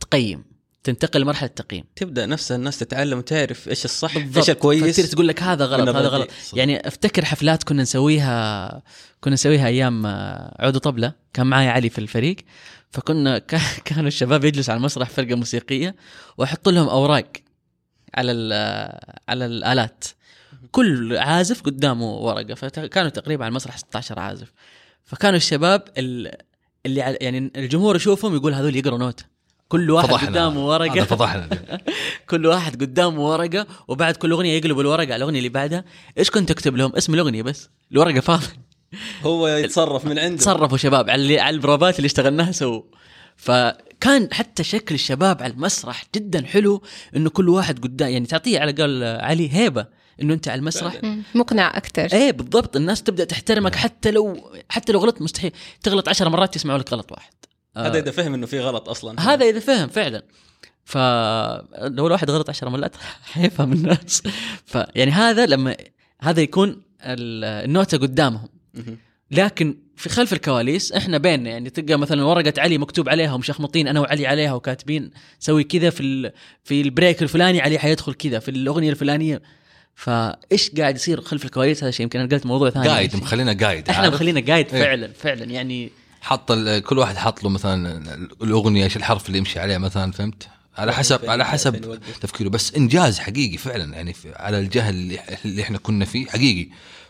تقيم 0.00 0.44
تنتقل 0.84 1.20
لمرحلة 1.20 1.48
تقييم 1.48 1.84
تبدأ 1.96 2.26
نفسها 2.26 2.56
الناس 2.56 2.78
تتعلم 2.78 3.18
وتعرف 3.18 3.68
إيش 3.68 3.84
الصح. 3.84 4.16
إيش 4.36 4.50
الكويس. 4.50 4.84
فتصير 4.84 5.04
تقول 5.04 5.28
لك 5.28 5.42
هذا 5.42 5.64
غلط 5.64 5.88
هذا. 5.96 6.08
غلط. 6.08 6.28
صح. 6.46 6.56
يعني 6.58 6.88
أفتكر 6.88 7.24
حفلات 7.24 7.62
كنا 7.64 7.82
نسويها 7.82 8.82
كنا 9.20 9.34
نسويها 9.34 9.66
أيام 9.66 10.06
آه، 10.06 10.56
عود 10.64 10.78
طبلة. 10.78 11.12
كان 11.32 11.46
معي 11.46 11.68
علي 11.68 11.90
في 11.90 11.98
الفريق. 11.98 12.36
فكنا 12.90 13.38
كا- 13.48 13.60
كانوا 13.84 14.08
الشباب 14.08 14.44
يجلسوا 14.44 14.72
على 14.74 14.78
المسرح 14.78 15.10
فرقة 15.10 15.34
موسيقية 15.34 15.96
وأحط 16.38 16.68
لهم 16.68 16.88
أوراق 16.88 17.32
على 18.14 18.32
ال- 18.32 19.00
على 19.28 19.46
الآلات. 19.46 20.04
كل 20.70 21.16
عازف 21.16 21.62
قدامه 21.62 22.10
ورقة. 22.14 22.54
فكانوا 22.54 23.08
تقريبا 23.10 23.44
على 23.44 23.50
المسرح 23.50 23.76
16 23.78 24.18
عازف. 24.18 24.52
فكانوا 25.08 25.36
الشباب 25.36 25.84
ال- 25.98 26.30
اللي 26.86 27.00
يعني 27.20 27.52
الجمهور 27.56 27.96
يشوفهم 27.96 28.34
يقول 28.34 28.54
هذول 28.54 28.76
يقروا 28.76 28.98
نوته 28.98 29.24
كل 29.68 29.90
واحد 29.90 30.08
فضحنا. 30.08 30.28
قدامه 30.28 30.66
ورقة. 30.66 31.04
فضحنا. 31.04 31.48
كل 32.30 32.46
واحد 32.46 32.80
قدامه 32.82 33.20
ورقة 33.20 33.66
وبعد 33.88 34.16
كل 34.16 34.30
أغنية 34.30 34.56
يقلب 34.58 34.80
الورقة 34.80 35.02
على 35.04 35.16
الأغنية 35.16 35.38
اللي 35.38 35.48
بعدها. 35.48 35.84
إيش 36.18 36.30
كنت 36.30 36.50
اكتب 36.50 36.76
لهم؟ 36.76 36.96
اسم 36.96 37.14
الأغنية 37.14 37.42
بس. 37.42 37.68
الورقة 37.92 38.20
فاضيه 38.20 38.46
هو 39.22 39.48
يتصرف 39.48 40.04
من 40.04 40.18
عنده. 40.18 40.36
تصرفوا 40.36 40.76
شباب 40.78 41.10
على 41.10 41.22
اللي 41.22 41.40
على 41.40 41.56
البروفات 41.56 41.96
اللي 41.96 42.06
اشتغلناها 42.06 42.52
سووا. 42.52 42.82
فكان 43.36 44.28
حتى 44.32 44.64
شكل 44.64 44.94
الشباب 44.94 45.42
على 45.42 45.52
المسرح 45.52 46.04
جدا 46.16 46.46
حلو 46.46 46.82
إنه 47.16 47.30
كل 47.30 47.48
واحد 47.48 47.78
قدام 47.78 48.08
يعني 48.10 48.26
تعطيه 48.26 48.60
على 48.60 48.72
قول 48.82 49.02
علي 49.04 49.50
هيبة. 49.52 49.86
إنه 50.22 50.34
أنت 50.34 50.48
على 50.48 50.58
المسرح. 50.58 51.00
مقنع 51.34 51.76
أكثر 51.76 52.08
إيه 52.12 52.32
بالضبط. 52.32 52.76
الناس 52.76 53.02
تبدأ 53.02 53.24
تحترمك 53.24 53.74
حتى 53.74 54.10
لو 54.10 54.50
حتى 54.68 54.92
لو 54.92 55.00
غلطت 55.00 55.22
مستحيل. 55.22 55.52
تغلط 55.82 56.08
عشر 56.08 56.28
مرات 56.28 56.56
يسمعوا 56.56 56.78
لك 56.78 56.92
غلط 56.92 57.12
واحد. 57.12 57.32
هذا 57.76 57.98
إذا 57.98 58.10
فهم 58.10 58.34
إنه 58.34 58.46
في 58.46 58.60
غلط 58.60 58.88
أصلا. 58.88 59.20
هذا 59.20 59.44
إذا 59.48 59.60
فهم 59.60 59.88
فعلا. 59.88 60.22
فلو 60.84 62.06
الواحد 62.06 62.30
غلط 62.30 62.50
عشر 62.50 62.68
مرات 62.68 62.96
حيفهم 63.32 63.72
الناس. 63.72 64.22
فيعني 64.66 65.10
هذا 65.10 65.46
لما 65.46 65.76
هذا 66.20 66.40
يكون 66.40 66.82
ال- 67.02 67.44
النوتة 67.64 67.98
قدامهم. 67.98 68.48
مهم. 68.74 68.98
لكن 69.30 69.76
في 69.96 70.08
خلف 70.08 70.32
الكواليس 70.32 70.92
إحنا 70.92 71.18
بيننا 71.18 71.50
يعني 71.50 71.70
تلقى 71.70 71.98
مثلا 71.98 72.24
ورقة 72.24 72.52
علي 72.58 72.78
مكتوب 72.78 73.08
عليها 73.08 73.34
ومشخمطين 73.34 73.88
أنا 73.88 74.00
وعلي 74.00 74.26
عليها 74.26 74.52
وكاتبين 74.54 75.10
سوي 75.38 75.64
كذا 75.64 75.90
في 75.90 76.00
ال... 76.02 76.32
في 76.64 76.80
ال 76.80 76.87
break 76.87 77.22
الفلاني 77.22 77.60
علي 77.60 77.78
حيدخل 77.78 78.14
كذا 78.14 78.38
في 78.38 78.50
الأغنية 78.50 78.90
الفلانية. 78.90 79.42
فايش 79.98 80.70
قاعد 80.70 80.96
يصير 80.96 81.20
خلف 81.20 81.44
الكواليس 81.44 81.82
هذا 81.82 81.90
شيء 81.90 82.02
يمكن 82.04 82.20
أنا 82.20 82.28
قلت 82.28 82.46
موضوع 82.46 82.70
ثاني 82.70 82.88
قايد 82.88 83.16
مخلينا 83.16 83.52
guide 83.66 83.88
إحنا؟ 83.88 84.10
مخلينا 84.10 84.40
guide 84.52 84.74
إيه. 84.74 84.82
فعلا 84.82 85.12
فعلا 85.12 85.44
يعني 85.44 85.90
حط 86.20 86.50
ال- 86.50 86.82
كل 86.82 86.98
واحد 86.98 87.16
حط 87.16 87.44
له 87.44 87.50
مثلا 87.50 88.02
الأغنية 88.42 88.84
إيش 88.84 88.96
الحرف 88.96 89.26
اللي 89.26 89.38
يمشي 89.38 89.58
عليه 89.60 89.78
مثلا 89.78 90.12
فهمت؟ 90.12 90.48
على 90.78 90.92
حسب 90.92 91.16
فين- 91.20 91.30
على 91.30 91.44
حسب 91.44 91.84
يوقف. 91.84 92.18
تفكيره 92.20 92.48
بس 92.48 92.74
إنجاز 92.74 93.18
حقيقي 93.18 93.56
فعلا 93.56 93.94
يعني 93.96 94.14
على 94.36 94.58
الجهل 94.58 94.94
اللي, 94.94 95.20
اللي 95.44 95.62
إحنا 95.62 95.78
كنا 95.78 96.04
فيه 96.04 96.26
حقيقي 96.26 96.68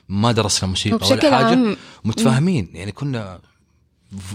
ما 0.09 0.33
درسنا 0.33 0.69
موسيقى 0.69 1.09
ولا 1.11 1.21
حاجة 1.23 1.35
عام 1.35 1.77
متفاهمين 2.05 2.69
يعني 2.75 2.93
كنا 2.93 3.41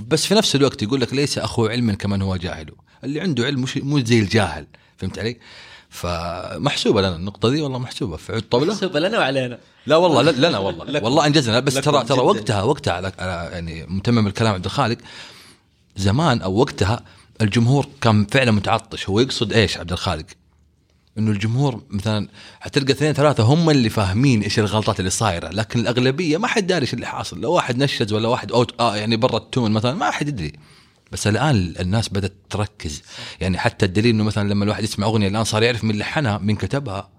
بس 0.08 0.26
في 0.26 0.36
نفس 0.36 0.56
الوقت 0.56 0.84
يقول 0.84 1.02
لك 1.02 1.13
ليس 1.13 1.38
أخو 1.38 1.66
علم 1.66 1.94
كمن 1.94 2.22
هو 2.22 2.36
جاهل 2.36 2.72
اللي 3.04 3.22
عنده 3.22 3.46
علم 3.46 3.62
مش 3.62 3.78
مو 3.78 4.00
زي 4.00 4.20
الجاهل 4.20 4.68
فهمت 4.98 5.20
علي؟ 5.20 5.38
فمحسوبة 5.94 7.02
لنا 7.02 7.16
النقطة 7.16 7.50
دي 7.50 7.62
والله 7.62 7.80
محسوبة. 7.80 8.18
في 8.18 8.34
عود 8.34 8.42
طبلة؟ 8.42 8.74
سب 8.74 8.98
لنا 8.98 9.20
وعلينا. 9.20 9.58
لا 9.88 9.96
والله 9.96 10.22
لنا 10.32 10.58
والله. 10.58 11.04
والله 11.04 11.26
أنجزنا. 11.26 11.60
بس 11.60 11.74
ترى 11.74 12.04
ترى. 12.04 12.20
وقتها 12.20 12.64
وقتها 12.64 12.94
على 12.94 13.12
على- 13.12 13.54
يعني 13.54 13.86
متمم 13.88 14.28
الكلام 14.28 14.54
عبد 14.54 14.66
الخالق. 14.66 14.98
زمان 15.96 16.42
أو 16.42 16.56
وقتها 16.56 17.00
الجمهور 17.42 17.88
كان 18.02 18.26
فعلا 18.26 18.52
متعطش. 18.52 19.10
هو 19.10 19.20
يقصد 19.20 19.54
إيش 19.54 19.78
عبد 19.78 19.92
الخالق؟ 19.92 20.26
إنه 21.18 21.32
الجمهور 21.32 21.82
مثلا 21.90 22.28
حتلقى 22.60 22.94
اثنين 22.94 23.14
ثلاثة 23.14 23.44
هم 23.44 23.70
اللي 23.70 23.90
فاهمين 23.90 24.42
إيش 24.42 24.60
الغلطات 24.60 25.00
اللي 25.00 25.10
صايرة. 25.12 25.50
لكن 25.50 25.80
الأغلبية 25.80 26.38
ما 26.38 26.48
حد 26.48 26.68
داري 26.68 26.82
إيش 26.82 26.94
اللي 26.94 27.06
حاصل. 27.06 27.42
لو 27.42 27.52
واحد 27.52 27.78
نشز 27.78 28.14
ولا 28.14 28.28
واحد 28.28 28.52
أوت 28.52 28.80
آه 28.82 28.96
يعني 28.96 29.16
برا 29.18 29.38
التون 29.38 29.72
مثلا 29.72 29.94
ما 29.94 30.12
حد 30.12 30.28
يدري. 30.28 30.54
بس 31.13 31.28
الآن 31.28 31.73
الناس 31.80 32.10
بدأت 32.10 32.34
تركز. 32.49 33.02
يعني 33.41 33.58
حتى 33.58 33.86
الدليل 33.86 34.13
إنه 34.15 34.23
مثلا 34.23 34.49
لما 34.49 34.63
الواحد 34.63 34.84
يسمع 34.84 35.08
أغنية 35.08 35.28
الآن 35.28 35.43
صار 35.43 35.63
يعرف 35.63 35.84
مين 35.84 35.97
لحنها 35.97 36.38
مين 36.38 36.56
كتبها. 36.56 37.10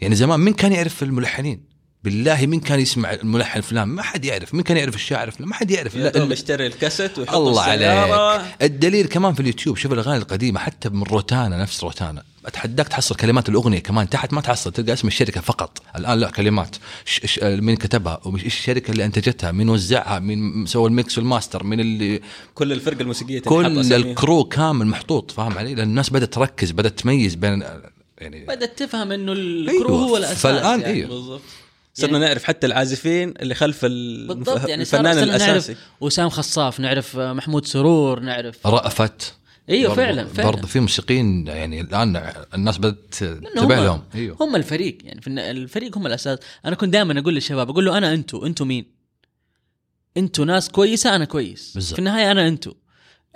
يعني 0.00 0.14
زمان 0.14 0.40
مين 0.40 0.54
كان 0.54 0.72
يعرف 0.72 1.02
الملحنين؟ 1.02 1.70
بالله 2.04 2.46
مين 2.46 2.60
كان 2.60 2.80
يسمع 2.80 3.12
الملحن 3.12 3.60
فلان؟ 3.60 3.88
ما 3.88 4.02
حد 4.02 4.24
يعرف. 4.24 4.54
مين 4.54 4.62
كان 4.62 4.76
يعرف 4.76 4.94
الشاعر 4.94 5.30
فلان؟ 5.30 5.48
ما 5.48 5.54
حد 5.54 5.70
يعرف. 5.70 5.94
إلا- 5.94 6.32
اشتري 6.32 6.66
الكاسيت 6.66 7.18
ويحط 7.18 7.34
الله. 7.34 7.62
عليك. 7.62 8.44
الدليل 8.62 9.06
كمان 9.06 9.34
في 9.34 9.40
اليوتيوب. 9.40 9.76
شوف 9.76 9.92
الأغاني 9.92 10.18
القديمة 10.18 10.60
حتى 10.60 10.88
من 10.88 11.02
روتانا 11.02 11.62
نفس 11.62 11.84
روتانا. 11.84 12.22
أتحداك 12.46 12.88
تحصل 12.88 13.14
كلمات 13.14 13.48
الأغنية 13.48 13.78
كمان 13.78 14.08
تحت 14.08 14.32
ما 14.32 14.40
تحصل 14.40 14.72
تلقى 14.72 14.92
اسم 14.92 15.08
الشركة 15.08 15.40
فقط. 15.40 15.82
الآن 15.96 16.18
لا 16.18 16.30
كلمات. 16.30 16.76
ش 17.04 17.20
ش 17.24 17.38
مين 17.42 17.76
كتبها؟ 17.76 18.20
وايش 18.24 18.46
الشركة 18.46 18.90
اللي 18.90 19.04
أنتجتها؟ 19.04 19.52
مين 19.52 19.68
وزعها؟ 19.68 20.18
مين 20.18 20.66
سوى 20.66 20.88
ال 20.88 20.96
mix 20.96 21.18
وال 21.18 21.28
master؟ 21.28 21.64
مين 21.64 21.80
اللي 21.80 22.20
كل 22.54 22.72
الفرقه 22.72 23.00
الموسيقية 23.00 23.40
كل. 23.40 23.92
ال 23.92 24.02
crew 24.02 24.44
كامل 24.44 24.86
محطوط 24.86 25.30
فاهم 25.30 25.58
علي؟ 25.58 25.74
لأن 25.74 25.88
الناس 25.88 26.10
بدأت 26.10 26.34
تركز 26.34 26.70
بدأت 26.70 26.98
تميز 27.00 27.34
بين 27.34 27.62
يعني 28.18 28.44
بدأت 28.44 28.78
تفهم 28.78 29.12
إنه 29.12 29.32
ال 29.32 29.43
crew 29.43 29.88
أيوة. 29.88 30.02
هو 30.08 30.16
الأساس 30.16 30.38
فالآن 30.38 30.80
يعني. 30.80 30.92
أيوة. 30.94 31.08
بالضبط. 31.08 31.40
صرنا 31.94 32.18
نعرف 32.18 32.44
حتى 32.44 32.66
العازفين 32.66 33.34
اللي 33.40 33.54
خلف 33.54 33.80
ال- 33.84 34.28
بالضبط 34.28 34.68
يعني 34.68 34.82
الفنان 34.82 35.18
الاساسي 35.18 35.72
نعرف 35.72 35.80
وسام 36.00 36.28
خصاف 36.28 36.80
نعرف 36.80 37.16
محمود 37.16 37.66
سرور 37.66 38.20
نعرف 38.20 38.66
رأفت. 38.66 39.34
إيوه 39.68 39.88
برضو- 39.88 39.96
فعلا 40.02 40.24
فعلا. 40.24 40.50
برضو 40.50 40.66
في 40.66 40.80
موسيقيين 40.80 41.46
يعني 41.46 41.80
الآن 41.80 42.32
الناس 42.54 42.78
بدأت 42.78 43.22
هم- 43.22 43.72
لهم. 43.72 44.02
إيوه. 44.14 44.36
هم 44.40 44.56
الفريق 44.56 44.98
يعني 45.04 45.20
في 45.20 45.26
الفريق 45.30 45.98
هم 45.98 46.06
الأساس. 46.06 46.38
أنا 46.64 46.76
كنت 46.76 46.92
دائما 46.92 47.18
أقول 47.20 47.34
للشباب 47.34 47.70
أقول 47.70 47.84
له 47.84 47.98
أنا 47.98 48.14
أنتو 48.14 48.46
أنتو 48.46 48.64
مين؟ 48.64 48.84
أنتو 50.16 50.44
ناس 50.44 50.68
كويسة 50.68 51.16
أنا 51.16 51.24
كويس. 51.24 51.72
بالضبط. 51.74 51.92
في 51.92 51.98
النهاية 51.98 52.30
أنا 52.30 52.48
أنتو. 52.48 52.72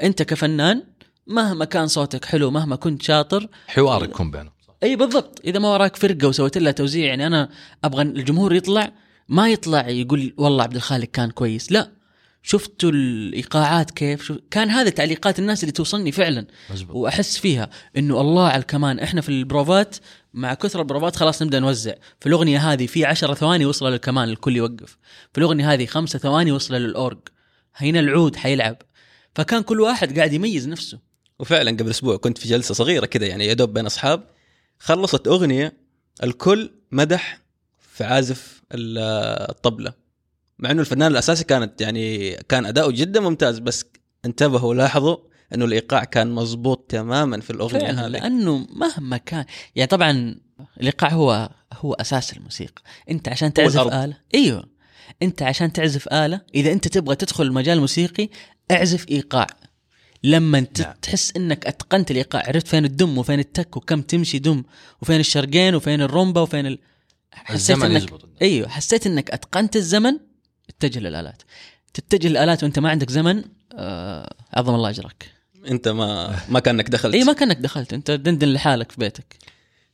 أنت 0.02 0.22
كفنان 0.22 0.82
مهما 1.26 1.64
كان 1.64 1.86
صوتك 1.86 2.24
حلو 2.24 2.50
مهما 2.50 2.76
كنت 2.76 3.02
شاطر 3.02 3.48
حوار 3.66 4.04
يكون 4.04 4.30
بينهم. 4.30 4.50
إي 4.82 4.96
بالضبط. 4.96 5.40
إذا 5.44 5.58
ما 5.58 5.68
وراك 5.72 5.96
فرقة 5.96 6.28
وسويت 6.28 6.58
لها 6.58 6.72
توزيع 6.72 7.06
يعني 7.06 7.26
أنا 7.26 7.48
أبغى 7.84 8.02
الجمهور 8.02 8.54
يطلع 8.54 8.92
ما 9.28 9.48
يطلع 9.48 9.88
يقول 9.88 10.34
والله 10.36 10.62
عبد 10.62 10.76
الخالق 10.76 11.04
كان 11.04 11.30
كويس. 11.30 11.72
لا. 11.72 11.90
شفتوا 12.46 12.90
الإيقاعات 12.90 13.90
كيف؟ 13.90 14.22
شو 14.22 14.36
كان 14.50 14.70
هذا 14.70 14.90
تعليقات 14.90 15.38
الناس 15.38 15.62
اللي 15.62 15.72
توصلني 15.72 16.12
فعلا. 16.12 16.46
مزبوط. 16.70 16.96
وأحس 16.96 17.38
فيها 17.38 17.70
إنه 17.96 18.20
الله 18.20 18.48
على 18.48 18.60
الكمان. 18.60 19.00
إحنا 19.00 19.20
في 19.20 19.28
البروفات 19.28 19.96
مع 20.34 20.54
كثر 20.54 20.80
البروفات 20.80 21.16
خلاص 21.16 21.42
نبدأ 21.42 21.60
نوزع. 21.60 21.94
في 22.20 22.26
الأغنية 22.26 22.72
هذه 22.72 22.86
في 22.86 23.04
عشرة 23.04 23.34
ثواني 23.34 23.66
وصل 23.66 23.90
للكمان 23.90 24.28
الكل 24.28 24.56
يوقف. 24.56 24.98
في 25.32 25.38
الأغنية 25.38 25.72
هذه 25.72 25.86
خمسة 25.86 26.18
ثواني 26.18 26.52
وصل 26.52 26.74
للأورج. 26.74 27.18
هنا 27.76 28.00
العود 28.00 28.36
حيلعب. 28.36 28.76
فكان 29.34 29.62
كل 29.62 29.80
واحد 29.80 30.16
قاعد 30.18 30.32
يميز 30.32 30.68
نفسه. 30.68 30.98
وفعلا 31.38 31.70
قبل 31.70 31.90
أسبوع 31.90 32.16
كنت 32.16 32.38
في 32.38 32.48
جلسة 32.48 32.74
صغيرة 32.74 33.06
كذا 33.06 33.26
يعني 33.26 33.46
يا 33.46 33.52
دوب 33.54 33.72
بين 33.72 33.86
أصحاب 33.86 34.22
خلصت 34.78 35.28
أغنية 35.28 35.72
الكل 36.22 36.70
مدح 36.92 37.38
في 37.92 38.04
عازف 38.04 38.62
ال- 38.72 38.98
الطبلة. 39.50 40.03
مع 40.64 40.70
إنه 40.70 40.80
الفنان 40.80 41.12
الأساسي 41.12 41.44
كانت 41.44 41.80
يعني 41.80 42.32
كان 42.48 42.66
أداؤه 42.66 42.92
جدا 42.92 43.20
ممتاز 43.20 43.58
بس 43.58 43.84
انتبهوا 44.24 44.70
ولاحظوا 44.70 45.16
إنه 45.54 45.64
الإيقاع 45.64 46.04
كان 46.04 46.30
مزبوط 46.30 46.86
تماما 46.88 47.40
في 47.40 47.50
الأغنية 47.50 47.90
هذه 47.90 48.06
لأنه 48.06 48.66
مهما 48.70 49.16
كان 49.16 49.44
يعني 49.76 49.88
طبعا 49.88 50.36
الإيقاع 50.80 51.12
هو 51.12 51.50
هو 51.72 51.92
أساس 51.92 52.32
الموسيقى 52.32 52.82
أنت 53.10 53.28
عشان 53.28 53.52
تعزف. 53.52 53.80
آلة 53.80 54.16
إيوه 54.34 54.64
أنت 55.22 55.42
عشان 55.42 55.72
تعزف 55.72 56.08
آلة 56.08 56.40
إذا 56.54 56.72
أنت 56.72 56.88
تبغى 56.88 57.16
تدخل 57.16 57.44
المجال 57.44 57.76
الموسيقي 57.76 58.28
اعزف 58.70 59.08
إيقاع 59.10 59.46
لما 60.22 60.58
انت 60.58 60.80
نعم. 60.80 60.94
تحس 61.02 61.32
إنك 61.36 61.66
أتقنت 61.66 62.10
الإيقاع 62.10 62.42
عرفت 62.46 62.68
فين 62.68 62.84
الدم 62.84 63.18
وفين 63.18 63.38
التك 63.38 63.76
وكم 63.76 64.02
تمشي 64.02 64.38
دم 64.38 64.62
وفين 65.02 65.20
الشرقين 65.20 65.74
وفين 65.74 66.02
الرومبا 66.02 66.40
وفين 66.40 66.66
ال... 66.66 66.78
حسيت 67.32 67.70
الزمن 67.70 67.90
إنك 67.90 68.02
يزبط. 68.02 68.28
إيوه 68.42 68.68
حسيت 68.68 69.06
إنك 69.06 69.30
أتقنت 69.30 69.76
الزمن 69.76 70.18
اتجه 70.68 70.98
للآلات. 70.98 71.42
تتجه 71.94 72.28
للآلات 72.28 72.62
وأنت 72.62 72.78
ما 72.78 72.90
عندك 72.90 73.10
زمن 73.10 73.44
آه 73.72 74.34
عظم 74.52 74.74
الله 74.74 74.90
أجرك. 74.90 75.30
أنت 75.68 75.88
ما 75.88 76.40
ما 76.48 76.60
كأنك 76.60 76.88
دخلت. 76.90 77.14
إي 77.14 77.24
ما 77.24 77.32
كأنك 77.32 77.56
دخلت. 77.56 77.92
أنت 77.92 78.10
دندن 78.10 78.48
لحالك 78.52 78.92
في 78.92 79.00
بيتك. 79.00 79.36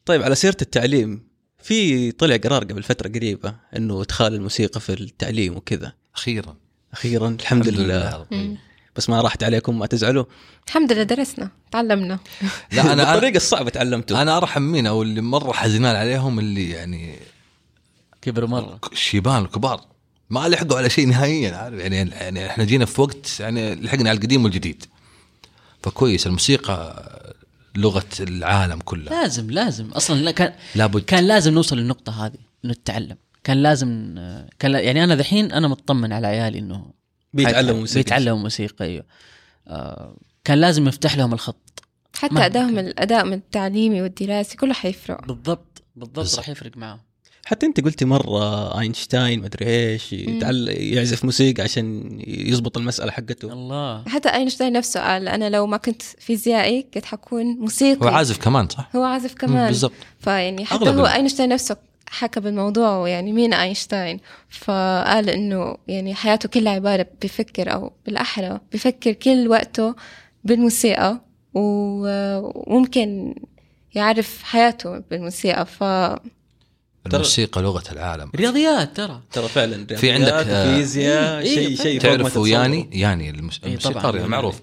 طيب 0.04 0.22
على 0.22 0.35
سيرة 0.35 0.56
التعليم 0.62 1.22
في 1.62 2.12
طلع 2.12 2.37
قرار 2.37 2.64
قبل 2.64 2.83
فترة 2.83 3.09
قريبة 3.09 3.54
إنه 3.76 4.02
إدخال 4.02 4.35
الموسيقى 4.35 4.80
في 4.80 4.92
التعليم 4.92 5.56
وكذا؟ 5.56 5.92
أخيرا. 6.14 6.56
أخيرا؟ 6.92 7.28
الحمد, 7.28 7.68
لله. 7.68 8.16
رب. 8.16 8.26
مم. 8.30 8.56
بس 8.96 9.11
ما 9.11 9.20
راحت 9.20 9.42
عليكم 9.42 9.78
ما 9.78 9.87
تزعلوا؟ 9.87 10.24
الحمد 10.66 10.92
لله 10.92 11.02
درسنا 11.02 11.50
تعلمنا. 11.70 12.18
لا 12.72 12.92
أنا 12.92 13.04
بالطريقة 13.12 13.37
الصعبة 13.37 13.70
تعلمتوا. 13.70 14.22
أنا 14.22 14.37
ارحم 14.37 14.62
مين 14.62 14.87
أو 14.87 15.02
اللي 15.02 15.20
مرة 15.20 15.52
حزنان 15.52 15.96
عليهم 15.96 16.38
اللي 16.38 16.70
يعني 16.70 17.16
كبروا 18.22 18.48
مرة. 18.48 18.78
الشيبان 18.92 19.42
الكبار. 19.42 19.89
ما 20.31 20.49
لحقوا 20.49 20.79
على 20.79 20.90
شيء 20.90 21.09
نهائيا 21.09 21.57
عارف؟ 21.57 21.79
يعني 21.79 21.97
يعني 21.97 22.47
إحنا 22.47 22.64
جينا 22.64 22.85
في 22.85 23.01
وقت 23.01 23.40
يعني 23.40 23.75
لحقنا 23.75 24.11
على 24.11 24.16
القديم 24.16 24.45
والجديد. 24.45 24.85
فكويس 25.83 26.27
الموسيقى 26.27 27.07
لغة 27.77 28.07
العالم 28.21 28.79
كلها. 28.79 29.23
لازم 29.23 29.51
لازم. 29.51 29.90
أصلا 29.90 30.21
لا 30.21 30.31
كان 30.31 30.53
لابد. 30.75 31.03
كان 31.03 31.25
لازم 31.25 31.55
نوصل 31.55 31.79
للنقطة 31.79 32.27
هذه 32.27 32.38
إنه 32.64 32.73
نتعلم 32.73 33.16
كان 33.45 33.62
لازم 33.62 34.14
كان 34.59 34.73
يعني 34.75 35.05
أنا 35.05 35.16
ذحين 35.16 35.53
أنا 35.53 35.69
مطمن 35.69 36.12
على 36.12 36.27
عيالي 36.27 36.59
إنه 36.59 36.93
بيتعلموا 37.33 37.81
موسيقى. 37.81 38.03
بيتعلموا 38.03 38.38
موسيقى 38.38 38.85
أيوه. 38.85 39.05
آه 39.69 40.16
كان 40.45 40.59
لازم 40.59 40.85
نفتح 40.85 41.16
لهم 41.16 41.33
الخط. 41.33 41.83
حتى 42.16 42.35
كان. 42.35 42.79
الأداء 42.79 43.25
من 43.25 43.33
التعليمي 43.33 44.03
والدراسي 44.03 44.57
كله 44.57 44.75
حيفرق. 44.75 45.27
بالضبط 45.27 45.83
بالضبط 45.96 46.17
بالضبط. 46.19 46.38
راح 46.38 46.48
يفرق 46.48 46.77
معاهم. 46.77 47.00
حتى 47.47 47.67
انت 47.67 47.81
قلتي 47.81 48.05
مرة 48.05 48.81
أينشتاين 48.81 49.41
مدري 49.41 49.67
إيش 49.67 50.13
يتعل... 50.13 50.69
يعزف 50.69 51.25
موسيقى 51.25 51.63
عشان 51.63 52.19
يزبط 52.27 52.79
المسألة 52.79 53.13
حقته. 53.13 53.53
الله. 53.53 54.05
حتى 54.09 54.29
أينشتاين 54.29 54.73
نفسه 54.73 55.01
قال 55.01 55.29
أنا 55.29 55.51
لو 55.51 55.67
ما 55.67 55.77
كنت 55.77 56.03
فيزيائي 56.03 56.87
كنت 56.95 57.05
حكون 57.05 57.47
موسيقي. 57.47 58.07
هو 58.07 58.09
عازف 58.09 58.38
كمان 58.38 58.69
صح؟ 58.69 58.91
هو 58.97 59.03
عازف 59.03 59.35
كمان. 59.35 59.67
بالضبط. 59.67 59.93
فيعني 60.21 60.65
حتى 60.65 60.85
أغلب 60.85 60.99
هو 60.99 61.07
أينشتاين 61.07 61.49
نفسه 61.49 61.77
حكى 62.07 62.41
بالموضوع 62.41 63.09
يعني 63.09 63.33
مين 63.33 63.55
أينشتاين؟ 63.55 64.21
فقال 64.49 65.31
إنه 65.31 65.77
يعني 65.88 66.15
حياته 66.15 66.49
كلها 66.49 66.73
عبارة 66.73 67.07
بفكر 67.23 67.73
أو 67.73 67.93
بالأحرى 68.07 68.61
بفكر 68.73 69.13
كل 69.13 69.49
وقته 69.49 69.95
بالموسيقى 70.45 71.21
و- 71.55 72.41
وممكن 72.75 73.35
يعرف 73.95 74.43
حياته 74.43 74.99
بالموسيقى. 74.99 75.67
ف 75.67 75.85
الموسيقى 77.07 77.63
لغة 77.63 77.83
العالم. 77.92 78.31
رياضيات 78.37 78.96
ترى. 78.96 79.21
ترى 79.33 79.48
فعلا 79.48 79.87
في 79.87 80.11
عندك، 80.11 80.29
رياضيات 80.29 80.46
آه، 80.46 80.75
وفيزياء 80.75 81.40
إيه، 81.40 81.55
شيء 81.55 81.69
إيه، 81.69 81.77
شيء 81.77 82.01
تعرفوا 82.01 82.29
تتصوروا. 82.29 82.48
ياني 82.48 82.90
ياني 82.92 83.25
إيه، 83.25 83.31
الموسيقار 83.31 84.17
ياني. 84.17 84.29
معروف. 84.29 84.61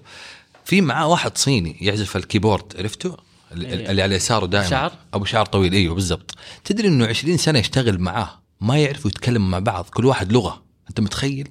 في 0.64 0.80
معاه 0.80 1.06
واحد 1.06 1.38
صيني 1.38 1.76
يعزف 1.80 2.16
الكيبورد 2.16 2.76
عرفته؟ 2.78 3.16
اللي, 3.52 3.68
إيه. 3.68 3.90
اللي 3.90 4.02
على 4.02 4.14
يساره 4.14 4.46
دائما. 4.46 4.70
شعر؟ 4.70 4.92
أبو 5.14 5.24
شعر 5.24 5.46
طويل 5.46 5.72
إيوه 5.72 5.94
بالضبط. 5.94 6.34
تدري 6.64 6.88
إنه 6.88 7.06
20 7.06 7.36
سنة 7.36 7.58
يشتغل 7.58 7.98
معاه 7.98 8.30
ما 8.60 8.78
يعرفوا 8.78 9.10
يتكلموا 9.10 9.48
مع 9.48 9.58
بعض 9.58 9.84
كل 9.84 10.06
واحد 10.06 10.32
لغة. 10.32 10.62
أنت 10.88 11.00
متخيل؟ 11.00 11.48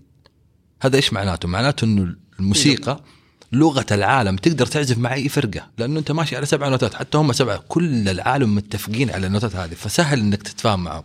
هذا 0.82 0.96
إيش 0.96 1.14
معناته؟ 1.14 1.48
معناته 1.48 1.86
إنه 1.86 2.16
الموسيقى 2.40 3.04
لغة 3.52 3.86
العالم 3.92 4.36
تقدر 4.36 4.66
تعزف 4.66 4.98
مع 4.98 5.14
أي 5.14 5.30
فرقة 5.30 5.68
لأنه 5.78 6.00
أنت 6.00 6.12
ماشي 6.12 6.36
على 6.36 6.46
سبع 6.46 6.68
نوتات 6.70 6.94
حتى 6.94 7.18
هم 7.18 7.34
سبعه 7.34 7.64
كل 7.68 8.10
العالم 8.10 8.56
متفقين 8.56 9.10
على 9.12 9.28
النوتات 9.28 9.56
هذه 9.56 9.74
فسهل 9.74 10.20
إنك 10.20 10.44
تتفاهم 10.44 10.84
معهم. 10.84 11.04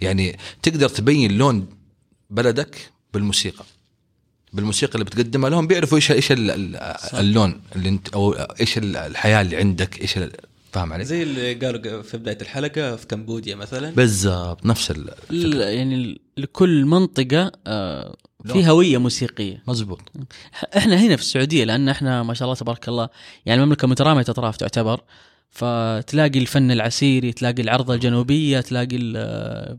يعني 0.00 0.38
تقدر 0.62 0.88
تبين 0.88 1.38
لون 1.38 1.66
بلدك 2.30 2.90
بالموسيقى 3.14 3.64
بالموسيقى 4.52 4.94
اللي 4.94 5.04
بتقدمها 5.04 5.50
لهم 5.50 5.66
بيعرفوا 5.66 5.96
إيش 5.96 6.12
إيش 6.12 6.32
ال- 6.32 6.50
ال- 6.50 6.76
اللون 7.14 7.60
اللي 7.76 7.88
أنت 7.88 8.08
أو 8.08 8.32
إيش 8.32 8.78
ال- 8.78 8.96
الحياة 8.96 9.42
اللي 9.42 9.56
عندك 9.56 10.00
إيش 10.00 10.18
فاهم 10.72 10.92
علي؟ 10.92 11.04
زي 11.04 11.22
اللي 11.22 11.54
قالوا 11.54 12.02
في 12.02 12.16
بداية 12.18 12.38
الحلقة 12.42 12.96
في 12.96 13.06
كمبوديا 13.06 13.54
مثلا. 13.56 13.90
بالضبط 13.90 14.66
نفس 14.66 14.90
ال- 14.90 15.10
ل- 15.30 15.54
يعني 15.60 16.20
لكل 16.36 16.84
منطقة 16.84 17.52
آه، 17.66 18.16
في 18.46 18.68
هوية 18.68 18.98
موسيقية. 18.98 19.62
مزبوط. 19.68 20.12
إحنا 20.76 20.96
هنا 20.96 21.16
في 21.16 21.22
السعودية 21.22 21.64
لأن 21.64 21.88
إحنا 21.88 22.22
ما 22.22 22.34
شاء 22.34 22.46
الله 22.46 22.54
تبارك 22.54 22.88
الله 22.88 23.08
يعني 23.46 23.62
المملكة 23.62 23.88
مترامية 23.88 24.20
اطراف 24.20 24.56
تعتبر. 24.56 25.00
فتلاقي 25.50 26.38
الفن 26.38 26.70
العسيري 26.70 27.32
تلاقي 27.32 27.62
العرضة 27.62 27.94
الجنوبية 27.94 28.60
تلاقي 28.60 28.98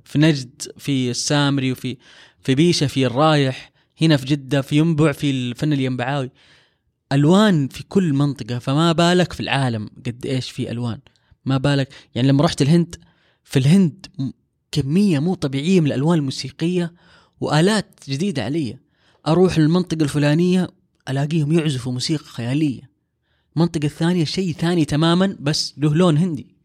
في 0.05 0.17
نجد 0.17 0.61
في 0.77 1.09
السامري 1.11 1.71
وفي 1.71 1.97
في 2.41 2.55
بيشة 2.55 2.87
في 2.87 3.05
الرايح. 3.05 3.71
هنا 4.01 4.17
في 4.17 4.25
جدة 4.25 4.61
في 4.61 4.77
ينبع 4.77 5.11
في 5.11 5.31
الفن 5.31 5.73
الينبعاوي. 5.73 6.31
ألوان 7.11 7.67
في 7.67 7.83
كل 7.83 8.13
منطقة 8.13 8.59
فما 8.59 8.91
بالك 8.91 9.33
في 9.33 9.39
العالم 9.39 9.89
قد 10.05 10.25
إيش 10.25 10.51
في 10.51 10.71
ألوان؟ 10.71 10.99
ما 11.45 11.57
بالك؟ 11.57 11.89
يعني 12.15 12.27
لما 12.27 12.43
رحت 12.43 12.61
الهند 12.61 12.95
في 13.43 13.59
الهند 13.59 14.05
كمية 14.71 15.19
مو 15.19 15.33
طبيعية 15.33 15.79
من 15.81 15.87
الألوان 15.87 16.19
الموسيقية. 16.19 16.93
وآلات 17.39 17.99
جديدة 18.09 18.43
علي. 18.43 18.77
أروح 19.27 19.57
المنطقة 19.57 20.03
الفلانية 20.03 20.67
ألاقيهم 21.09 21.51
يعزفوا 21.51 21.91
موسيقى 21.91 22.25
خيالية. 22.25 22.89
المنطقة 23.55 23.85
الثانية 23.85 24.23
شيء 24.23 24.53
ثاني 24.53 24.85
تماما 24.85 25.37
بس 25.39 25.73
له 25.77 25.95
لون 25.95 26.17
هندي. 26.17 26.55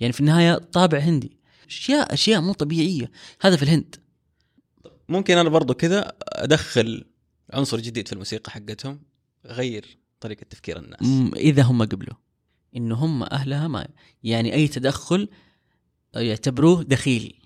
يعني 0.00 0.12
في 0.12 0.20
النهاية 0.20 0.54
طابع 0.54 0.98
هندي. 0.98 1.36
أشياء 1.68 2.14
أشياء 2.14 2.40
مو 2.40 2.52
طبيعية. 2.52 3.10
هذا 3.40 3.56
في 3.56 3.62
الهند. 3.62 3.96
ممكن 5.08 5.38
أنا 5.38 5.48
برضو 5.48 5.74
كذا 5.74 6.12
أدخل 6.22 7.04
عنصر 7.50 7.80
جديد 7.80 8.06
في 8.06 8.12
الموسيقى 8.12 8.50
حقتهم 8.50 9.00
غير 9.46 9.98
طريقة 10.20 10.44
تفكير 10.50 10.78
الناس. 10.78 11.32
إذا 11.36 11.62
هم 11.62 11.82
قبلوا. 11.82 12.16
انه 12.76 12.94
هم 12.94 13.22
أهلها 13.22 13.68
ما 13.68 13.88
يعني 14.24 14.54
أي 14.54 14.68
تدخل 14.68 15.28
يعتبروه 16.14 16.82
دخيل 16.82 17.41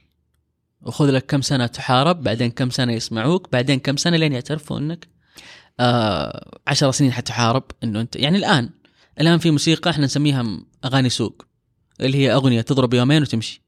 وخذ 0.86 1.10
لك 1.10 1.26
كم 1.26 1.42
سنة 1.42 1.66
تحارب 1.66 2.22
بعدين 2.22 2.50
كم 2.50 2.70
سنة 2.70 2.92
يسمعوك 2.92 3.52
بعدين 3.52 3.78
كم 3.78 3.96
سنة 3.96 4.16
لين 4.16 4.32
يعترفوا 4.32 4.78
إنك 4.78 5.08
آه 5.80 6.60
عشر 6.66 6.90
سنين 6.90 7.12
حتحارب 7.12 7.64
إنه 7.84 8.00
أنت 8.00 8.16
يعني 8.16 8.38
الآن 8.38 8.70
الآن 9.20 9.38
في 9.38 9.50
موسيقى 9.50 9.90
إحنا 9.90 10.04
نسميها 10.04 10.60
أغاني 10.84 11.08
سوق 11.08 11.46
اللي 12.00 12.18
هي 12.18 12.32
أغنية 12.32 12.60
تضرب 12.60 12.94
يومين 12.94 13.22
وتمشي. 13.22 13.62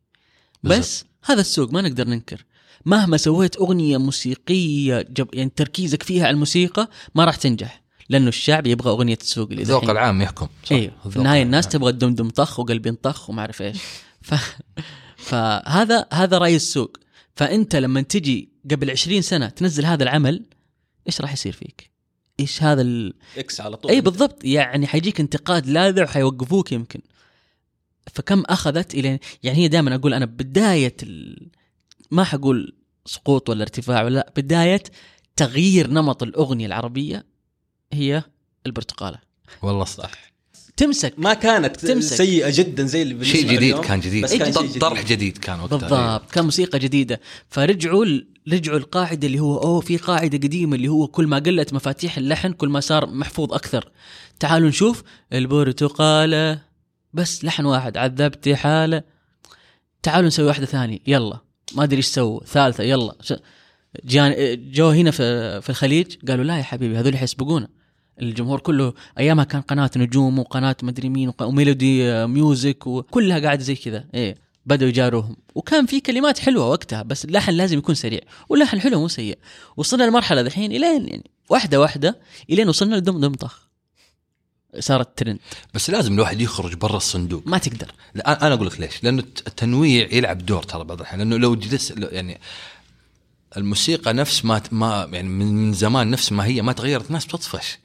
بس 0.63 1.05
هذا 1.25 1.41
السوق 1.41 1.73
ما 1.73 1.81
نقدر 1.81 2.09
ننكر. 2.09 2.45
مهما 2.87 3.17
سويت 3.17 3.57
أغنية 3.57 3.97
موسيقية 3.97 5.03
جب 5.11 5.29
يعني 5.33 5.53
تركيزك 5.57 6.03
فيها 6.03 6.27
على 6.27 6.35
الموسيقى 6.35 6.89
ما 7.15 7.25
راح 7.25 7.37
تنجح 7.37 7.83
لأنه 8.09 8.29
الشعب 8.29 8.67
يبغى 8.67 8.91
أغنية 8.91 9.19
السوق 9.21 9.49
اللي 9.51 9.63
الذوق. 9.63 9.91
العام 9.91 10.23
يحكم 10.23 10.49
صح. 10.65 10.73
أيوه 10.73 10.93
في 11.11 11.17
النهاية 11.17 11.43
الناس 11.43 11.67
العام. 11.67 11.79
تبغى 11.79 11.91
الدمدم 11.91 12.31
طخ 12.31 12.61
وقلبي 12.61 12.93
طخ 12.93 13.31
وما 13.31 13.41
أعرف 13.41 13.63
إيش. 13.63 13.77
ف... 14.29 14.35
فهذا 15.17 16.07
هذا 16.13 16.39
رأي 16.39 16.57
السوق. 16.57 16.97
فأنت 17.39 17.77
لما 17.77 18.01
تجي 18.01 18.49
قبل 18.71 18.91
20 18.91 19.23
سنة 19.23 19.49
تنزل 19.49 19.87
هذا 19.87 20.03
العمل 20.03 20.47
إيش 21.07 21.21
راح 21.21 21.33
يصير 21.33 21.53
فيك؟ 21.53 21.91
إيش 22.41 22.63
هذا 22.63 22.83
ال... 22.83 23.15
إكس 23.37 23.61
على 23.61 23.77
طول. 23.77 23.91
إي 23.91 24.01
بالضبط 24.01 24.45
يعني 24.45 24.87
حيجيك 24.87 25.21
انتقاد 25.21 25.67
لاذع 25.67 26.05
وحيوقفوك 26.05 26.73
يمكن. 26.73 27.01
فكم 28.15 28.43
أخذت 28.47 28.95
إلى 28.95 29.19
يعني 29.43 29.59
هي 29.59 29.69
دائما 29.69 29.95
أقول 29.95 30.15
أنا 30.15 30.25
بداية 30.25 30.97
ال... 31.03 31.49
ما 32.11 32.25
حقول 32.25 32.77
سقوط 33.07 33.49
ولا 33.49 33.63
ارتفاع 33.63 34.03
ولا 34.03 34.15
لأ 34.15 34.33
بداية 34.37 34.83
تغيير 35.37 35.91
نمط 35.91 36.23
الأغنية 36.23 36.67
العربية 36.67 37.27
هي 37.93 38.23
البرتقالة. 38.67 39.19
والله 39.63 39.85
صح. 39.85 40.28
تمسك 40.79 41.15
ما 41.19 41.35
كانت 41.35 41.77
تمسك. 41.77 42.17
سيئة 42.17 42.51
جدا 42.55 42.85
زي 42.87 43.03
اللي 43.03 43.25
شيء 43.25 43.45
جديد 43.45 43.57
اليوم، 43.59 43.81
كان 43.81 44.01
جديد. 44.01 44.25
بس 44.25 44.35
كان 44.35 44.53
شيء 44.53 44.63
ط- 44.63 44.65
جديد. 44.65 44.81
طرح 44.81 45.07
جديد 45.07 45.39
كان 45.39 45.61
وقتها. 45.61 45.77
بالضبط 45.77 46.31
كان 46.31 46.45
موسيقى 46.45 46.79
جديدة. 46.79 47.21
فرجعوا 47.49 48.07
رجعوا 48.53 48.79
القاعدة 48.79 49.27
اللي 49.27 49.41
هو 49.41 49.59
أوه 49.59 49.81
في 49.81 49.97
قاعدة 49.97 50.39
قديمة 50.39 50.77
اللي 50.77 50.89
هو 50.89 51.07
كل 51.07 51.27
ما 51.27 51.39
قلت 51.39 51.73
مفاتيح 51.73 52.19
اللحن 52.19 52.53
كل 52.53 52.69
ما 52.69 52.81
صار 52.81 53.07
محفوظ 53.07 53.53
أكثر. 53.53 53.91
تعالوا 54.41 54.69
نشوف. 54.69 55.03
البرتقالة. 55.33 56.61
بس 57.13 57.45
لحن 57.45 57.65
واحد 57.65 57.97
عذبتي 57.97 58.57
حالة. 58.57 59.03
تعالوا 60.03 60.27
نسوي 60.29 60.47
واحدة 60.47 60.67
ثانية. 60.67 60.99
يلا. 61.07 61.39
ما 61.75 61.85
أدري 61.85 61.97
إيش 61.97 62.07
سووا. 62.07 62.45
ثالثة 62.45 62.85
يلا. 62.85 63.17
جان 64.05 64.35
جو 64.73 64.89
هنا 64.91 65.11
في 65.11 65.61
في 65.61 65.71
الخليج 65.71 66.17
قالوا 66.29 66.45
لا 66.45 66.59
يا 66.59 66.63
حبيبي 66.63 66.97
هذول 66.99 67.17
حيسبقونا. 67.17 67.69
الجمهور 68.23 68.61
كله 68.61 68.95
أيامها 69.19 69.45
كان 69.45 69.61
قناة 69.61 69.91
نجوم 69.97 70.39
وقناة 70.39 70.77
مدري 70.83 71.09
مين 71.09 71.33
وميلودي 71.41 72.11
آه، 72.11 72.27
ميوزك 72.27 72.87
وكلها 72.87 73.39
قاعدة 73.39 73.63
زي 73.63 73.75
كذا. 73.75 74.05
إيه. 74.15 74.37
بدأوا 74.67 74.89
يجاروهم. 74.89 75.37
وكان 75.55 75.87
في 75.87 76.01
كلمات 76.01 76.39
حلوة 76.39 76.69
وقتها 76.71 77.03
بس 77.03 77.25
اللحن 77.25 77.53
لازم 77.53 77.79
يكون 77.79 77.95
سريع. 77.95 78.21
واللحن 78.49 78.81
حلو 78.81 79.01
مو 79.01 79.09
سيء. 79.09 79.39
وصلنا 79.77 80.05
لمرحلة 80.05 80.43
دحين 80.43 80.73
إلين 80.73 81.09
يعني 81.09 81.31
واحدة 81.49 81.81
واحدة 81.81 82.19
إلين 82.51 82.69
وصلنا 82.69 82.97
لدم 82.97 83.21
دم 83.21 83.35
طخ. 83.35 83.69
صارت 84.79 85.19
ترند 85.19 85.39
بس 85.75 85.91
لازم 85.91 86.15
الواحد 86.15 86.41
يخرج 86.41 86.75
برا 86.75 86.97
الصندوق. 86.97 87.43
ما 87.47 87.59
تقدر. 87.59 87.93
لا 88.15 88.47
أنا 88.47 88.55
أقول 88.55 88.67
لك 88.67 88.81
ليش؟ 88.81 89.05
لأنه 89.05 89.23
الت- 89.23 89.47
التنويع 89.49 90.09
يلعب 90.13 90.47
دور 90.47 90.63
ترى 90.63 90.85
بعض 90.85 90.99
الأحيان. 91.01 91.19
لأنه 91.21 91.37
لو 91.37 91.55
جلس 91.55 91.91
يعني 91.91 92.41
الموسيقى 93.57 94.13
نفس 94.13 94.45
ما 94.45 94.63
ما 94.73 95.09
يعني 95.13 95.29
من 95.29 95.47
من 95.47 95.73
زمان 95.73 96.11
نفس 96.11 96.33
ما 96.33 96.45
هي 96.45 96.63
ما 96.63 96.73
تغيرت 96.73 97.07
الناس 97.07 97.27
بتطفش. 97.27 97.79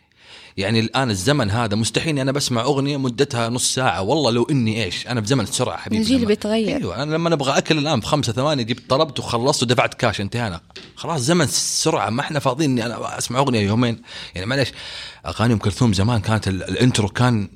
يعني 0.58 0.80
الآن 0.80 1.10
الزمن 1.10 1.51
هذا 1.51 1.76
مستحيل 1.76 2.20
أنا 2.20 2.32
بسمع 2.32 2.62
أغنية 2.62 2.97
مدتها 2.97 3.49
نص 3.49 3.74
ساعة. 3.74 4.01
والله 4.01 4.32
لو 4.32 4.43
إني 4.43 4.84
إيش؟ 4.84 5.08
أنا 5.08 5.22
في 5.22 5.28
زمن 5.28 5.43
السرعه 5.43 5.78
حبيبي 5.78 6.01
الجيل 6.04 6.26
بيتغير. 6.26 6.78
أيوه 6.78 7.04
أنا 7.04 7.16
لما 7.16 7.30
نبغى 7.30 7.58
أكل 7.58 7.78
الآن 7.78 7.99
بخمسة 7.99 8.34
ثواني 8.34 8.64
جبت 8.64 8.89
طلبت 8.89 9.20
وخلصت 9.20 9.64
ودفعت 9.64 9.93
كاش 9.93 10.22
انتهينا. 10.22 10.62
خلاص 10.95 11.22
زمن 11.22 11.41
السرعه 11.45 12.10
ما 12.10 12.22
إحنا 12.22 12.39
فاضيين 12.39 12.72
إني 12.72 12.86
أنا 12.86 13.18
أسمع 13.18 13.39
أغنية 13.39 13.60
يومين. 13.60 14.01
يعني 14.36 14.47
معليش 14.47 14.72
أغاني 15.26 15.54
أم 15.54 15.60
كلثوم 15.60 15.93
زمان 15.93 16.22
كانت 16.22 16.47
ال- 16.47 16.64
ال 16.64 16.71
intro 16.71 17.10
كان 17.10 17.49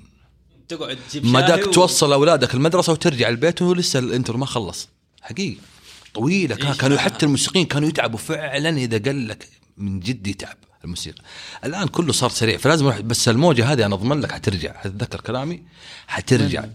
تقعد 0.68 0.98
تجيب 1.10 1.26
مداك 1.26 1.68
و- 1.68 1.72
توصل 1.72 2.14
أولادك 2.14 2.54
المدرسة 2.54 2.94
وترجع 2.94 3.30
البيت 3.30 3.62
ولسه 3.62 4.00
ال 4.00 4.06
intro 4.06 4.38
ما 4.38 4.46
خلص. 4.46 4.90
حقيقي. 5.22 5.58
طويلة 6.14 6.56
كان 6.56 6.74
كانوا؟ 6.74 6.98
حتى 6.98 7.26
الموسيقيين 7.26 7.66
كانوا 7.66 7.90
يتعبوا 7.90 8.20
فعلا 8.20 8.70
إذا 8.78 8.98
قال 8.98 9.28
لك 9.28 9.48
من 9.78 10.00
جد 10.00 10.28
يتعب. 10.28 10.58
الموسيقى. 10.88 11.22
الآن 11.66 11.88
كله 11.88 12.14
صار 12.14 12.30
سريع 12.30 12.58
فلازم 12.58 12.86
الواحد 12.86 13.08
بس 13.08 13.30
الموجة 13.30 13.72
هذه 13.72 13.86
أنا 13.86 13.96
أضمن 13.96 14.20
لك 14.22 14.32
حترجع. 14.32 14.74
حتتذكر 14.78 15.22
كلامي؟ 15.22 15.64
حترجع. 16.08 16.66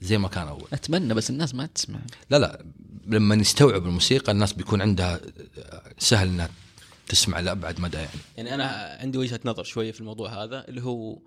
زي 0.00 0.18
ما 0.18 0.28
كان 0.28 0.48
أول. 0.48 0.68
أتمنى 0.72 1.14
بس 1.14 1.30
الناس 1.30 1.54
ما 1.54 1.66
تسمع. 1.66 1.98
لا 2.30 2.38
لا. 2.38 2.64
لما 3.06 3.34
يستوعب 3.34 3.86
الموسيقى 3.86 4.32
الناس 4.32 4.52
بيكون 4.52 4.82
عندها 4.82 5.20
سهل 5.98 6.28
إنها 6.28 6.48
تسمع 7.08 7.40
لأبعد 7.40 7.80
مدى 7.80 7.96
يعني. 7.96 8.20
يعني 8.36 8.54
أنا 8.54 8.98
عندي 9.00 9.18
وجهة 9.18 9.40
نظر 9.44 9.64
شوية 9.64 9.92
في 9.92 10.00
الموضوع 10.00 10.44
هذا 10.44 10.68
اللي 10.68 10.82
هو 10.82 11.18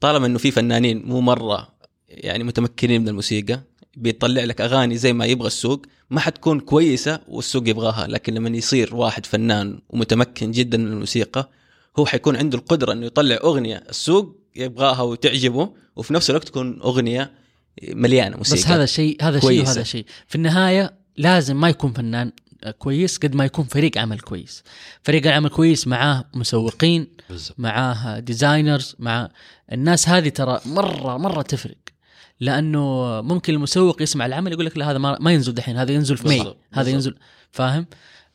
طالما 0.00 0.26
إنه 0.26 0.38
في 0.38 0.50
فنانين 0.50 1.02
مو 1.06 1.20
مرة 1.20 1.68
يعني 2.08 2.44
متمكنين 2.44 3.02
من 3.02 3.08
الموسيقى 3.08 3.60
بيطلع 4.02 4.44
لك 4.44 4.60
أغاني 4.60 4.96
زي 4.96 5.12
ما 5.12 5.26
يبغى 5.26 5.46
السوق 5.46 5.86
ما 6.10 6.20
حتكون 6.20 6.60
كويسة 6.60 7.20
والسوق 7.28 7.68
يبغاها 7.68 8.06
لكن 8.06 8.34
لما 8.34 8.56
يصير 8.56 8.94
واحد 8.94 9.26
فنان 9.26 9.80
ومتمكن 9.88 10.50
جدا 10.50 10.78
من 10.78 10.86
الموسيقى 10.86 11.50
هو 11.98 12.06
حيكون 12.06 12.36
عنده 12.36 12.58
القدرة 12.58 12.92
إنه 12.92 13.06
يطلع 13.06 13.38
أغنية 13.44 13.84
السوق 13.88 14.36
يبغاها 14.56 15.02
وتعجبه 15.02 15.70
وفي 15.96 16.14
نفس 16.14 16.30
الوقت 16.30 16.48
تكون 16.48 16.80
أغنية 16.80 17.32
مليانة 17.88 18.36
موسيقى. 18.36 18.62
بس 18.62 18.68
هذا 18.68 18.86
شيء 18.86 19.16
هذا 19.22 19.40
شيء. 19.40 19.62
وهذا 19.62 19.82
شيء. 19.82 20.04
في 20.26 20.34
النهاية 20.34 20.94
لازم 21.16 21.60
ما 21.60 21.68
يكون 21.68 21.92
فنان 21.92 22.32
كويس 22.78 23.18
قد 23.18 23.34
ما 23.34 23.44
يكون 23.44 23.64
فريق 23.64 23.98
عمل 23.98 24.20
كويس. 24.20 24.62
فريق 25.02 25.26
العمل 25.26 25.48
كويس 25.48 25.86
معاه 25.86 26.24
مسوقين 26.34 27.06
معاه 27.58 28.18
designers 28.18 28.96
مع 28.98 29.30
الناس 29.72 30.08
هذه 30.08 30.28
ترى 30.28 30.60
مره 30.66 31.16
مرة 31.16 31.42
تفرق. 31.42 31.87
لأنه 32.40 33.20
ممكن 33.20 33.54
المسوق 33.54 34.02
يسمع 34.02 34.26
العمل 34.26 34.52
يقول 34.52 34.66
لك 34.66 34.78
لا 34.78 34.90
هذا 34.90 34.98
ما, 34.98 35.18
ما 35.20 35.32
ينزل 35.32 35.54
دحين 35.54 35.76
هذا 35.76 35.92
ينزل 35.92 36.16
في 36.16 36.28
May 36.28 36.54
هذا. 36.72 36.90
ينزل. 36.90 37.14
فاهم؟ 37.50 37.86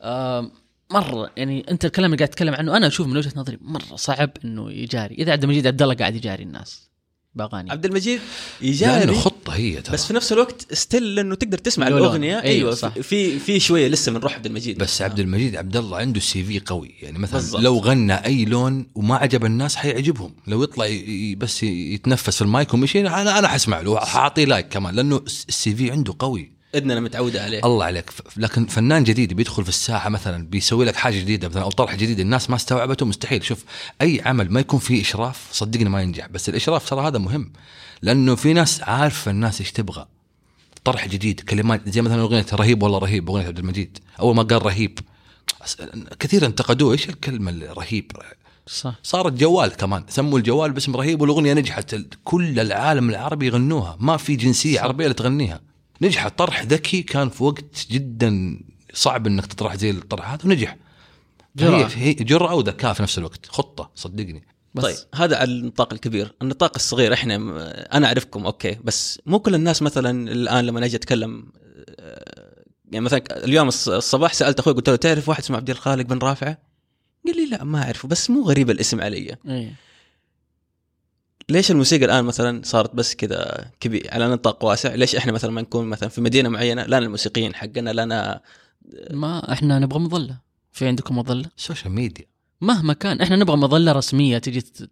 آه 0.02 0.50
مرة 0.90 1.30
يعني 1.36 1.70
أنت 1.70 1.84
الكلام 1.84 2.12
اللي 2.12 2.16
قاعد 2.16 2.28
تتكلم 2.28 2.54
عنه 2.54 2.76
أنا 2.76 2.86
أشوف 2.86 3.06
من 3.06 3.16
وجهة 3.16 3.32
نظري 3.36 3.58
مرة 3.60 3.96
صعب 3.96 4.30
إنه 4.44 4.72
يجاري. 4.72 5.14
إذا 5.14 5.32
عبد 5.32 5.42
المجيد 5.42 5.66
عبد 5.66 5.82
الله 5.82 5.94
قاعد 5.94 6.14
يجاري 6.14 6.42
الناس. 6.42 6.83
باغاني 7.34 7.70
عبد 7.70 7.84
المجيد 7.84 8.20
لأنه 8.60 8.72
يجاري 8.72 9.14
خطة 9.14 9.52
هي 9.52 9.82
ترى. 9.82 9.92
بس 9.94 10.06
في 10.06 10.12
نفس 10.14 10.32
الوقت 10.32 10.74
still 10.74 11.18
إنه 11.18 11.34
تقدر 11.34 11.58
تسمع. 11.58 11.88
الأغنية. 11.88 12.32
أيوة، 12.34 12.42
أيوه 12.44 12.74
صح. 12.74 12.98
في 12.98 13.38
في 13.38 13.60
شوية 13.60 13.88
لسه 13.88 14.12
من 14.12 14.18
روح 14.18 14.34
عبد 14.34 14.46
المجيد 14.46 14.78
بس 14.78 15.02
عبد 15.02 15.20
المجيد 15.20 15.56
عبد 15.56 15.76
الله 15.76 15.96
عنده 15.96 16.20
CV 16.20 16.60
قوي. 16.60 16.94
يعني 17.02 17.18
مثلا 17.18 17.34
بالضبط. 17.40 17.62
لو 17.62 17.78
غنى 17.78 18.14
أي 18.14 18.44
لون 18.44 18.86
وما 18.94 19.16
عجب 19.16 19.44
الناس 19.44 19.76
حيعجبهم. 19.76 20.34
لو 20.46 20.62
يطلع 20.62 20.86
ي- 20.86 21.34
بس 21.34 21.62
يتنفس 21.62 22.36
في 22.36 22.42
المايك 22.42 22.74
ومشي 22.74 23.00
أنا 23.00 23.38
أنا 23.38 23.48
حسمع 23.48 23.80
له 23.80 24.00
حاعطيه 24.00 24.44
like 24.44 24.68
كمان. 24.68 24.94
لأنه 24.94 25.16
ال 25.26 25.74
CV 25.74 25.90
عنده 25.90 26.14
قوي. 26.18 26.53
اذننا 26.74 27.00
متعودة 27.00 27.44
عليه. 27.44 27.60
الله 27.64 27.84
عليك. 27.84 28.10
لكن 28.36 28.66
فنان 28.66 29.04
جديد 29.04 29.32
بيدخل 29.32 29.62
في 29.62 29.68
الساحة 29.68 30.10
مثلا 30.10 30.46
بيسوي 30.46 30.84
لك 30.84 30.96
حاجة 30.96 31.20
جديدة 31.20 31.48
مثلا 31.48 31.62
أو 31.62 31.70
طرح 31.70 31.94
جديد 31.94 32.20
الناس 32.20 32.50
ما 32.50 32.56
استوعبته 32.56 33.06
مستحيل. 33.06 33.44
شوف 33.44 33.64
أي 34.02 34.22
عمل 34.24 34.52
ما 34.52 34.60
يكون 34.60 34.80
فيه 34.80 35.02
إشراف 35.02 35.48
صدقني 35.52 35.88
ما 35.88 36.02
ينجح. 36.02 36.26
بس 36.26 36.48
الإشراف 36.48 36.90
ترى 36.90 37.06
هذا 37.06 37.18
مهم 37.18 37.52
لأنه 38.02 38.34
في 38.34 38.52
ناس 38.52 38.82
عارفة 38.82 39.30
الناس 39.30 39.60
إيش 39.60 39.72
تبغى. 39.72 40.06
طرح 40.84 41.08
جديد 41.08 41.40
كلمات 41.40 41.88
زي 41.88 42.02
مثلا 42.02 42.20
أغنية 42.20 42.46
رهيب 42.52 42.82
والله 42.82 42.98
رهيب 42.98 43.30
أغنية 43.30 43.46
عبد 43.46 43.58
المجيد. 43.58 43.98
أول 44.20 44.34
ما 44.34 44.42
قال 44.42 44.66
رهيب 44.66 44.98
كثير 46.18 46.46
انتقدوه 46.46 46.92
إيش 46.92 47.08
الكلمة 47.08 47.50
اللي 47.50 47.66
رهيب؟ 47.66 48.12
صح. 48.66 48.94
صارت 49.02 49.32
جوال 49.32 49.70
كمان 49.70 50.04
سموا 50.08 50.38
الجوال 50.38 50.72
باسم 50.72 50.96
رهيب 50.96 51.20
والأغنية 51.20 51.52
نجحت. 51.52 51.96
كل 52.24 52.60
العالم 52.60 53.10
العربي 53.10 53.46
يغنوها 53.46 53.96
ما 54.00 54.16
في 54.16 54.36
جنسية 54.36 54.80
عربية 54.80 55.04
اللي 55.04 55.14
تغنيها. 55.14 55.60
نجحت 56.04 56.38
طرح 56.38 56.62
ذكي 56.62 57.02
كان 57.02 57.28
في 57.28 57.44
وقت 57.44 57.86
جدا 57.90 58.60
صعب 58.92 59.26
إنك 59.26 59.46
تطرح 59.46 59.74
زي 59.76 59.90
الطرحات 59.90 60.44
ونجح. 60.44 60.76
جرأة. 61.56 61.86
هي 61.86 62.06
هي 62.08 62.14
جرأة 62.14 62.54
وذكاء 62.54 62.92
في 62.92 63.02
نفس 63.02 63.18
الوقت. 63.18 63.46
خطة 63.46 63.90
صدقني. 63.94 64.42
بس 64.74 64.82
طيب 64.84 64.96
هذا 65.14 65.36
على 65.36 65.50
النطاق 65.50 65.92
الكبير. 65.92 66.34
النطاق 66.42 66.72
الصغير 66.76 67.12
إحنا 67.12 67.34
أنا 67.96 68.06
أعرفكم 68.06 68.46
أوكي. 68.46 68.78
بس 68.84 69.20
مو 69.26 69.38
كل 69.38 69.54
الناس 69.54 69.82
مثلا 69.82 70.32
الآن 70.32 70.66
لما 70.66 70.84
أجي 70.84 70.96
أتكلم 70.96 71.52
آه، 72.00 72.64
يعني 72.92 73.04
مثلا 73.04 73.44
اليوم 73.44 73.70
الص- 73.70 73.88
الصباح 73.88 74.32
سألت 74.32 74.58
أخوي 74.58 74.74
قلت 74.74 74.88
له 74.88 74.96
تعرف 74.96 75.28
واحد 75.28 75.42
اسمه 75.42 75.56
عبد 75.56 75.70
الخالق 75.70 76.02
بن 76.04 76.18
رافعه 76.18 76.58
قال 77.26 77.36
لي 77.36 77.46
لا 77.46 77.64
ما 77.64 77.82
أعرفه 77.82 78.08
بس 78.08 78.30
مو 78.30 78.42
غريب 78.42 78.70
الاسم 78.70 79.00
علي. 79.00 79.36
إيه. 79.48 79.74
ليش 81.48 81.70
الموسيقى 81.70 82.04
الآن 82.04 82.24
مثلا 82.24 82.62
صارت 82.64 82.94
بس 82.94 83.14
كذا 83.14 83.70
كبير؟ 83.80 84.08
على 84.12 84.28
نطاق 84.28 84.64
واسع. 84.64 84.94
ليش 84.94 85.16
إحنا 85.16 85.32
مثلا 85.32 85.50
ما 85.50 85.60
نكون 85.60 85.86
مثلا 85.86 86.08
في 86.08 86.20
مدينة 86.20 86.48
معينة 86.48 86.84
لنا 86.84 86.98
الموسيقيين 86.98 87.54
حقنا 87.54 87.90
لنا 87.90 88.40
ما 89.10 89.52
إحنا 89.52 89.78
نبغى 89.78 89.98
مظلة. 89.98 90.38
في 90.72 90.86
عندكم 90.86 91.18
مظلة؟ 91.18 91.50
ال 91.56 91.61
social 91.61 91.92
media 91.92 92.24
مهما 92.60 92.92
كان 92.92 93.20
إحنا 93.20 93.36
نبغى 93.36 93.56
مظلة 93.56 93.92
رسمية. 93.92 94.38
تجي 94.38 94.60
ت- 94.60 94.90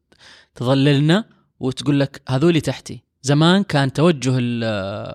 تظللنا 0.54 1.24
وتقول 1.60 2.00
لك 2.00 2.22
هذولي 2.28 2.60
تحتي. 2.60 3.02
زمان 3.22 3.62
كان 3.62 3.92
توجه 3.92 4.32
ال- 4.38 5.14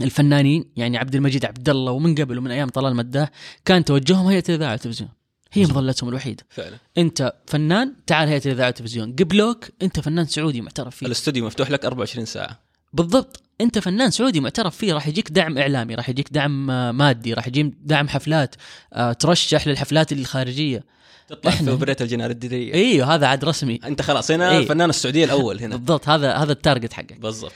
الفنانين 0.00 0.64
يعني 0.76 0.98
عبد 0.98 1.14
المجيد 1.14 1.44
عبد 1.44 1.68
الله 1.68 1.92
ومن 1.92 2.14
قبل 2.14 2.38
ومن 2.38 2.50
أيام 2.50 2.68
طلال 2.68 2.96
مداح 2.96 3.30
كان 3.64 3.84
توجههم 3.84 4.26
هيئة 4.26 4.44
الإذاعة 4.48 4.70
والتلفزيون. 4.72 5.10
هي. 5.54 5.62
مظلتهم 5.62 6.08
الوحيده 6.08 6.44
فعلا. 6.50 6.76
انت 6.98 7.32
فنان 7.46 7.92
تعال 8.06 8.28
هيئة 8.28 8.42
الإذاعة 8.46 8.66
والتلفزيون. 8.66 9.12
قبلوك 9.12 9.64
انت 9.82 10.00
فنان 10.00 10.26
سعودي 10.26 10.60
معترف 10.60 10.96
فيه. 10.96 11.06
الاستوديو 11.06 11.46
مفتوح 11.46 11.70
لك 11.70 11.84
24 11.84 12.26
ساعة. 12.26 12.58
بالضبط. 12.92 13.42
انت 13.60 13.78
فنان 13.78 14.10
سعودي 14.10 14.40
معترف 14.40 14.76
فيه. 14.76 14.92
راح 14.92 15.08
يجيك 15.08 15.30
دعم 15.30 15.58
إعلامي 15.58 15.94
راح 15.94 16.08
يجيك 16.08 16.28
دعم 16.32 16.70
آه، 16.70 16.92
مادي 16.92 17.34
راح 17.34 17.46
يجيك 17.48 17.74
دعم 17.82 18.08
حفلات 18.08 18.54
آه، 18.92 19.12
ترشح 19.12 19.66
للحفلات 19.68 20.12
الخارجية. 20.12 20.84
تطلع 21.28 21.52
إحنا- 21.52 21.54
في 21.54 21.70
اوبريت 21.70 22.02
الجنادرية 22.02 22.34
إيوه 22.52 23.14
هذا 23.14 23.26
عاد 23.26 23.44
رسمي. 23.44 23.80
أنت 23.84 24.02
خلاص 24.02 24.30
هنا 24.30 24.50
إيه. 24.50 24.66
فنان 24.66 24.90
السعودية 24.90 25.24
الأول 25.24 25.60
هنا. 25.60 25.76
بالضبط 25.76 26.08
هذا 26.08 26.34
هذا 26.34 26.52
ال 26.52 26.58
target 26.58 26.92
حقك. 26.92 27.20
بالضبط. 27.20 27.52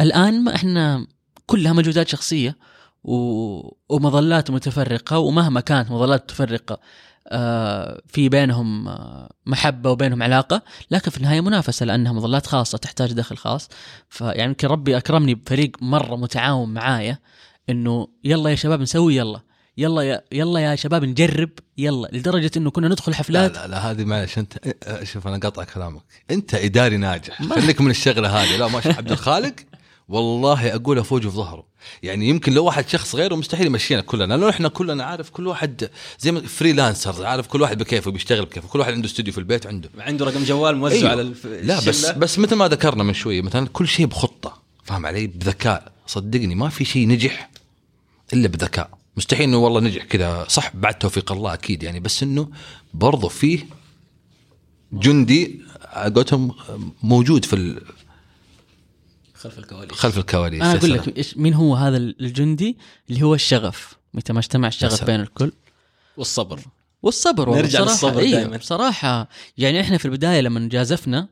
الآن 0.00 0.44
ما 0.44 0.54
إحنا 0.54 1.06
كلها 1.46 1.72
مجهودات 1.72 2.08
شخصية 2.08 2.56
و... 3.04 3.14
ومظلات 3.88 4.50
متفرقة 4.50 5.18
ومهما 5.18 5.60
كانت 5.60 5.90
مظلات 5.90 6.22
متفرقة 6.22 6.80
في 8.06 8.28
بينهم 8.28 8.88
آه، 8.88 9.30
محبة 9.46 9.90
وبينهم 9.90 10.22
علاقة 10.22 10.62
لكن 10.90 11.10
في 11.10 11.16
النهاية 11.16 11.40
منافسة 11.40 11.86
لأنها 11.86 12.12
مظلات 12.12 12.46
خاصة 12.46 12.78
تحتاج 12.78 13.12
دخل 13.12 13.36
خاص. 13.36 13.68
فيعني 14.08 14.42
يمكن 14.42 14.68
ربي 14.68 14.96
أكرمني 14.96 15.34
بفريق 15.34 15.70
مرة 15.80 16.16
متعاون 16.16 16.74
معايا 16.74 17.18
إنه 17.70 18.08
يلا 18.24 18.50
يا 18.50 18.54
شباب 18.54 18.80
نسوي 18.80 19.16
يلا 19.16 19.40
يلا 19.76 20.02
يا 20.02 20.22
يلا 20.32 20.60
يا 20.60 20.74
شباب 20.74 21.04
نجرب 21.04 21.50
يلا 21.78 22.08
لدرجة 22.12 22.50
إنه 22.56 22.70
كنا 22.70 22.88
ندخل 22.88 23.12
لا 23.12 23.18
حفلات. 23.18 23.54
لا 23.54 23.66
لا 23.66 23.90
هذه 23.90 24.04
معلش 24.04 24.38
أنت 24.38 24.58
شوف 25.02 25.26
أنا 25.26 25.38
قاطع 25.38 25.64
كلامك. 25.64 26.02
أنت 26.30 26.54
إداري 26.54 26.96
ناجح 26.96 27.42
خليك 27.42 27.80
من 27.80 27.90
الشغلة 27.90 28.28
هذه. 28.28 28.56
لا 28.56 28.68
ما 28.68 28.80
شاء 28.80 28.96
عبد 28.96 29.12
الخالق؟ 29.12 29.54
والله 30.10 30.74
أقول 30.74 30.98
افوجه 30.98 31.28
في 31.28 31.36
ظهره. 31.36 31.64
يعني 32.02 32.28
يمكن 32.28 32.52
لو 32.52 32.64
واحد 32.64 32.88
شخص 32.88 33.14
غيره 33.14 33.34
مستحيل 33.34 33.66
يمشينا 33.66 34.00
كلنا. 34.00 34.24
لأنه 34.24 34.48
إحنا 34.48 34.68
كلنا 34.68 35.04
عارف 35.04 35.30
كل 35.30 35.46
واحد 35.46 35.90
زي 36.18 36.32
ما 36.32 36.40
فريلانسرز 36.40 37.22
عارف 37.22 37.46
كل 37.46 37.62
واحد 37.62 37.78
بكيفه 37.78 38.10
بيشتغل 38.10 38.44
بكيفه. 38.44 38.68
كل 38.68 38.78
واحد 38.78 38.92
عنده 38.92 39.06
استوديو 39.06 39.32
في 39.32 39.38
البيت 39.38 39.66
عنده. 39.66 39.90
عنده 39.98 40.24
رقم 40.24 40.44
جوال 40.44 40.76
موزع 40.76 40.96
أيوه. 40.96 41.10
على 41.10 41.22
الف... 41.22 41.46
لا 41.46 41.76
بس 41.76 41.88
الشلة. 41.88 42.12
بس 42.12 42.38
مثل 42.38 42.54
ما 42.54 42.68
ذكرنا 42.68 43.02
من 43.02 43.14
شوية 43.14 43.42
مثلا 43.42 43.68
كل 43.72 43.88
شيء 43.88 44.06
بخطة. 44.06 44.62
فاهم 44.84 45.06
علي؟ 45.06 45.26
بذكاء. 45.26 45.92
صدقني 46.06 46.54
ما 46.54 46.68
في 46.68 46.84
شيء 46.84 47.08
نجح 47.08 47.50
إلا 48.32 48.48
بذكاء. 48.48 48.90
مستحيل 49.16 49.48
إنه 49.48 49.56
والله 49.56 49.80
نجح 49.80 50.04
كذا. 50.04 50.44
صح 50.48 50.76
بعد 50.76 50.98
توفيق 50.98 51.32
الله 51.32 51.54
أكيد 51.54 51.82
يعني. 51.82 52.00
بس 52.00 52.22
إنه 52.22 52.48
برضه 52.94 53.28
فيه 53.28 53.66
جندي 54.92 55.60
قولتهم 55.94 56.54
موجود 57.02 57.44
في 57.44 57.80
خلف 59.40 59.58
الكواليس 59.58 59.92
خلف 59.92 60.18
الكواليس 60.18 60.62
أنا 60.62 60.74
أقول. 60.78 60.92
لك 60.92 61.26
مين 61.36 61.54
هو 61.54 61.74
هذا 61.74 61.96
الجندي 61.96 62.76
اللي 63.10 63.22
هو 63.22 63.34
الشغف 63.34 63.94
متى 64.14 64.32
ما 64.32 64.38
اجتمع 64.38 64.68
الشغف 64.68 64.92
سلام. 64.92 65.06
بين 65.06 65.20
الكل 65.20 65.52
والصبر 66.16 66.60
والصبر 67.02 67.50
نرجع 67.56 67.80
للصبر 67.80 68.18
إيه 68.18 68.30
دايماً. 68.34 68.56
بصراحة 68.56 69.28
يعني 69.58 69.80
إحنا 69.80 69.98
في 69.98 70.04
البداية 70.04 70.40
لما 70.40 70.68
جازفنا 70.68 71.28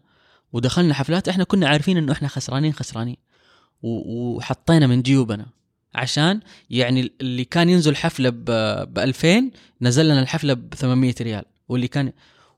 ودخلنا 0.53 0.95
حفلات 0.95 1.29
إحنا 1.29 1.45
كنا 1.45 1.69
عارفين 1.69 1.97
إنه 1.97 2.13
إحنا 2.13 2.29
خسرانين 2.29 2.73
خسرانين 2.73 3.17
و- 3.83 4.37
وحطينا 4.37 4.87
من 4.87 5.03
جيوبنا 5.03 5.47
عشان 5.95 6.41
يعني 6.71 7.13
اللي 7.21 7.45
كان 7.45 7.69
ينزل 7.69 7.97
حفلة 7.97 8.31
ب 8.31 8.99
2000 8.99 9.51
نزل 9.83 10.05
لنا 10.09 10.21
الحفلة 10.23 10.55
ب 10.55 10.75
800 10.75 11.15
ريال 11.21 11.45
واللي 11.69 11.89
كان 11.89 12.13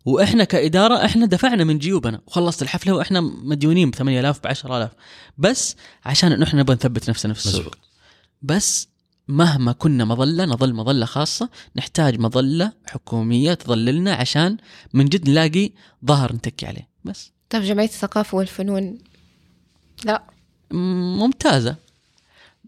وإحنا 0.05 0.45
كإدارة 0.45 1.05
إحنا 1.05 1.27
دفعنا 1.27 1.65
من 1.65 1.79
جيوبنا. 1.79 2.21
وخلصت 2.27 2.63
الحفلة 2.63 2.95
وإحنا 2.95 3.21
مديونين 3.21 3.91
ب 3.91 3.95
8000 3.95 4.41
ب 4.43 4.47
10000 4.47 4.91
بس 5.39 5.77
عشان 6.05 6.33
إنه 6.33 6.45
إحنا 6.45 6.61
نبغى 6.61 6.77
نثبت 6.77 7.11
نفسنا 7.11 7.35
في 7.35 7.47
السوق. 7.47 7.75
بس 8.43 8.89
مهما 9.29 9.73
كنا 9.73 10.05
مظلة 10.05 10.45
نظل 10.45 10.75
مظلة 10.75 11.07
خاصة 11.07 11.49
نحتاج 11.77 12.19
مظلة 12.21 12.73
حكومية 12.87 13.55
تظللنا 13.55 14.15
عشان 14.15 14.57
من 14.93 15.05
جد 15.05 15.29
نلاقي 15.29 15.71
ظهر 16.07 16.33
نتكي 16.33 16.67
عليه. 16.67 16.89
بس. 17.05 17.33
طيب 17.51 17.63
جمعية 17.63 17.87
الثقافة 17.89 18.37
والفنون. 18.39 18.99
لا. 20.05 20.23
م- 20.71 21.19
ممتازة. 21.19 21.77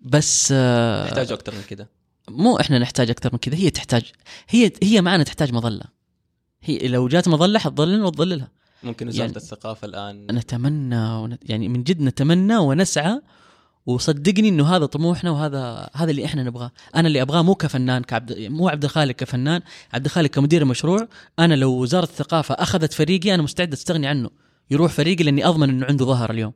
بس 0.02 0.48
آه، 0.56 1.04
يحتاج 1.06 1.32
أكثر 1.32 1.54
من 1.54 1.62
كذا 1.62 1.86
مو 2.28 2.60
إحنا 2.60 2.78
نحتاج 2.78 3.10
أكثر 3.10 3.30
من 3.32 3.38
كذا 3.38 3.54
هي 3.56 3.70
تحتاج 3.70 4.02
هي 4.48 4.72
هي 4.82 5.00
معنا 5.00 5.22
تحتاج 5.22 5.52
مظلة. 5.52 5.84
هي 6.62 6.88
لو 6.88 7.08
جات 7.08 7.28
مظلة 7.28 7.58
حتظللنا 7.58 8.06
وتظللها 8.06 8.48
ممكن 8.82 9.08
وزاره 9.08 9.24
يعني- 9.26 9.36
الثقافة 9.36 9.86
الآن. 9.86 10.26
نتمنى 10.30 11.14
ونت... 11.14 11.50
يعني 11.50 11.68
من 11.68 11.82
جد 11.82 12.00
نتمنى 12.00 12.56
ونسعى 12.56 13.20
وصدقني 13.86 14.48
إنه 14.48 14.76
هذا 14.76 14.86
طموحنا 14.86 15.30
وهذا 15.30 15.90
هذا 15.94 16.10
اللي 16.10 16.24
إحنا 16.24 16.42
نبغاه، 16.42 16.72
أنا 16.96 17.08
اللي 17.08 17.22
أبغاه 17.22 17.42
مو 17.42 17.54
كفنان 17.54 18.02
كعبد 18.02 18.38
مو 18.38 18.68
عبد 18.68 18.84
الخالق 18.84 19.14
كفنان، 19.14 19.60
عبد 19.92 20.04
الخالق 20.04 20.30
كمدير 20.30 20.64
مشروع، 20.64 21.08
أنا 21.38 21.54
لو 21.54 21.72
وزارة 21.72 22.04
الثقافة 22.04 22.54
أخذت 22.54 22.92
فريقي 22.92 23.34
أنا 23.34 23.42
مستعد 23.42 23.72
أستغني 23.72 24.06
عنه، 24.06 24.30
يروح 24.70 24.92
فريقي 24.92 25.24
لأني 25.24 25.46
أضمن 25.46 25.68
إنه 25.68 25.86
عنده 25.86 26.04
ظهر 26.04 26.30
اليوم. 26.30 26.52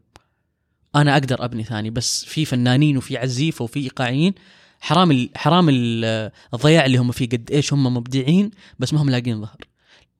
أنا 0.96 1.12
أقدر 1.12 1.44
أبني 1.44 1.64
ثاني 1.64 1.90
بس 1.90 2.24
في 2.24 2.44
فنانين 2.44 2.96
وفي 2.96 3.16
عزيفه 3.16 3.62
وفي 3.62 3.80
إيقاعيين. 3.80 4.34
حرام 4.80 5.10
ال... 5.10 5.30
حرام 5.34 5.68
ال- 5.68 6.30
الضياع 6.54 6.86
اللي 6.86 6.98
هم 6.98 7.12
فيه 7.12 7.28
قد 7.28 7.50
إيش 7.52 7.72
هم 7.72 7.96
مبدعين 7.96 8.50
بس 8.78 8.92
ما 8.94 9.02
هم 9.02 9.10
لاقين 9.10 9.40
ظهر. 9.40 9.56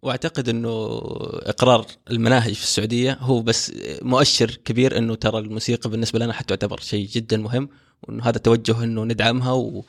واعتقد 0.03 0.49
انه 0.49 1.01
اقرار 1.43 1.87
المناهج 2.11 2.53
في 2.53 2.63
السعودية 2.63 3.19
هو 3.21 3.43
بس 3.43 3.73
مؤشر 4.03 4.59
كبير 4.65 4.99
انه 4.99 5.15
ترى 5.15 5.39
الموسيقى 5.39 5.91
بالنسبة 5.91 6.19
لنا 6.19 6.33
حتعتبر 6.33 6.81
شيء 6.81 7.09
جدا 7.09 7.37
مهم 7.37 7.69
وإنه 8.03 8.25
هذا 8.25 8.39
توجه 8.39 8.85
إنه 8.85 9.05
ندعمها 9.05 9.53
و... 9.53 9.85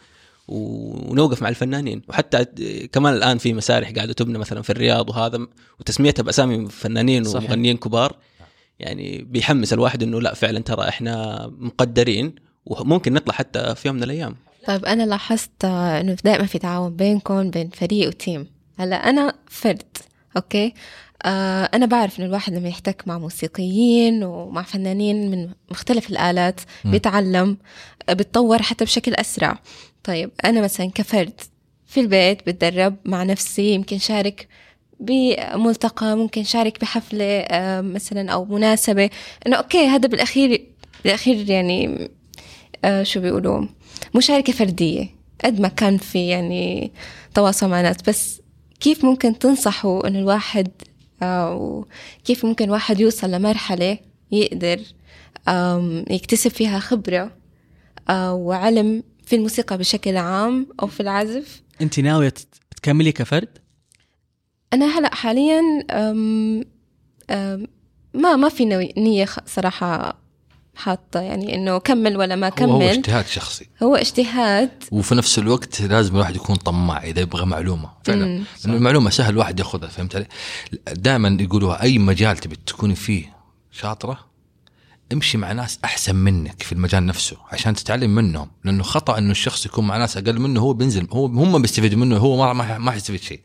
ونوقف 0.47 1.41
مع 1.41 1.49
الفنانين. 1.49 2.01
وحتى 2.09 2.45
كمان 2.91 3.13
الآن 3.13 3.37
في 3.37 3.53
مسارح 3.53 3.91
قاعدة 3.91 4.13
تبنى 4.13 4.37
مثلا 4.37 4.61
في 4.61 4.69
الرياض 4.69 5.09
وهذا 5.09 5.47
وتسميتها 5.79 6.23
بأسامي 6.23 6.69
فنانين 6.69 7.23
صحيح. 7.23 7.49
ومغنيين 7.49 7.77
كبار. 7.77 8.15
يعني 8.79 9.21
بيحمس 9.21 9.73
الواحد 9.73 10.03
إنه 10.03 10.21
لا 10.21 10.33
فعلا 10.33 10.59
ترى 10.59 10.87
إحنا 10.87 11.47
مقدرين 11.57 12.35
وممكن 12.65 13.13
نطلع 13.13 13.33
حتى 13.33 13.75
في 13.75 13.87
يوم 13.87 13.97
من 13.97 14.03
الأيام. 14.03 14.35
طيب 14.67 14.85
أنا 14.85 15.03
لاحظت 15.03 15.65
إنه 15.65 16.17
دائما 16.23 16.45
في 16.45 16.59
تعاون 16.59 16.95
بينكم 16.95 17.49
بين 17.49 17.69
فريق 17.69 18.07
وتيم. 18.07 18.56
هلا 18.77 19.09
أنا 19.09 19.33
فرد 19.47 19.97
أوكي؟ 20.37 20.73
آه 21.23 21.69
أنا 21.73 21.85
بعرف 21.85 22.19
إنه 22.19 22.27
الواحد 22.27 22.53
لما 22.53 22.69
يحتك 22.69 23.03
مع 23.07 23.17
موسيقيين 23.17 24.23
ومع 24.23 24.61
فنانين 24.61 25.31
من 25.31 25.49
مختلف 25.71 26.09
الآلات 26.09 26.61
م. 26.85 26.91
بيتعلم 26.91 27.57
بتطور 28.09 28.61
حتى 28.61 28.85
بشكل 28.85 29.13
أسرع. 29.13 29.59
طيب 30.03 30.31
أنا 30.45 30.61
مثلا 30.61 30.91
كفرد 30.95 31.41
في 31.87 31.99
البيت 31.99 32.47
بتدرب 32.49 32.95
مع 33.05 33.23
نفسي 33.23 33.71
يمكن 33.73 33.97
شارك 33.99 34.47
بملتقى 34.99 36.17
ممكن 36.17 36.43
شارك 36.43 36.81
بحفلة 36.81 37.39
آه، 37.39 37.81
مثلا 37.81 38.31
أو 38.31 38.45
مناسبة. 38.45 39.09
إنه 39.47 39.57
أوكي 39.57 39.85
هذا 39.87 40.07
بالأخير 40.07 40.65
بالأخير 41.03 41.49
يعني 41.49 42.11
آه، 42.85 43.03
شو 43.03 43.19
بيقولوا؟ 43.19 43.67
مشاركة 44.15 44.53
فردية 44.53 45.09
قد 45.45 45.59
ما 45.59 45.67
كان 45.67 45.97
في 45.97 46.27
يعني 46.27 46.91
تواصل 47.33 47.69
مع 47.69 47.81
ناس. 47.81 47.95
بس 48.07 48.41
كيف 48.79 49.05
ممكن 49.05 49.39
تنصحوا 49.39 50.07
إنه 50.07 50.19
الواحد 50.19 50.67
أو 51.21 51.87
كيف 52.25 52.45
ممكن 52.45 52.65
الواحد 52.65 52.99
يوصل 52.99 53.31
لمرحلة 53.31 53.97
يقدر 54.31 54.79
يكتسب 56.09 56.51
فيها 56.51 56.79
خبرة 56.79 57.37
آه، 58.09 58.33
وعلم 58.33 59.03
في 59.25 59.35
الموسيقى 59.35 59.77
بشكل 59.77 60.17
عام 60.17 60.67
أو 60.81 60.87
في 60.87 60.99
العزف؟ 60.99 61.61
أنت 61.81 61.99
ناوية 61.99 62.29
تت- 62.29 62.55
تكملي 62.75 63.11
كفرد؟ 63.11 63.49
أنا 64.73 64.99
هلأ 64.99 65.15
حاليا 65.15 65.61
أم 65.91 66.63
أم 67.29 67.67
ما 68.13 68.35
ما 68.35 68.49
في 68.49 68.65
نية 68.97 69.27
صراحة 69.45 70.17
حاطة 70.77 71.19
يعني 71.19 71.55
إنه 71.55 71.77
كمل 71.77 72.17
ولا 72.17 72.35
ما 72.35 72.47
هو, 72.47 72.51
هو 72.51 72.55
كمل. 72.55 72.83
اجتهاد 72.83 73.27
شخصي. 73.27 73.67
هو 73.83 73.95
اجتهاد. 73.95 74.69
وفي 74.91 75.15
نفس 75.15 75.39
الوقت 75.39 75.81
لازم 75.81 76.15
الواحد 76.15 76.35
يكون 76.35 76.55
طماع 76.55 77.03
إذا 77.03 77.21
يبغى 77.21 77.45
معلومة 77.45 77.89
فعلا. 78.03 78.43
لأنه 78.65 78.77
المعلومة 78.77 79.09
سهل 79.09 79.33
الواحد 79.33 79.59
ياخذها 79.59 79.87
فهمت 79.87 80.15
علي؟ 80.15 80.27
دائما 80.91 81.37
يقولوا 81.41 81.81
أي 81.81 81.97
مجال 81.97 82.37
تبي 82.37 82.55
تكوني 82.65 82.95
فيه 82.95 83.37
شاطرة 83.71 84.19
امشي 85.13 85.37
مع 85.37 85.51
ناس 85.51 85.79
أحسن 85.85 86.15
منك 86.15 86.63
في 86.63 86.71
المجال 86.71 87.05
نفسه 87.05 87.37
عشان 87.51 87.73
تتعلم 87.73 88.15
منهم. 88.15 88.49
لأنه 88.63 88.83
خطأ 88.83 89.17
إنه 89.17 89.31
الشخص 89.31 89.65
يكون 89.65 89.87
مع 89.87 89.97
ناس 89.97 90.17
أقل 90.17 90.39
منه 90.39 90.59
هو 90.59 90.73
بينزل 90.73 91.07
هو 91.11 91.25
هم 91.25 91.61
بيستفيدوا 91.61 91.99
منه 91.99 92.17
هو 92.17 92.53
ما 92.53 92.77
ما 92.77 92.91
حيستفيد 92.91 93.21
شيء. 93.21 93.39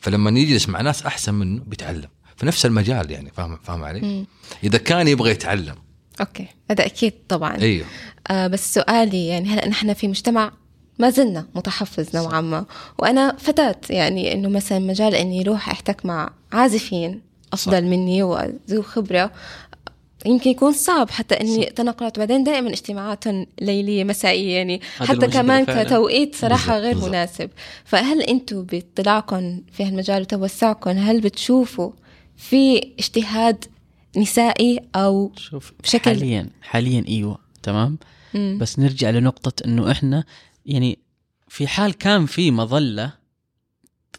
فلما 0.00 0.40
يجلس 0.40 0.68
مع 0.68 0.80
ناس 0.80 1.06
أحسن 1.06 1.34
منه 1.34 1.62
بيتعلم. 1.66 2.08
في 2.36 2.46
نفس 2.46 2.66
المجال 2.66 3.10
يعني 3.10 3.30
فاهم 3.36 3.58
فاهم 3.62 3.84
علي؟ 3.84 4.26
إذا 4.64 4.78
كان 4.78 5.08
يبغى 5.08 5.30
يتعلم 5.30 5.74
أوكي 6.20 6.46
هذا 6.70 6.86
أكيد 6.86 7.12
طبعا. 7.28 7.56
أيوه. 7.56 7.86
آه 8.30 8.46
بس 8.46 8.74
سؤالي 8.74 9.26
يعني 9.26 9.48
هلا 9.48 9.68
نحن 9.68 9.92
في 9.94 10.08
مجتمع 10.08 10.52
ما 10.98 11.10
زلنا 11.10 11.46
متحفظ 11.54 12.16
نوعا 12.16 12.40
ما؟ 12.40 12.64
وأنا 12.98 13.36
فتاة 13.38 13.76
يعني 13.90 14.32
إنه 14.32 14.48
مثلا 14.48 14.78
مجال 14.78 15.14
إني 15.14 15.40
أروح 15.42 15.68
أحتك 15.70 16.06
مع 16.06 16.30
عازفين 16.52 17.20
أفضل 17.52 17.72
صح. 17.82 17.84
مني 17.84 18.22
وذو 18.22 18.82
خبرة 18.82 19.30
يمكن 20.26 20.50
يكون 20.50 20.72
صعب 20.72 21.10
حتى 21.10 21.34
إني 21.40 21.64
تنقلت. 21.64 22.18
بعدين 22.18 22.44
دائما 22.44 22.70
اجتماعاتهم 22.70 23.46
ليلية 23.60 24.04
مسائية 24.04 24.56
يعني 24.56 24.80
حتى 24.98 25.26
كمان 25.26 25.64
فعلاً. 25.64 25.84
كتوقيت 25.84 26.34
صراحة 26.34 26.72
بالضبط، 26.72 26.82
غير 26.82 26.92
بالضبط. 26.94 27.08
مناسب. 27.08 27.50
فهل 27.84 28.22
أنتم 28.22 28.62
باطلاعكم 28.62 29.60
في 29.72 29.84
هالمجال 29.84 30.22
وتوسعكم 30.22 30.90
هل 30.90 31.20
بتشوفوا 31.20 31.90
في 32.36 32.92
اجتهاد 32.98 33.64
نسائي 34.16 34.80
أو 34.94 35.32
شوف 35.36 35.72
بشكل- 35.82 36.10
حاليا 36.10 36.50
حاليا 36.62 37.04
إيوه 37.08 37.38
تمام 37.62 37.98
مم. 38.34 38.58
بس 38.60 38.78
نرجع 38.78 39.10
لنقطة 39.10 39.64
إنه 39.66 39.90
إحنا 39.90 40.24
يعني 40.66 40.98
في 41.48 41.66
حال 41.66 41.92
كان 41.94 42.26
في 42.26 42.50
مظلة 42.50 43.12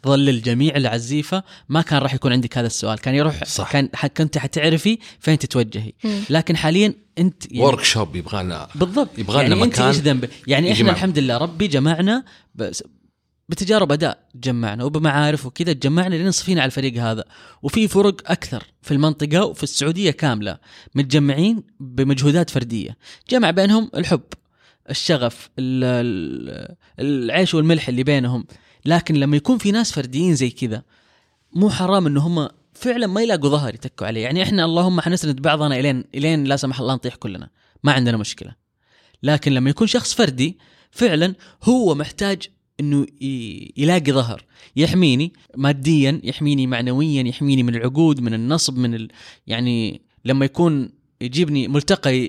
تظلل 0.02 0.42
جميع 0.42 0.76
العزيفة 0.76 1.42
ما 1.68 1.82
كان 1.82 1.98
راح 1.98 2.14
يكون 2.14 2.32
عندك 2.32 2.58
هذا 2.58 2.66
السؤال 2.66 2.98
كان 2.98 3.14
يروح 3.14 3.44
صح. 3.44 3.72
كان 3.72 3.88
كنت 4.16 4.38
حتعرفي 4.38 4.98
فين 5.20 5.38
تتوجهي 5.38 5.92
مم. 6.04 6.20
لكن 6.30 6.56
حاليا 6.56 6.94
أنت 7.18 7.52
يعني 7.52 7.64
ورك 7.64 7.84
شوب 7.84 8.16
يبغى 8.16 8.42
لنا 8.42 8.68
بالضبط 8.74 9.18
يبغى 9.18 9.36
لنا 9.44 9.48
يعني 9.48 9.62
أنت 9.64 9.72
مكان 9.74 9.86
إيش 9.86 9.96
ذنبك 9.96 10.30
يعني 10.46 10.72
إحنا. 10.72 10.90
الحمد 10.90 11.18
لله 11.18 11.36
ربي 11.38 11.66
جمعنا 11.68 12.24
بس 12.54 12.84
بتجارب 13.48 13.92
أداء 13.92 14.28
جمعنا 14.34 14.84
وبمعارف 14.84 15.46
وكذا 15.46 15.72
جمعنا 15.72 16.14
لين 16.14 16.30
صفينا 16.30 16.60
على 16.60 16.66
الفريق 16.66 17.02
هذا. 17.02 17.24
وفي 17.62 17.88
فرق 17.88 18.30
أكثر 18.30 18.64
في 18.82 18.94
المنطقة 18.94 19.44
وفي 19.44 19.62
السعودية 19.62 20.10
كاملة. 20.10 20.58
متجمعين 20.94 21.62
بمجهودات 21.80 22.50
فردية. 22.50 22.96
جمع 23.30 23.50
بينهم 23.50 23.90
الحب 23.96 24.22
الشغف 24.90 25.50
ال- 25.58 25.84
ال- 25.84 26.76
العيش 27.00 27.54
والملح 27.54 27.88
اللي 27.88 28.02
بينهم. 28.02 28.44
لكن 28.84 29.14
لما 29.14 29.36
يكون 29.36 29.58
في 29.58 29.72
ناس 29.72 29.92
فرديين 29.92 30.34
زي 30.34 30.50
كذا 30.50 30.82
مو 31.52 31.70
حرام 31.70 32.06
انه 32.06 32.20
هم 32.26 32.48
فعلا 32.74 33.06
ما 33.06 33.22
يلاقوا 33.22 33.48
ظهر 33.50 33.74
يتكوا 33.74 34.06
عليه. 34.06 34.22
يعني 34.22 34.42
إحنا 34.42 34.64
اللهم 34.64 35.00
حنسند 35.00 35.42
بعضنا 35.42 35.78
الين 35.78 36.04
إلين 36.14 36.44
لا 36.44 36.56
سمح 36.56 36.80
الله 36.80 36.94
نطيح 36.94 37.14
كلنا. 37.14 37.50
ما 37.84 37.92
عندنا 37.92 38.16
مشكلة. 38.16 38.54
لكن 39.22 39.52
لما 39.52 39.70
يكون 39.70 39.86
شخص 39.86 40.14
فردي 40.14 40.58
فعلا 40.90 41.34
هو 41.64 41.94
محتاج 41.94 42.42
إنه 42.80 43.06
يلاقي 43.76 44.12
ظهر. 44.12 44.44
يحميني 44.76 45.32
ماديا 45.56 46.20
يحميني 46.24 46.66
معنويا 46.66 47.22
يحميني 47.22 47.62
من 47.62 47.74
العقود 47.74 48.20
من 48.20 48.34
النصب 48.34 48.78
من 48.78 48.94
ال... 48.94 49.08
يعني 49.46 50.02
لما 50.24 50.44
يكون 50.44 50.90
يجيبني 51.20 51.68
ملتقى 51.68 52.16
ي- 52.18 52.28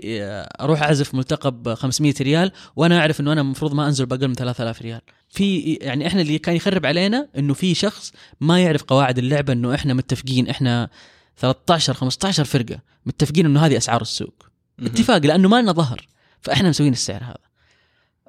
أروح 0.61 0.81
أعزف 0.83 1.15
ملتقى 1.15 1.51
ب 1.51 1.73
500 1.73 2.13
ريال 2.21 2.51
وأنا 2.75 2.99
أعرف 2.99 3.19
إنه 3.21 3.31
أنا 3.33 3.41
المفروض 3.41 3.73
ما 3.73 3.87
أنزل 3.87 4.05
بأقل 4.05 4.27
من 4.27 4.33
3000 4.33 4.81
ريال. 4.81 5.01
في 5.29 5.59
يعني 5.81 6.07
إحنا 6.07 6.21
اللي 6.21 6.39
كان 6.39 6.55
يخرب 6.55 6.85
علينا 6.85 7.27
إنه 7.37 7.53
في 7.53 7.73
شخص 7.73 8.13
ما 8.41 8.59
يعرف 8.63 8.83
قواعد 8.83 9.17
اللعبة 9.17 9.53
إنه 9.53 9.75
إحنا 9.75 9.93
متفقين 9.93 10.47
إحنا 10.49 10.89
13 11.37 11.93
15 11.93 12.43
فرقة 12.43 12.79
متفقين 13.05 13.45
إنه 13.45 13.65
هذه 13.65 13.77
أسعار 13.77 14.01
السوق. 14.01 14.45
اتفاق 14.79 15.17
لأنه 15.25 15.47
ما 15.49 15.61
لنا 15.61 15.71
ظهر. 15.71 16.07
فإحنا 16.41 16.69
مسوين 16.69 16.93
السعر 16.93 17.23
هذا. 17.23 17.48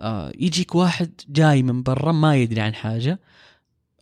آه 0.01 0.33
يجيك 0.39 0.75
واحد 0.75 1.21
جاي 1.29 1.63
من 1.63 1.83
برا 1.83 2.13
ما 2.13 2.37
يدري 2.37 2.61
عن 2.61 2.75
حاجة 2.75 3.21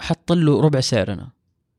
حط 0.01 0.32
له 0.32 0.61
ربع 0.61 0.80
سعرنا. 0.80 1.30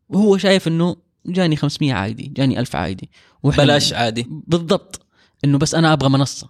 وهو 0.10 0.38
شايف 0.38 0.68
إنه 0.68 0.96
جاني 1.26 1.56
500 1.56 1.94
عادي 1.94 2.28
جاني 2.28 2.60
1000 2.60 2.76
عادي. 2.76 3.10
بلاش 3.44 3.94
عادي. 3.94 4.28
بالضبط. 4.30 5.06
إنه 5.46 5.58
بس 5.58 5.76
أنا 5.76 5.94
أبغى 5.94 6.10
منصة. 6.10 6.50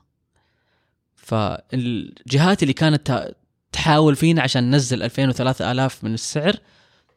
فالجهات 1.15 2.63
اللي 2.63 2.73
كانت 2.73 3.35
تحاول 3.71 4.15
فينا 4.15 4.41
عشان 4.41 4.71
ننزل 4.71 5.03
2000 5.03 5.33
و3000 5.33 6.03
من 6.03 6.13
السعر 6.13 6.55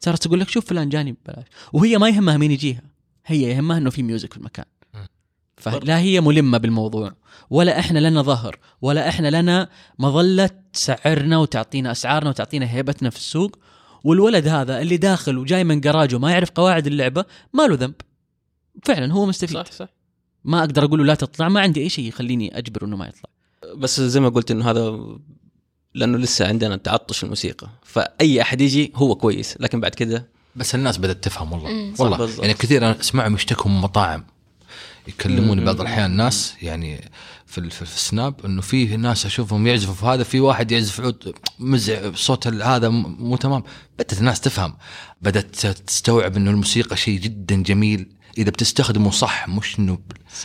صارت 0.01 0.23
تقول 0.23 0.41
لك 0.41 0.49
شوف 0.49 0.67
فلان 0.67 0.89
جاني 0.89 1.13
ببلاش. 1.13 1.47
وهي 1.73 1.99
ما 1.99 2.09
يهمها 2.09 2.37
مين 2.37 2.51
يجيها. 2.51 2.83
هي 3.27 3.43
يهمها 3.43 3.79
إنه 3.79 3.91
في 3.91 4.03
ميوزك 4.03 4.33
في 4.33 4.39
المكان. 4.39 4.65
فلا 5.71 5.99
هي 5.99 6.21
ملمة 6.21 6.59
بالموضوع؟ 6.59 7.13
ولا 7.51 7.79
إحنا 7.79 7.99
لنا 7.99 8.23
ظهر 8.23 8.59
ولا 8.83 9.09
إحنا 9.09 9.43
لنا 9.43 9.69
مظلة 9.99 10.51
تسعرنا 10.73 11.39
وتعطينا 11.39 11.93
أسعارنا 11.93 12.31
وتعطينا 12.31 12.71
هيبتنا 12.71 13.11
في 13.11 13.17
السوق 13.17 13.59
والولد 14.05 14.49
هذا 14.49 14.81
اللي 14.81 14.97
داخل 14.97 15.39
وجاي 15.39 15.65
من 15.65 15.81
جراج 15.81 16.15
وما 16.15 16.31
يعرف 16.31 16.51
قواعد 16.51 16.87
اللعبة 16.87 17.25
ما 17.53 17.63
له 17.63 17.75
ذنب. 17.75 17.95
فعلا 18.85 19.13
هو 19.13 19.27
مستفيد. 19.27 19.57
صح 19.57 19.73
صح. 19.73 19.89
ما 20.45 20.61
أقدر 20.61 20.85
أقول 20.85 20.99
له 20.99 21.05
لا 21.05 21.15
تطلع 21.15 21.49
ما 21.49 21.61
عندي 21.61 21.81
أي 21.83 21.89
شيء 21.89 22.09
يخليني 22.09 22.59
أجبره 22.59 22.85
إنه 22.85 22.97
ما 22.97 23.07
يطلع. 23.07 23.31
بس 23.77 24.01
زي 24.01 24.21
ما 24.21 24.29
قلت 24.29 24.51
إنه 24.51 24.71
هذا 24.71 24.99
لأنه 25.95 26.19
لسه 26.19 26.49
عندنا 26.49 26.77
تعطش 26.77 27.25
الموسيقى 27.25 27.69
فأي 27.83 28.43
أحد 28.43 28.61
يجي 28.61 28.93
هو 28.95 29.15
كويس 29.15 29.57
لكن 29.61 29.81
بعد 29.81 29.95
كده 29.95 30.29
بس 30.57 30.75
الناس 30.75 30.99
بدأت 30.99 31.25
تفهم 31.25 31.53
والله. 31.53 31.95
والله 31.99 32.17
بالضبط. 32.17 32.43
يعني 32.43 32.55
كثير 32.55 32.87
أنا 32.87 33.01
أسمعهم 33.01 33.35
يشتكوا 33.35 33.71
من 33.71 33.81
مطاعم. 33.81 34.25
يكلموني. 35.09 35.65
بعض 35.65 35.81
الأحيان 35.81 36.11
ناس 36.17 36.55
يعني 36.63 37.11
في 37.47 37.71
في, 37.71 37.85
في 37.87 37.95
السناب 37.97 38.35
إنه 38.45 38.61
في 38.63 38.97
ناس 38.97 39.27
أشوفهم 39.27 39.67
يعزفوا 39.67 39.95
في 39.95 40.07
هذا 40.07 40.23
في 40.25 40.41
واحد 40.41 40.73
يعزف 40.73 41.01
عود 41.01 41.35
مزع 41.59 42.13
صوت 42.15 42.47
هذا 42.47 42.89
مو 42.89 43.37
تمام. 43.37 43.63
بدأت 43.99 44.19
الناس 44.19 44.41
تفهم. 44.41 44.75
بدأت 45.23 45.67
تستوعب 45.67 46.37
إنه 46.37 46.51
الموسيقى 46.51 46.97
شيء 46.97 47.19
جدا 47.21 47.63
جميل. 47.63 48.09
إذا 48.39 48.51
بتستخدمه 48.51 49.11
صح 49.11 49.49
مش 49.49 49.79
إنه. 49.79 49.99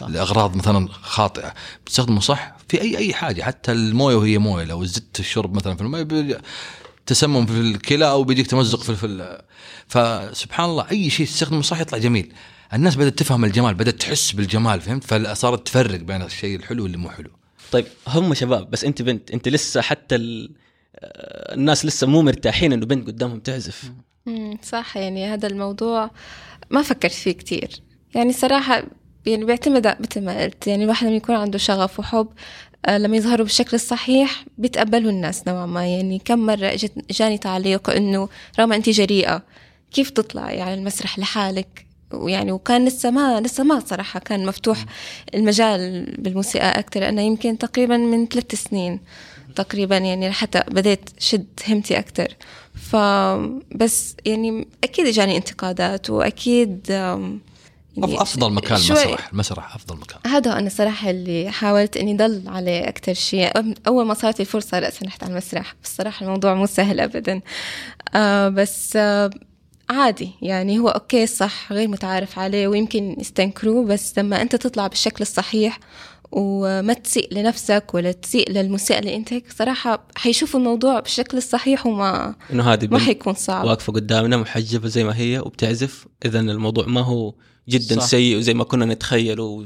لأغراض 0.07 0.55
مثلا 0.55 0.87
خاطئة. 0.91 1.53
بتستخدمه 1.85 2.19
صح 2.19 2.55
في 2.69 2.81
اي 2.81 2.97
أي 2.97 3.13
حاجة. 3.13 3.43
حتى 3.43 3.71
الموية 3.71 4.15
وهي 4.15 4.37
موية. 4.37 4.65
لو 4.65 4.85
زدت 4.85 5.19
الشرب 5.19 5.55
مثلا 5.55 5.75
في 5.75 5.81
الموية 5.81 6.03
بي- 6.03 6.37
تسمم 7.05 7.45
في 7.45 7.53
الكلى 7.59 8.09
أو 8.09 8.23
بيجيك 8.23 8.47
تمزق 8.47 8.83
في, 8.83 8.95
في 8.95 9.05
ال- 9.05 9.41
فسبحان 9.87 10.69
الله 10.69 10.85
أي 10.91 11.09
شيء 11.09 11.25
تستخدمه 11.25 11.61
صح 11.61 11.79
يطلع 11.79 11.97
جميل. 11.97 12.33
الناس 12.73 12.95
بدأت 12.95 13.19
تفهم 13.19 13.45
الجمال 13.45 13.73
بدأت 13.73 13.95
تحس 13.95 14.31
بالجمال 14.31 14.81
فهمت؟ 14.81 15.03
فصارت 15.03 15.67
تفرق 15.67 15.99
بين 15.99 16.21
الشيء 16.21 16.55
الحلو 16.55 16.83
واللي 16.83 16.97
مو 16.97 17.09
حلو. 17.09 17.29
طيب 17.71 17.85
هم 18.07 18.33
شباب 18.33 18.69
بس 18.71 18.83
انت 18.83 19.01
بنت 19.01 19.31
انت 19.31 19.47
لسه 19.47 19.81
حتى 19.81 20.15
ال... 20.15 20.55
آه، 20.95 21.53
الناس 21.53 21.85
لسه 21.85 22.07
مو 22.07 22.21
مرتاحين 22.21 22.73
انه 22.73 22.85
بنت 22.85 23.07
قدامهم 23.07 23.39
تعزف. 23.39 23.91
مم، 24.25 24.57
صح 24.63 24.97
يعني 24.97 25.27
هذا 25.33 25.47
الموضوع 25.47 26.11
ما 26.69 26.81
فكرت 26.81 27.11
فيه 27.11 27.31
كتير. 27.31 27.69
يعني 28.15 28.33
صراحة 28.33 28.83
يعني 29.25 29.45
بيعتمد 29.45 29.87
مثل 29.87 30.25
ما 30.25 30.43
قلت 30.43 30.67
يعني 30.67 30.83
الواحد 30.83 31.07
لما 31.07 31.15
يكون 31.15 31.35
عنده 31.35 31.57
شغف 31.57 31.99
وحب 31.99 32.27
آه، 32.85 32.97
لما 32.97 33.17
يظهروا 33.17 33.45
بالشكل 33.45 33.75
الصحيح 33.75 34.45
بيتقبلوا 34.57 35.11
الناس 35.11 35.47
نوعا 35.47 35.65
ما. 35.65 35.87
يعني 35.87 36.21
كم 36.25 36.39
مرة 36.39 36.65
اجت 36.65 37.11
جاني 37.11 37.37
تعليق 37.37 37.89
إنه 37.89 38.29
راما 38.59 38.75
انت 38.75 38.89
جريئة 38.89 39.43
كيف 39.91 40.09
تطلعي 40.09 40.61
على 40.61 40.73
المسرح 40.73 41.19
لحالك؟ 41.19 41.86
ويعني 42.13 42.51
وكان 42.51 42.85
لسه 42.85 43.11
ما 43.11 43.41
لسه 43.41 43.63
ما 43.63 43.79
صراحة 43.79 44.19
كان 44.19 44.45
مفتوح 44.45 44.85
المجال 45.33 46.05
بالموسيقى 46.17 46.79
أكثر 46.79 47.09
أنا 47.09 47.21
يمكن 47.21 47.57
تقريبا 47.57 47.97
من 47.97 48.27
ثلاث 48.27 48.55
سنين 48.55 48.99
تقريبا 49.55 49.97
يعني 49.97 50.31
حتى 50.31 50.63
بديت 50.67 51.09
شد 51.19 51.47
همتي 51.67 51.99
أكثر 51.99 52.27
فبس 52.75 54.15
يعني 54.25 54.67
أكيد 54.83 55.07
إجاني 55.07 55.37
انتقادات 55.37 56.09
وأكيد 56.09 56.89
يعني 57.97 58.21
أفضل 58.21 58.53
مكان 58.53 58.77
المسرح 58.77 59.29
المسرح 59.31 59.75
أفضل 59.75 59.97
مكان. 59.97 60.31
هذا 60.31 60.59
أنا 60.59 60.69
صراحة 60.69 61.09
اللي 61.09 61.51
حاولت 61.51 61.97
إني 61.97 62.17
ضل 62.17 62.43
عليه 62.47 62.89
أكتر 62.89 63.13
شيء. 63.13 63.51
أول 63.87 64.05
ما 64.05 64.13
صارت 64.13 64.39
الفرصة 64.39 64.79
رأسا 64.79 65.05
رحت 65.05 65.23
على 65.23 65.31
المسرح. 65.31 65.75
بس 65.83 65.95
صراحة 65.95 66.25
الموضوع 66.25 66.53
مو 66.53 66.65
سهل 66.65 66.99
أبدا. 66.99 67.41
آه 68.15 68.49
بس 68.49 68.95
آه 68.95 69.29
عادي 69.89 70.31
يعني 70.41 70.79
هو 70.79 70.87
أوكي 70.87 71.27
صح 71.27 71.73
غير 71.73 71.87
متعارف 71.87 72.39
عليه 72.39 72.67
ويمكن 72.67 73.15
يستنكروه 73.19 73.85
بس 73.85 74.19
لما 74.19 74.41
أنت 74.41 74.55
تطلع 74.55 74.87
بالشكل 74.87 75.21
الصحيح 75.21 75.79
وما 76.31 76.93
تسيء 76.93 77.33
لنفسك 77.33 77.93
ولا 77.93 78.11
تسيء 78.11 78.51
للموسيقى 78.51 78.99
اللي 78.99 79.15
أنت 79.15 79.33
هيك 79.33 79.45
صراحة 79.57 80.07
حيشوفوا 80.15 80.59
الموضوع 80.59 80.99
بالشكل 80.99 81.37
الصحيح 81.37 81.85
وما 81.85 82.35
إنه 82.51 82.73
هذه 82.73 82.87
ما 82.91 82.99
حيكون 82.99 83.33
صعب 83.33 83.65
واقفة 83.65 83.93
قدامنا 83.93 84.37
محجبة 84.37 84.87
زي 84.87 85.03
ما 85.03 85.17
هي 85.17 85.39
وبتعزف 85.39 86.07
اذا 86.25 86.39
الموضوع 86.39 86.85
ما 86.85 87.01
هو 87.01 87.33
جدا 87.69 87.99
صح. 87.99 88.05
سيء 88.05 88.37
وزي 88.37 88.53
ما 88.53 88.63
كنا 88.63 88.85
نتخيل 88.85 89.39
و... 89.39 89.63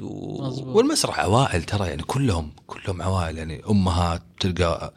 والمسرح 0.66 1.20
عوائل 1.20 1.64
ترى 1.64 1.88
يعني 1.88 2.04
كلهم 2.04 2.52
كلهم 2.68 3.02
عوائل 3.02 3.38
يعني 3.38 3.62
امهات 3.70 4.22
تلقى 4.40 4.94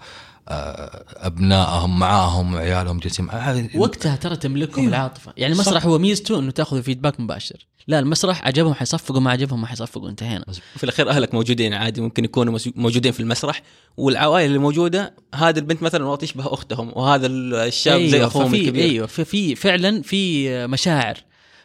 أبنائهم 0.48 1.98
معاهم 1.98 2.56
عيالهم 2.56 2.98
جالسين 2.98 3.30
هذه- 3.30 3.70
وقتها 3.78 4.16
ترى 4.16 4.36
تملكهم 4.36 4.82
إيه. 4.82 4.88
العاطفة. 4.88 5.32
يعني 5.36 5.52
المسرح 5.52 5.86
هو 5.86 5.98
ميزته 5.98 6.38
إنه 6.38 6.50
تأخذ 6.50 6.82
فيدباك 6.82 7.20
مباشر. 7.20 7.66
لا 7.86 7.98
المسرح 7.98 8.46
عجبهم 8.46 8.74
حيصفقوا 8.74 9.20
ما 9.20 9.30
عجبهم 9.30 9.60
ما 9.60 9.66
حيصفقوا. 9.66 10.08
انتهينا. 10.08 10.44
في 10.76 10.84
الأخير 10.84 11.10
أهلك 11.10 11.34
موجودين 11.34 11.74
عادي 11.74 12.00
ممكن 12.00 12.24
يكونوا 12.24 12.58
موجودين 12.76 13.12
في 13.12 13.20
المسرح 13.20 13.62
والعوائل 13.96 14.46
اللي 14.46 14.58
موجودة 14.58 15.14
هذه 15.34 15.58
البنت 15.58 15.82
مثلا 15.82 16.02
والله 16.04 16.16
تشبه 16.16 16.52
أختهم 16.54 16.92
وهذا 16.94 17.26
الشاب 17.26 17.98
أيوة 17.98 18.10
زي 18.10 18.24
أخوهم 18.24 18.48
ففي 18.48 18.60
الكبير. 18.60 18.84
أيوه 18.84 19.06
في, 19.06 19.24
في 19.24 19.54
فعلا 19.54 20.02
في 20.02 20.48
مشاعر. 20.66 21.16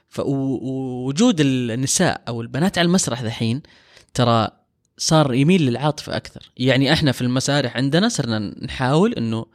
فوجود 0.09 1.35
النساء 1.39 2.21
أو 2.27 2.41
البنات 2.41 2.77
على 2.77 2.85
المسرح 2.85 3.21
ذحين 3.21 3.61
ترى 4.13 4.47
صار 4.99 5.33
يميل 5.33 5.65
للعاطفة 5.65 6.15
أكثر. 6.15 6.51
يعني 6.57 6.93
إحنا 6.93 7.11
في 7.11 7.21
المسارح 7.21 7.77
عندنا 7.77 8.09
صرنا 8.09 8.39
نحاول 8.61 9.13
إنه 9.13 9.45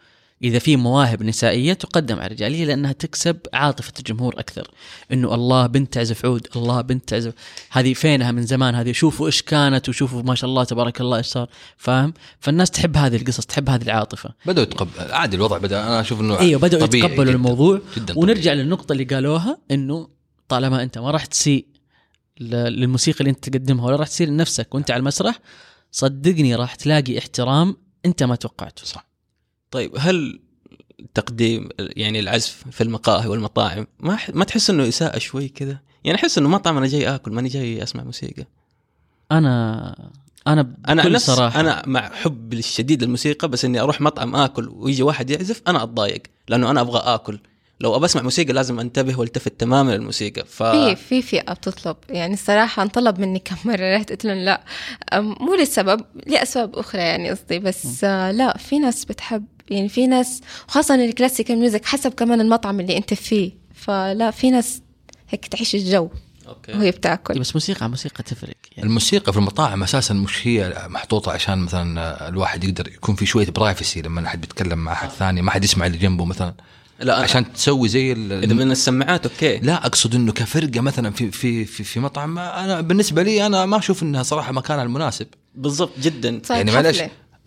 إذا 0.42 0.59
في 0.59 0.76
مواهب 0.76 1.22
نسائية 1.22 1.72
تقدم 1.72 2.16
على 2.16 2.26
الرجاليه 2.26 2.64
لأنها 2.64 2.92
تكسب 2.92 3.36
عاطفة 3.55 3.92
الجمهور 3.99 4.34
أكثر. 4.38 4.70
إنه 5.12 5.34
الله 5.34 5.66
بنت 5.66 5.92
تعزف 5.92 6.24
عود 6.24 6.47
الله 6.57 6.80
بنت 6.80 7.09
تعزف 7.09 7.32
هذه 7.70 7.92
فينها 7.95 8.32
من 8.32 8.42
زمان 8.42 8.74
هذه 8.74 8.92
شوفوا 8.92 9.26
إيش 9.26 9.42
كانت 9.42 9.88
وشوفوا 9.88 10.22
ما 10.22 10.34
شاء 10.34 10.51
الله 10.51 10.64
تبارك 10.64 11.01
الله 11.01 11.16
إيش 11.16 11.26
صار 11.26 11.49
فاهم؟ 11.76 12.14
فالناس 12.40 12.70
تحب 12.70 12.97
هذه 12.97 13.16
القصص 13.16 13.47
تحب 13.47 13.68
هذه 13.68 13.82
العاطفة. 13.82 14.30
بدأوا 14.47 14.66
يتقبل 14.66 15.12
عادي 15.12 15.36
الوضع 15.36 15.59
بدأ 15.59 15.82
أنا 15.82 16.01
أشوف 16.01 16.20
إنه 16.20 16.40
أيوه 16.40 16.61
طبيعي 16.68 17.05
يتقبلوا 17.05 17.24
جداً. 17.24 17.34
الموضوع. 17.34 17.80
جدا 17.97 18.18
ونرجع 18.18 18.53
للنقطة 18.53 18.92
اللي 18.92 19.05
قالوها 19.05 19.59
إنه 19.70 20.09
طالما 20.49 20.82
أنت 20.82 20.99
ما 20.99 21.11
راح 21.11 21.26
تسيء 21.26 21.66
للموسيقى 22.41 23.20
اللي 23.20 23.30
انت 23.30 23.49
تقدمها 23.49 23.87
ولا 23.87 23.97
راح 23.97 24.09
تسيء 24.09 24.26
لنفسك 24.26 24.74
وانت 24.74 24.91
على 24.91 25.01
المسرح 25.01 25.39
صدقني 25.93 26.55
راح 26.55 26.74
تلاقي 26.74 27.18
احترام 27.18 27.76
انت 28.07 28.22
ما 28.22 28.37
توقعته. 28.37 28.85
صح. 28.85 29.07
طيب 29.70 29.93
هل 29.99 30.41
تقديم 31.14 31.68
يعني 31.78 32.20
العزف 32.20 32.64
في 32.70 32.80
المقاهي 32.80 33.28
والمطاعم 33.28 33.87
ما. 34.01 34.18
ما 34.35 34.45
تحس 34.45 34.70
إنه 34.70 34.89
إساءة 34.89 35.18
شوي 35.18 35.49
كذا؟ 35.49 35.78
يعني 36.05 36.18
أحس 36.18 36.39
إنه 36.39 36.49
مطعم 36.49 36.76
أنا 36.76 36.87
جاي 36.87 37.14
آكل 37.14 37.32
ماني 37.32 37.49
جاي 37.49 37.82
أسمع 37.82 38.05
موسيقى. 38.05 38.45
أنا 39.32 40.11
أنا 40.47 40.74
أنا 40.89 41.03
بكل 41.03 41.12
نفس 41.12 41.26
صراحة. 41.26 41.61
أنا 41.61 41.82
مع 41.87 42.11
حب 42.11 42.53
الشديد 42.53 43.03
للموسيقى 43.03 43.49
بس 43.49 43.64
إني 43.64 43.80
أروح 43.80 44.01
مطعم 44.01 44.37
آكل 44.37 44.68
ويجي 44.68 45.03
واحد 45.03 45.30
يعزف 45.30 45.62
أنا 45.68 45.82
أتضايق 45.82 46.22
لأنه 46.49 46.70
أنا 46.70 46.80
أبغى 46.80 46.99
آكل. 46.99 47.39
لو 47.81 47.97
أبى 47.97 48.05
أسمع 48.05 48.22
موسيقى 48.22 48.53
لازم 48.53 48.81
أنتبه 48.81 49.18
والتفت 49.20 49.61
تماما 49.61 49.93
للموسيقى. 49.93 50.45
ف 50.45 50.62
في 50.62 50.97
في 50.97 51.22
فئة 51.22 51.53
بتطلب. 51.53 51.97
يعني 52.09 52.35
الصراحة 52.35 52.83
انطلب 52.83 53.20
مني 53.20 53.39
كم 53.39 53.57
مرة. 53.64 53.95
رحت 53.97 54.11
قلت 54.11 54.25
لهم 54.25 54.39
لا. 54.39 54.64
مو 55.14 55.55
لسبب 55.55 56.01
لأسباب 56.27 56.77
أخرى 56.77 57.03
يعني 57.03 57.31
قصدي 57.31 57.59
بس 57.59 58.05
آه، 58.05 58.31
لا 58.31 58.57
في 58.59 58.79
ناس 58.79 59.05
بتحب. 59.05 59.45
يعني 59.70 59.89
في 59.89 60.07
ناس 60.07 60.41
خاصة 60.68 60.95
ال 60.95 61.01
classical 61.01 61.59
music 61.59 61.85
حسب 61.85 62.14
كمان 62.14 62.41
المطعم 62.41 62.81
اللي 62.81 62.97
أنت 62.97 63.14
فيه. 63.14 63.53
فلا 63.75 64.31
في 64.31 64.51
ناس 64.51 64.83
هيك 65.29 65.47
تعيش 65.47 65.75
الجو 65.75 66.09
Okay. 66.49 66.72
وهي 66.72 66.91
بتاكل. 66.91 67.39
بس 67.39 67.55
موسيقى 67.57 67.89
موسيقى 67.89 68.22
تفرق. 68.22 68.55
يعني 68.77 68.89
الموسيقى 68.89 69.33
في 69.33 69.39
المطاعم 69.39 69.83
أساسا 69.83 70.14
مش 70.14 70.47
هي 70.47 70.87
محطوطة 70.89 71.33
عشان 71.33 71.59
مثلا 71.59 72.29
الواحد 72.29 72.64
يقدر 72.64 72.89
يكون 72.89 73.14
في 73.14 73.27
شوية 73.27 73.47
privacy 73.47 74.03
لما 74.03 74.27
أحد 74.27 74.41
بيتكلم 74.41 74.79
مع 74.79 74.93
أحد 74.93 75.09
ثاني 75.09 75.43
ما 75.43 75.51
حد 75.51 75.64
يسمع 75.64 75.87
اللي 75.87 75.99
جنبه 75.99 76.25
مثلا. 76.25 76.55
لا 77.01 77.14
عشان 77.16 77.53
تسوي 77.53 77.88
زي 77.88 78.12
ال- 78.12 78.32
إذا 78.45 78.55
من 78.55 78.70
السماعات 78.70 79.26
okay. 79.26 79.57
لا 79.59 79.86
أقصد 79.86 80.14
إنه 80.14 80.32
كفرقة 80.32 80.80
مثلا 80.80 81.11
في 81.11 81.30
في 81.30 81.64
في, 81.64 81.84
في 81.84 82.01
مطعم 82.01 82.34
ما- 82.34 82.64
أنا 82.64 82.80
بالنسبة 82.80 83.22
لي 83.22 83.47
أنا 83.47 83.66
ما 83.66 83.78
أشوف 83.78 84.03
إنها 84.03 84.22
صراحة 84.22 84.53
مكانها 84.53 84.82
المناسب. 84.84 85.26
بالضبط 85.55 85.92
جدا. 86.01 86.40
صارت 86.45 86.51
يعني 86.59 86.72
معلش. 86.72 87.03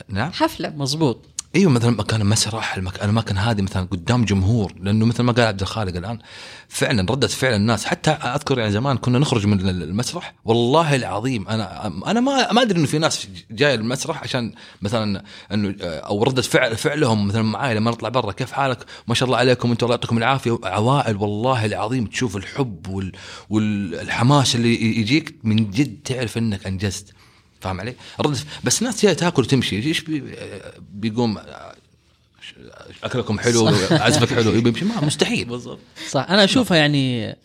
نعم. 0.09 0.31
حفلة. 0.31 0.69
مظبوط 0.69 1.25
إيوه 1.55 1.71
مثلا 1.71 1.91
مكان 1.91 2.25
مسرح 2.25 2.75
المك- 2.75 2.95
الأماكن 3.03 3.37
هذه 3.37 3.61
مثلا 3.61 3.83
قدام 3.91 4.25
جمهور 4.25 4.73
لأنه 4.79 5.05
مثل 5.05 5.23
ما 5.23 5.31
قال 5.31 5.45
عبد 5.45 5.61
الخالق 5.61 5.95
الآن 5.95 6.19
فعلا 6.67 7.11
ردة 7.11 7.27
فعل 7.27 7.53
الناس. 7.53 7.85
حتى 7.85 8.11
أذكر 8.11 8.59
يعني 8.59 8.71
زمان 8.71 8.97
كنا 8.97 9.19
نخرج 9.19 9.45
من 9.47 9.69
المسرح. 9.69 10.33
والله 10.45 10.95
العظيم 10.95 11.47
أنا 11.47 11.87
أنا 11.87 12.19
ما 12.19 12.51
ما 12.53 12.61
أدري 12.61 12.79
إنه 12.79 12.87
في 12.87 12.97
ناس 12.97 13.27
جاية 13.51 13.75
المسرح 13.75 14.23
عشان 14.23 14.53
مثلا 14.81 15.23
إنه 15.53 15.75
أو 15.81 16.23
ردة 16.23 16.41
فعل 16.41 16.77
فعلهم 16.77 17.27
مثلا 17.27 17.41
معاي 17.43 17.75
لما 17.75 17.91
نطلع 17.91 18.09
برا. 18.09 18.31
كيف 18.31 18.51
حالك؟ 18.51 18.85
ما 19.07 19.15
شاء 19.15 19.25
الله 19.27 19.37
عليكم 19.37 19.71
أنتم 19.71 19.85
الله 19.85 19.95
يعطيكم 19.95 20.17
العافية. 20.17 20.59
عوائل 20.63 21.15
والله 21.15 21.65
العظيم 21.65 22.05
تشوف 22.05 22.37
الحب 22.37 22.87
وال 22.87 23.11
والحماس 23.49 24.55
اللي 24.55 24.99
يجيك 24.99 25.35
من 25.43 25.71
جد 25.71 25.97
تعرف 26.05 26.37
إنك 26.37 26.67
أنجزت. 26.67 27.13
فاهم 27.61 27.81
علي؟ 27.81 27.95
رد 28.19 28.37
بس 28.63 28.81
الناس 28.81 29.05
جاية 29.05 29.13
تاكل 29.13 29.41
وتمشي. 29.41 29.75
إيش 29.75 30.01
بي 30.01 30.35
بيقوم 30.93 31.37
أكلكم 33.03 33.39
حلو 33.39 33.67
عزفك 33.91 34.33
حلو 34.33 34.51
يبي 34.51 34.69
يمشي؟ 34.69 34.85
ما 34.85 35.01
مستحيل. 35.01 35.45
بالضبط. 35.45 35.79
صح. 36.09 36.25
أنا 36.29 36.43
أشوفها 36.43 36.77
يعني 36.77 37.35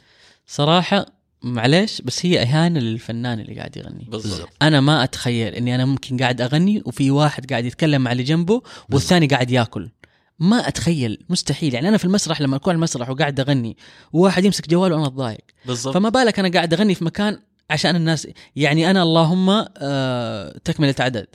صراحة 0.46 1.06
معليش 1.42 2.02
بس 2.02 2.26
هي 2.26 2.42
إهانة 2.42 2.80
للفنان 2.80 3.40
اللي 3.40 3.54
قاعد 3.54 3.76
يغني. 3.76 4.06
بالضبط. 4.08 4.48
أنا 4.62 4.80
ما 4.80 5.04
أتخيل 5.04 5.54
إني 5.54 5.74
أنا 5.74 5.84
ممكن 5.84 6.16
قاعد 6.16 6.40
أغني 6.40 6.82
وفي 6.84 7.10
واحد 7.10 7.50
قاعد 7.50 7.64
يتكلم 7.64 8.02
مع 8.02 8.12
اللي 8.12 8.22
جنبه 8.22 8.62
والثاني 8.90 9.26
قاعد 9.26 9.50
ياكل. 9.50 9.90
ما 10.38 10.68
أتخيل. 10.68 11.24
مستحيل. 11.28 11.74
يعني 11.74 11.88
أنا 11.88 11.96
في 11.96 12.04
المسرح 12.04 12.40
لما 12.40 12.56
أكون 12.56 12.70
على 12.70 12.76
المسرح 12.76 13.10
وقاعد 13.10 13.40
أغني 13.40 13.76
وواحد 14.12 14.44
يمسك 14.44 14.68
جواله 14.68 14.94
وأنا 14.94 15.06
اتضايق 15.06 15.44
بالضبط. 15.66 15.94
فما 15.94 16.08
بالك 16.08 16.38
أنا 16.38 16.48
قاعد 16.48 16.74
أغني 16.74 16.94
في 16.94 17.04
مكان 17.04 17.38
عشان 17.72 17.96
الناس 17.96 18.28
يعني 18.56 18.90
أنا 18.90 19.02
اللهم 19.02 19.64
آه 19.78 20.58
تكملة 20.64 20.94
عدد 21.00 21.26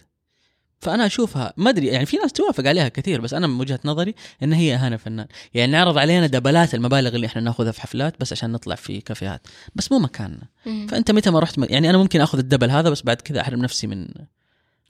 فأنا 0.79 1.05
أشوفها 1.05 1.53
ما 1.57 1.69
أدري 1.69 1.87
يعني 1.87 2.05
في 2.05 2.17
ناس 2.17 2.33
توافق 2.33 2.67
عليها 2.67 2.87
كثير 2.87 3.21
بس 3.21 3.33
أنا 3.33 3.47
من 3.47 3.59
وجهة 3.59 3.79
نظري 3.85 4.15
إن 4.43 4.53
هي 4.53 4.75
أهانة 4.75 4.97
فنان 4.97 5.27
يعني 5.53 5.71
نعرض 5.71 5.97
علينا 5.97 6.27
دبلات 6.27 6.75
المبالغ 6.75 7.15
اللي 7.15 7.27
إحنا 7.27 7.41
نأخذها 7.41 7.71
في 7.71 7.81
حفلات 7.81 8.13
بس 8.19 8.31
عشان 8.33 8.51
نطلع 8.51 8.75
في 8.75 9.01
كافيهات 9.01 9.47
بس 9.75 9.91
مو 9.91 9.99
مكاننا. 9.99 10.47
فأنت 10.65 11.11
متى 11.11 11.29
ما 11.31 11.39
رحت 11.39 11.59
م... 11.59 11.63
يعني 11.69 11.89
أنا 11.89 11.97
ممكن 11.97 12.21
أخذ 12.21 12.37
الدبل 12.37 12.71
هذا 12.71 12.89
بس 12.89 13.01
بعد 13.01 13.21
كذا 13.21 13.41
أحرم 13.41 13.59
نفسي 13.61 13.87
من 13.87 13.99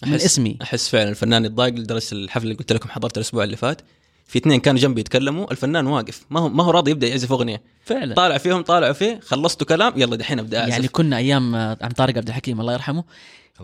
من 0.06 0.20
أحس- 0.20 0.24
اسمي. 0.24 0.58
أحس 0.62 0.90
فعلا 0.90 1.10
الفنان 1.10 1.46
يتضايق 1.46 1.74
لدرجة 1.74 2.12
الحفلة 2.12 2.44
اللي 2.44 2.56
قلت 2.56 2.74
لكم 2.74 2.90
حضرت 2.90 3.18
الأسبوع 3.18 3.44
اللي 3.44 3.58
فات 3.58 3.82
في 4.28 4.40
اثنين 4.40 4.60
كانوا 4.60 4.80
جنبي 4.80 5.02
يتكلموا 5.02 5.52
الفنان 5.52 5.88
واقف. 5.88 6.26
ما 6.30 6.40
هو 6.40 6.50
ما 6.50 6.64
هو 6.64 6.72
راضي 6.72 6.92
يبدأ 6.92 7.08
يعزف 7.08 7.32
أغنية. 7.32 7.64
فعلا. 7.86 8.16
طالع 8.16 8.38
فيهم 8.38 8.62
طالعوا 8.62 8.94
فيه 8.94 9.20
خلصتوا 9.20 9.68
كلام 9.68 9.94
يلا 9.96 10.16
دحين 10.16 10.40
أبدأ 10.40 10.60
أعزف. 10.60 10.72
يعني 10.72 10.88
كنا 10.88 11.18
أيام 11.18 11.56
آه، 11.56 11.78
عم 11.82 11.92
طارق 11.92 12.18
عبد 12.18 12.28
الحكيم 12.28 12.62
الله 12.62 12.74
يرحمه 12.74 13.04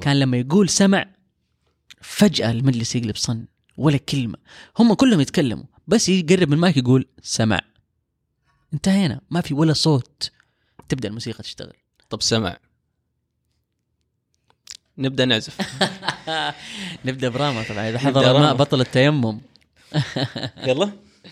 كان 0.01 0.20
لما 0.20 0.38
يقول 0.38 0.70
سمع 0.70 1.05
فجأة 2.01 2.51
المجلس 2.51 2.95
يقلب 2.95 3.16
صن 3.16 3.45
ولا 3.78 3.97
كلمة. 3.97 4.38
هم 4.80 4.93
كلهم 4.93 5.20
يتكلموا 5.20 5.64
بس 5.88 6.09
يقرب 6.09 6.47
من 6.47 6.53
المايك 6.53 6.78
يقول 6.78 7.05
سمع. 7.22 7.61
انتهينا 8.74 9.22
ما 9.30 9.41
في 9.41 9.53
ولا 9.53 9.74
صوت. 9.74 10.32
تبدأ 10.89 11.07
الموسيقى 11.07 11.43
تشتغل. 11.43 11.74
طب 12.09 12.22
سمع. 12.22 12.57
نبدأ 14.97 15.26
نعزف. 15.26 15.57
نبدأ 17.05 17.30
براما 17.30 17.64
طبعا 17.64 17.89
إذا 17.89 17.99
حضر. 17.99 18.53
بطل 18.53 18.82
التيمم. 18.82 19.39
يلا. 20.68 20.91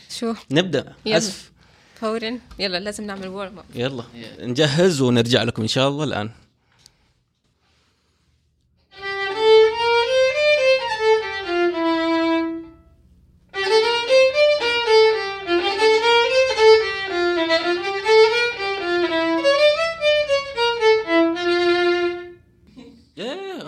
شو؟ 0.10 0.34
نبدأ. 0.52 0.94
أسف. 1.08 1.52
فورا. 1.96 2.40
يلا 2.60 2.78
لازم 2.80 3.04
نعمل 3.06 3.28
وورم 3.28 3.60
اب 3.60 3.66
يلا. 3.76 4.04
نجهز 4.40 5.02
ونرجع 5.02 5.44
لكم 5.44 5.62
إن 5.62 5.68
شاء 5.68 5.90
الله 5.90 6.04
الآن. 6.04 6.30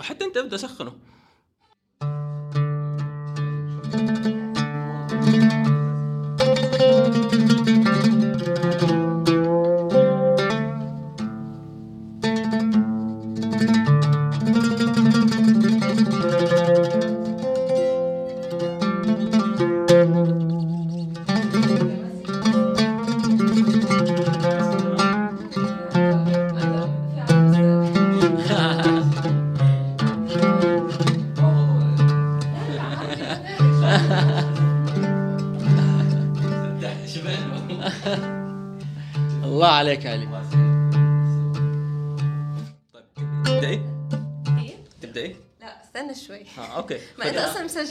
حتى 0.02 0.24
أنت 0.24 0.36
أبدأ 0.36 0.56
سخنه 0.56 0.92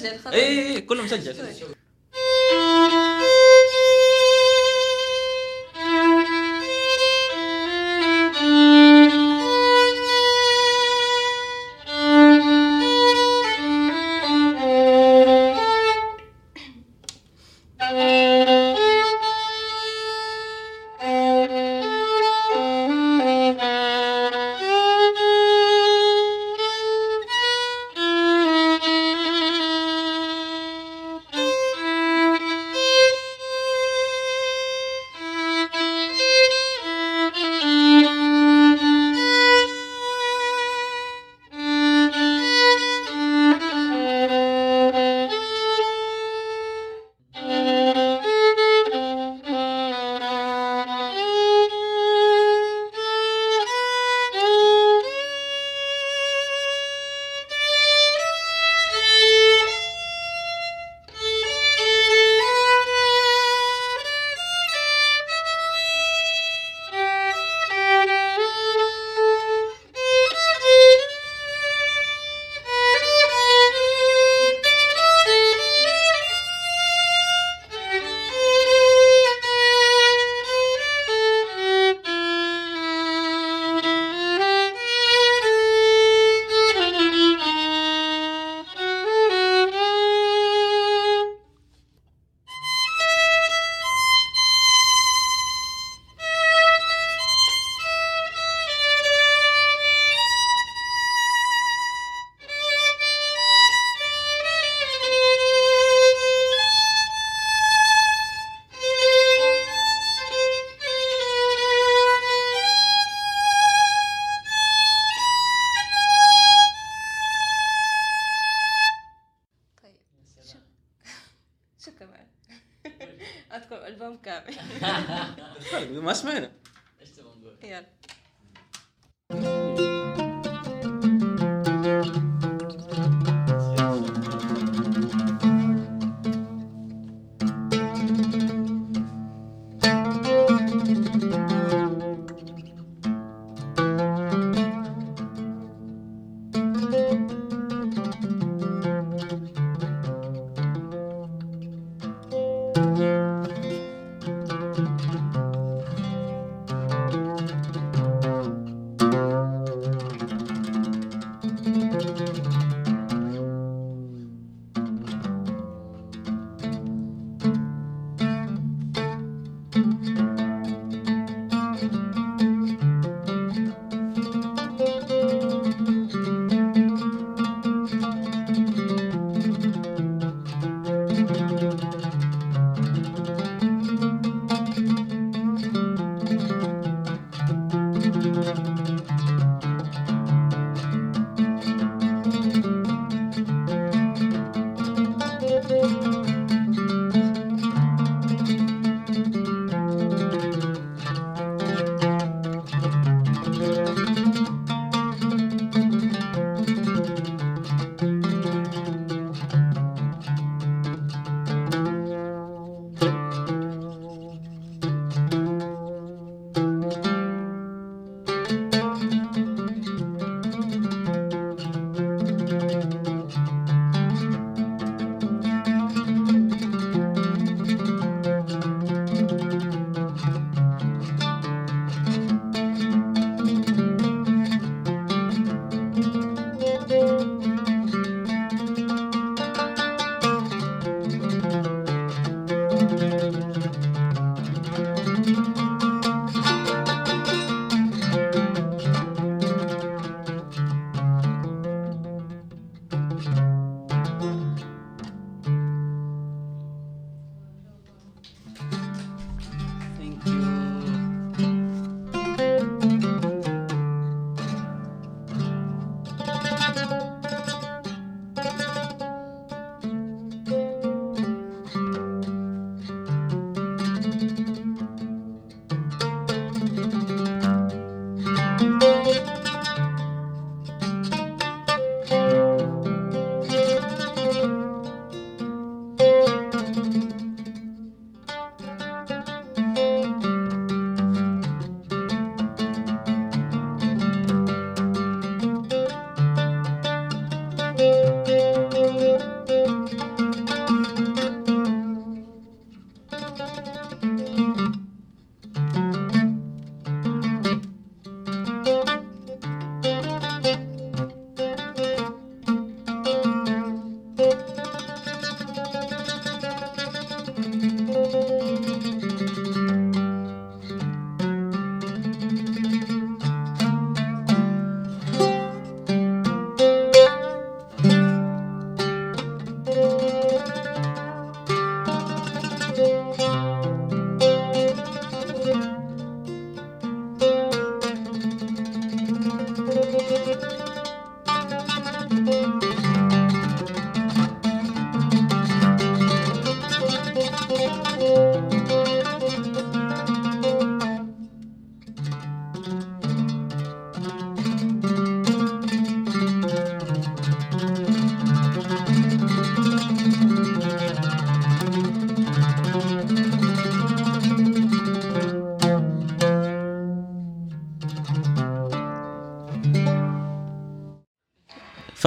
مسجل 0.03 0.19
خلاص. 0.19 0.33
اي 0.35 0.75
اي 0.75 0.81
كله 0.81 1.03
مسجل. 1.03 1.35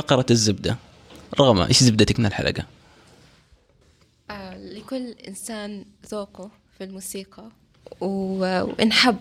فقرة 0.06 0.26
الزبدة. 0.30 0.76
رغم 1.40 1.58
إيش 1.60 1.82
زبدتك 1.82 2.20
من 2.20 2.26
الحلقة؟ 2.26 2.64
آه، 4.30 4.56
لكل 4.56 5.06
إنسان 5.28 5.84
ذوقه 6.10 6.50
في 6.78 6.84
الموسيقى 6.84 7.44
و- 8.00 8.62
وإن 8.62 8.92
حب 8.92 9.16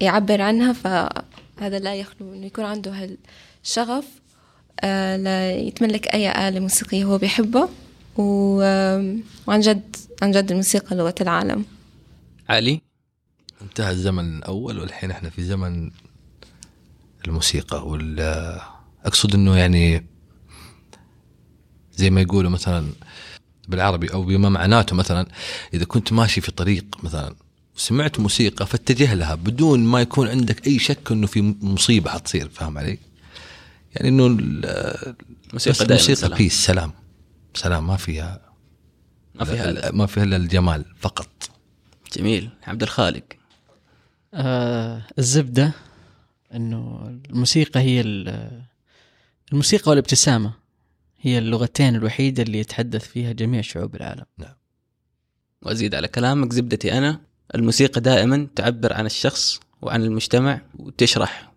يعبر 0.00 0.40
عنها 0.40 0.72
فهذا 0.72 1.78
لا 1.78 1.94
يخلو 1.94 2.32
إنه 2.34 2.46
يكون 2.46 2.64
عنده 2.64 2.92
هالشغف. 3.64 4.04
آه، 4.80 5.16
ليتملك 5.16 6.14
أي 6.14 6.48
آلة 6.48 6.60
موسيقية 6.60 7.04
هو 7.04 7.18
بيحبها 7.18 7.68
و- 8.16 9.18
وعن 9.46 9.60
جد 9.60 9.96
عن 10.22 10.30
جد 10.30 10.50
الموسيقى 10.50 10.96
لغة 10.96 11.14
العالم. 11.20 11.64
علي؟ 12.48 12.80
انتهى 13.62 13.90
الزمن 13.90 14.38
الأول 14.38 14.78
والحين 14.78 15.10
إحنا 15.10 15.30
في 15.30 15.42
زمن 15.44 15.90
الموسيقى 17.26 17.88
وال 17.88 18.20
أقصد 19.04 19.34
إنه 19.34 19.56
يعني 19.56 20.06
زي 21.92 22.10
ما 22.10 22.20
يقولوا 22.20 22.50
مثلا 22.50 22.86
بالعربي 23.68 24.12
أو 24.12 24.22
بما 24.22 24.48
معناته 24.48 24.96
مثلا 24.96 25.26
إذا 25.74 25.84
كنت 25.84 26.12
ماشي 26.12 26.40
في 26.40 26.52
طريق 26.52 26.84
مثلا 27.02 27.34
وسمعت 27.76 28.20
موسيقى 28.20 28.66
فاتجه 28.66 29.14
لها 29.14 29.34
بدون 29.34 29.84
ما 29.84 30.00
يكون 30.00 30.28
عندك 30.28 30.66
أي 30.66 30.78
شك 30.78 31.12
إنه 31.12 31.26
في 31.26 31.54
مصيبة 31.62 32.10
حتصير 32.10 32.48
فاهم 32.48 32.78
علي؟ 32.78 32.98
يعني 33.94 34.08
إنه 34.08 34.26
ال- 34.26 35.14
موسيقى 35.52 35.72
بس 35.72 35.78
دائما 35.82 35.94
الموسيقى 35.94 36.16
سلام. 36.16 36.38
بيس 36.38 36.64
سلام 36.66 36.92
سلام 37.54 37.86
ما 37.86 37.96
فيها 37.96 38.40
ما 39.34 39.44
فيها. 39.44 39.90
ما 39.90 40.06
فيها 40.06 40.22
إلا 40.24 40.36
الجمال 40.36 40.84
فقط 41.00 41.28
جميل 42.16 42.50
عبد 42.66 42.82
الخالق 42.82 43.22
آه 44.34 45.02
الزبدة 45.18 45.72
إنه 46.54 47.06
الموسيقى 47.30 47.80
هي 47.80 48.00
ال- 48.00 48.62
الموسيقى 49.52 49.90
والابتسامة 49.90 50.52
هي 51.20 51.38
اللغتين 51.38 51.96
الوحيدة 51.96 52.42
اللي 52.42 52.58
يتحدث 52.58 53.08
فيها 53.08 53.32
جميع 53.32 53.60
شعوب 53.60 53.96
العالم. 53.96 54.24
وأزيد 55.62 55.94
على 55.94 56.08
كلامك 56.08 56.52
زبدتي 56.52 56.98
أنا. 56.98 57.20
الموسيقى 57.54 58.00
دائما 58.00 58.48
تعبر 58.56 58.92
عن 58.92 59.06
الشخص 59.06 59.60
وعن 59.82 60.02
المجتمع 60.02 60.60
وتشرح 60.78 61.52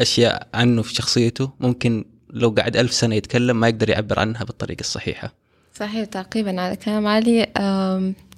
أشياء 0.00 0.48
عنه 0.54 0.82
في 0.82 0.94
شخصيته. 0.94 1.50
ممكن 1.60 2.04
لو 2.30 2.50
قعد 2.58 2.76
ألف 2.76 2.92
سنة 2.92 3.14
يتكلم 3.14 3.60
ما 3.60 3.68
يقدر 3.68 3.90
يعبر 3.90 4.18
عنها 4.20 4.44
بالطريقة 4.44 4.80
الصحيحة. 4.80 5.34
صحيح 5.74 6.04
تعقيبا 6.04 6.60
على 6.60 6.76
كلام 6.76 7.06
علي. 7.06 7.46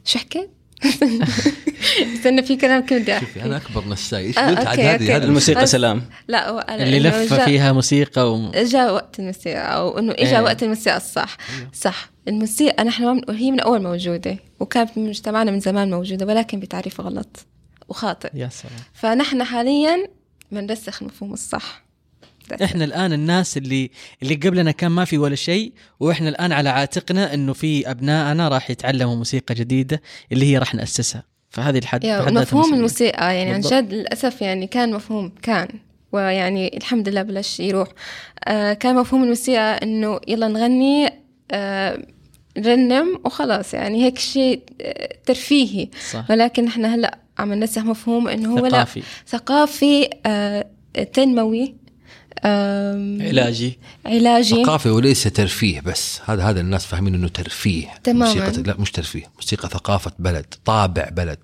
شو 0.05 0.18
حكيت؟ 0.18 0.50
استنى 2.14 2.42
في 2.42 2.56
كلام 2.56 2.80
كنت 2.86 2.92
بدي 3.10 3.20
شوفي. 3.20 3.42
أنا 3.42 3.56
أكبر 3.56 3.88
نساي 3.88 4.26
إيش 4.26 4.38
آه، 4.38 4.48
قلت؟ 4.48 4.66
عاد 4.66 4.80
هذه. 4.80 5.16
هذه 5.16 5.24
الموسيقى 5.24 5.62
بس- 5.62 5.70
سلام. 5.72 6.02
لا 6.28 6.50
هو 6.50 6.58
أنا 6.58 6.82
اللي 6.82 7.10
جاء- 7.10 7.44
فيها 7.44 7.72
موسيقى 7.72 8.32
و... 8.34 8.50
جاء 8.50 8.94
وقت 8.94 9.18
الموسيقى 9.18 9.74
أو 9.76 9.98
إنه 9.98 10.12
اجى 10.12 10.36
إيه. 10.36 10.40
وقت 10.42 10.62
الموسيقى. 10.62 10.96
الصح 10.96 11.36
صح. 11.72 12.10
الموسيقى 12.28 12.84
نحن 12.84 13.04
من... 13.04 13.36
هي 13.36 13.50
من 13.50 13.60
أول 13.60 13.82
موجودة 13.82 14.36
وكانت 14.60 14.98
من 14.98 15.08
مجتمعنا 15.08 15.50
من 15.50 15.60
زمان 15.60 15.90
موجودة 15.90 16.26
ولكن 16.26 16.60
بتعريف 16.60 17.00
غلط 17.00 17.46
وخاطئ. 17.88 18.30
يا 18.34 18.48
سلام. 18.48 18.74
فنحن 18.94 19.44
حاليا 19.44 20.06
بنرسخ 20.52 21.02
المفهوم 21.02 21.32
الصح. 21.32 21.82
إحنا 22.64 22.84
الآن 22.84 23.12
الناس 23.12 23.56
اللي 23.56 23.90
اللي 24.22 24.34
قبلنا 24.34 24.70
كان 24.70 24.90
ما 24.90 25.04
في 25.04 25.18
ولا 25.18 25.34
شيء 25.34 25.72
وإحنا 26.00 26.28
الآن 26.28 26.52
على 26.52 26.68
عاتقنا 26.68 27.34
إنه 27.34 27.52
في 27.52 27.90
أبنائنا 27.90 28.48
راح 28.48 28.70
يتعلموا 28.70 29.16
موسيقى 29.16 29.54
جديدة 29.54 30.02
اللي 30.32 30.46
هي 30.52 30.58
راح 30.58 30.74
نأسسها. 30.74 31.31
فهذه 31.53 31.78
الحد 31.78 32.07
مفهوم. 32.07 32.74
الموسيقى 32.74 33.36
يعني 33.36 33.50
عن. 33.53 33.61
جد 33.61 33.92
للأسف 33.92 34.42
يعني 34.42 34.66
كان 34.66 34.92
مفهوم 34.92 35.32
كان. 35.42 35.68
ويعني 36.12 36.76
الحمد 36.76 37.09
لله 37.09 37.22
بلش 37.22 37.61
يروح. 37.61 37.88
آه 38.44 38.72
كان 38.72 38.94
مفهوم 38.96 39.22
الموسيقى 39.22 39.80
إنه 39.82 40.20
يلا 40.28 40.48
نغني 40.48 41.11
آه 41.50 41.98
نرنم 42.59 43.20
وخلاص. 43.24 43.74
يعني 43.74 44.05
هيك 44.05 44.18
شيء 44.18 44.62
آه، 44.80 45.14
ترفيهي. 45.26 45.88
صح. 46.11 46.30
ولكن 46.30 46.66
إحنا 46.66 46.94
هلأ 46.94 47.18
عم 47.38 47.53
ننسخ 47.53 47.82
مفهوم 47.82 48.28
إنه 48.28 48.53
هو 48.59 48.66
لأ 48.66 48.70
ثقافي. 48.70 49.03
ثقافي 49.26 50.11
آه 50.26 50.66
تنموي. 51.12 51.74
علاجي. 52.44 53.78
علاجي. 54.06 54.64
ثقافي 54.64 54.88
وليس 54.88 55.22
ترفيه 55.22 55.80
بس. 55.80 56.20
هذا 56.26 56.42
هذا 56.42 56.60
الناس 56.60 56.86
فاهمين 56.86 57.14
إنه 57.14 57.28
ترفيه. 57.28 57.86
تماماً. 58.04 58.26
موسيقى 58.26 58.62
لا 58.62 58.76
مش 58.80 58.90
ترفيه. 58.90 59.24
موسيقى 59.36 59.68
ثقافة 59.68 60.12
بلد 60.18 60.46
طابع 60.64 61.08
بلد. 61.08 61.38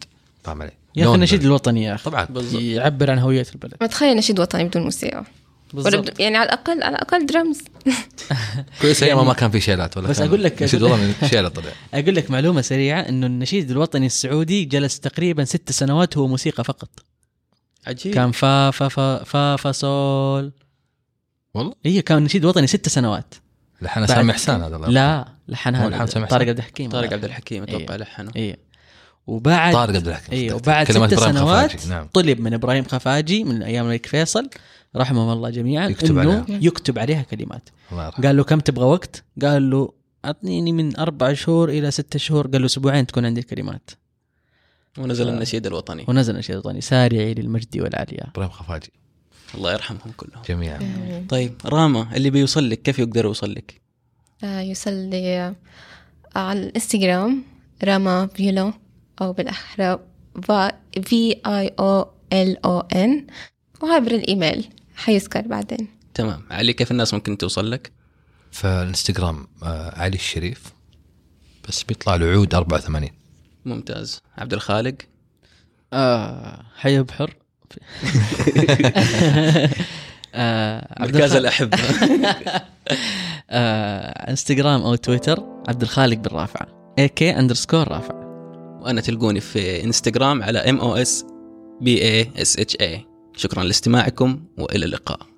فاهم 0.45 0.63
علي؟ 0.63 0.71
يا 0.97 1.05
أخي 1.07 1.15
النشيد. 1.15 1.45
الوطني 1.45 1.85
يا 1.85 1.95
أخي. 1.95 2.05
طبعا. 2.11 2.25
بالضبط. 2.25 2.63
يعبر 2.63 3.11
عن 3.11 3.19
هوية 3.19 3.47
البلد. 3.55 3.75
ما 3.81 3.87
تخيل 3.87 4.17
نشيد 4.17 4.41
وطني 4.41 4.65
بدون 4.65 4.83
موسيقى. 4.83 5.25
بالضبط. 5.73 6.21
يعني 6.21 6.37
على 6.37 6.47
الاقل 6.49 6.83
على 6.83 6.97
الأقل 6.97 7.27
درمز 7.27 7.61
كويس 8.83 9.03
أيام 9.03 9.27
ما 9.27 9.33
كان 9.35 9.51
في 9.51 9.61
شيلات 9.61 9.97
ولا 9.97 10.09
بس 10.09 10.19
كان 10.19 10.29
أقول 10.29 10.43
لك- 10.45 10.63
نشيد 10.63 10.83
والله 10.83 10.97
من 10.97 11.29
شيلة 11.29 11.49
طلع 11.49 11.65
أقول 11.95 12.15
لك 12.15 12.31
معلومة 12.31 12.61
سريعة 12.61 13.01
إنه 13.01 13.27
النشيد 13.27 13.71
الوطني 13.71 14.07
السعودي 14.07 14.65
جلس 14.65 15.01
تقريبا 15.01 15.45
ست 15.45 15.73
سنوات 15.73 16.17
هو 16.19 16.27
موسيقى 16.27 16.65
فقط. 16.65 16.89
عجيب. 17.87 18.15
كان 18.15 18.33
فا 18.33 18.71
فا 18.71 18.89
فا 18.89 19.25
فا, 19.25 19.57
فا 19.57 19.73
صول. 19.73 20.53
والله. 21.55 21.75
هي 21.85 22.03
كان 22.03 22.25
نشيد 22.25 22.45
وطني 22.45 22.67
ست 22.67 22.89
سنوات. 22.89 23.35
لحن 23.83 24.07
سامي 24.07 24.33
حسان 24.33 24.63
هذا 24.63 24.77
الله 24.77 24.89
لا 24.89 25.29
لحنها 25.49 25.89
لحن 25.89 26.07
سامح 26.07 26.29
طارق؟ 26.29 26.49
عبد 26.49 26.59
الحكيم. 26.59 26.91
طارق 26.91 27.13
عبد 27.13 27.25
الحكيم 27.25 27.63
أتوقع 27.63 27.95
إيه. 27.95 28.01
لحنه. 28.01 28.31
اي 28.37 28.57
وبعد 29.27 29.73
طارق 29.73 29.97
عبد 29.97 30.09
الحكيم. 30.09 30.39
اي. 30.39 30.53
وبعد 30.53 30.87
كلمات 30.87 31.15
ست 31.15 31.21
سنوات 31.21 31.87
نعم. 31.87 32.07
طلب 32.07 32.41
من 32.41 32.55
إبراهيم 32.55 32.85
خفاجي 32.85 33.45
من 33.45 33.63
أيام 33.63 33.85
الملك 33.85 34.07
فيصل 34.07 34.49
رحمهم 34.97 35.33
الله 35.33 35.51
جميعا 35.51 35.89
يكتب 35.89 36.19
إنه 36.19 36.33
عليها. 36.33 36.45
يكتب 36.49 36.99
عليها 36.99 37.23
كلمات. 37.23 37.69
الله 37.93 38.07
يرحمه. 38.07 38.27
قال 38.27 38.37
له 38.37 38.45
كم 38.45 38.61
تبغى 38.61 38.85
وقت؟ 38.85 39.25
قال 39.43 39.71
له 39.71 39.93
أعطيني 40.25 40.73
من 40.73 40.97
أربع 40.97 41.33
شهور 41.33 41.69
إلى 41.69 41.91
ستة 41.91 42.19
شهور. 42.19 42.47
قال 42.47 42.61
له 42.61 42.67
أسبوعين 42.67 43.07
تكون 43.07 43.27
عندي 43.27 43.41
الكلمات. 43.41 43.91
ونزل 44.99 45.29
النشيد 45.29 45.67
الوطني. 45.67 46.05
ونزل 46.09 46.37
نشيد 46.37 46.57
وطني 46.57 46.81
سارعي 46.81 47.35
للمجد 47.35 47.79
والعالية. 47.79 48.23
إبراهيم 48.23 48.51
خفاجي. 48.51 48.93
الله 49.55 49.73
يرحمهم 49.73 50.13
كلهم. 50.17 50.43
جميعا. 50.49 51.27
طيب 51.29 51.55
راما 51.65 52.17
اللي 52.17 52.31
بيوصل 52.31 52.71
لك 52.71 52.83
كيف 52.83 52.99
يقدر 52.99 53.25
يوصل 53.25 53.53
لك؟ 53.53 53.81
آه 54.45 54.61
يوصل 54.61 54.93
لي 54.93 55.39
آه، 55.39 55.55
على 56.37 56.59
الإنستغرام 56.61 57.43
راما 57.85 58.27
فيولو 58.27 58.73
أو 59.23 59.33
بالأحرى 59.33 59.99
في 61.03 61.37
اي 61.47 61.69
أو 61.79 62.11
ال 62.33 62.65
أو 62.65 62.81
ان 62.81 63.27
وعبر 63.83 64.11
الإيميل 64.11 64.69
حيذكر 64.97 65.41
بعدين. 65.41 65.89
تمام. 66.15 66.43
علي 66.51 66.73
كيف 66.73 66.91
الناس 66.91 67.15
ممكن 67.15 67.39
توصل 67.39 67.71
لك؟ 67.71 67.93
فالإنستغرام 68.53 69.47
آه 69.63 70.01
علي 70.01 70.15
الشريف 70.15 70.63
بس 71.69 71.83
بيطلع 71.83 72.17
له 72.17 72.27
عود 72.27 72.55
84 72.55 73.11
ممتاز. 73.65 74.21
عبد 74.39 74.53
الخالق؟ 74.53 74.95
آه 75.93 76.63
حي 76.77 77.03
بحر 77.03 77.35
مركز 81.01 81.17
الخالق. 81.17 81.37
الاحبه 81.37 81.79
آه 83.51 84.31
انستغرام 84.31 84.83
أو 84.83 84.95
تويتر 84.95 85.45
عبد 85.69 85.83
الخالق 85.83 86.17
بن 86.17 86.37
رافع. 86.37 86.67
اي 86.99 87.09
كي 87.09 87.39
اندرسكور 87.39 87.89
رافع. 87.89 88.15
وأنا 88.83 89.01
تلقوني 89.01 89.41
في 89.41 89.85
انستغرام 89.85 90.43
على 90.43 90.59
ام 90.59 90.81
أو 90.81 90.95
اس 90.97 91.25
بي 91.81 92.03
اي 92.03 92.31
اس 92.37 92.59
اتش 92.59 92.77
اي 92.81 93.07
شكرا 93.37 93.65
لاستماعكم 93.65 94.41
وإلى 94.59 94.85
اللقاء. 94.85 95.38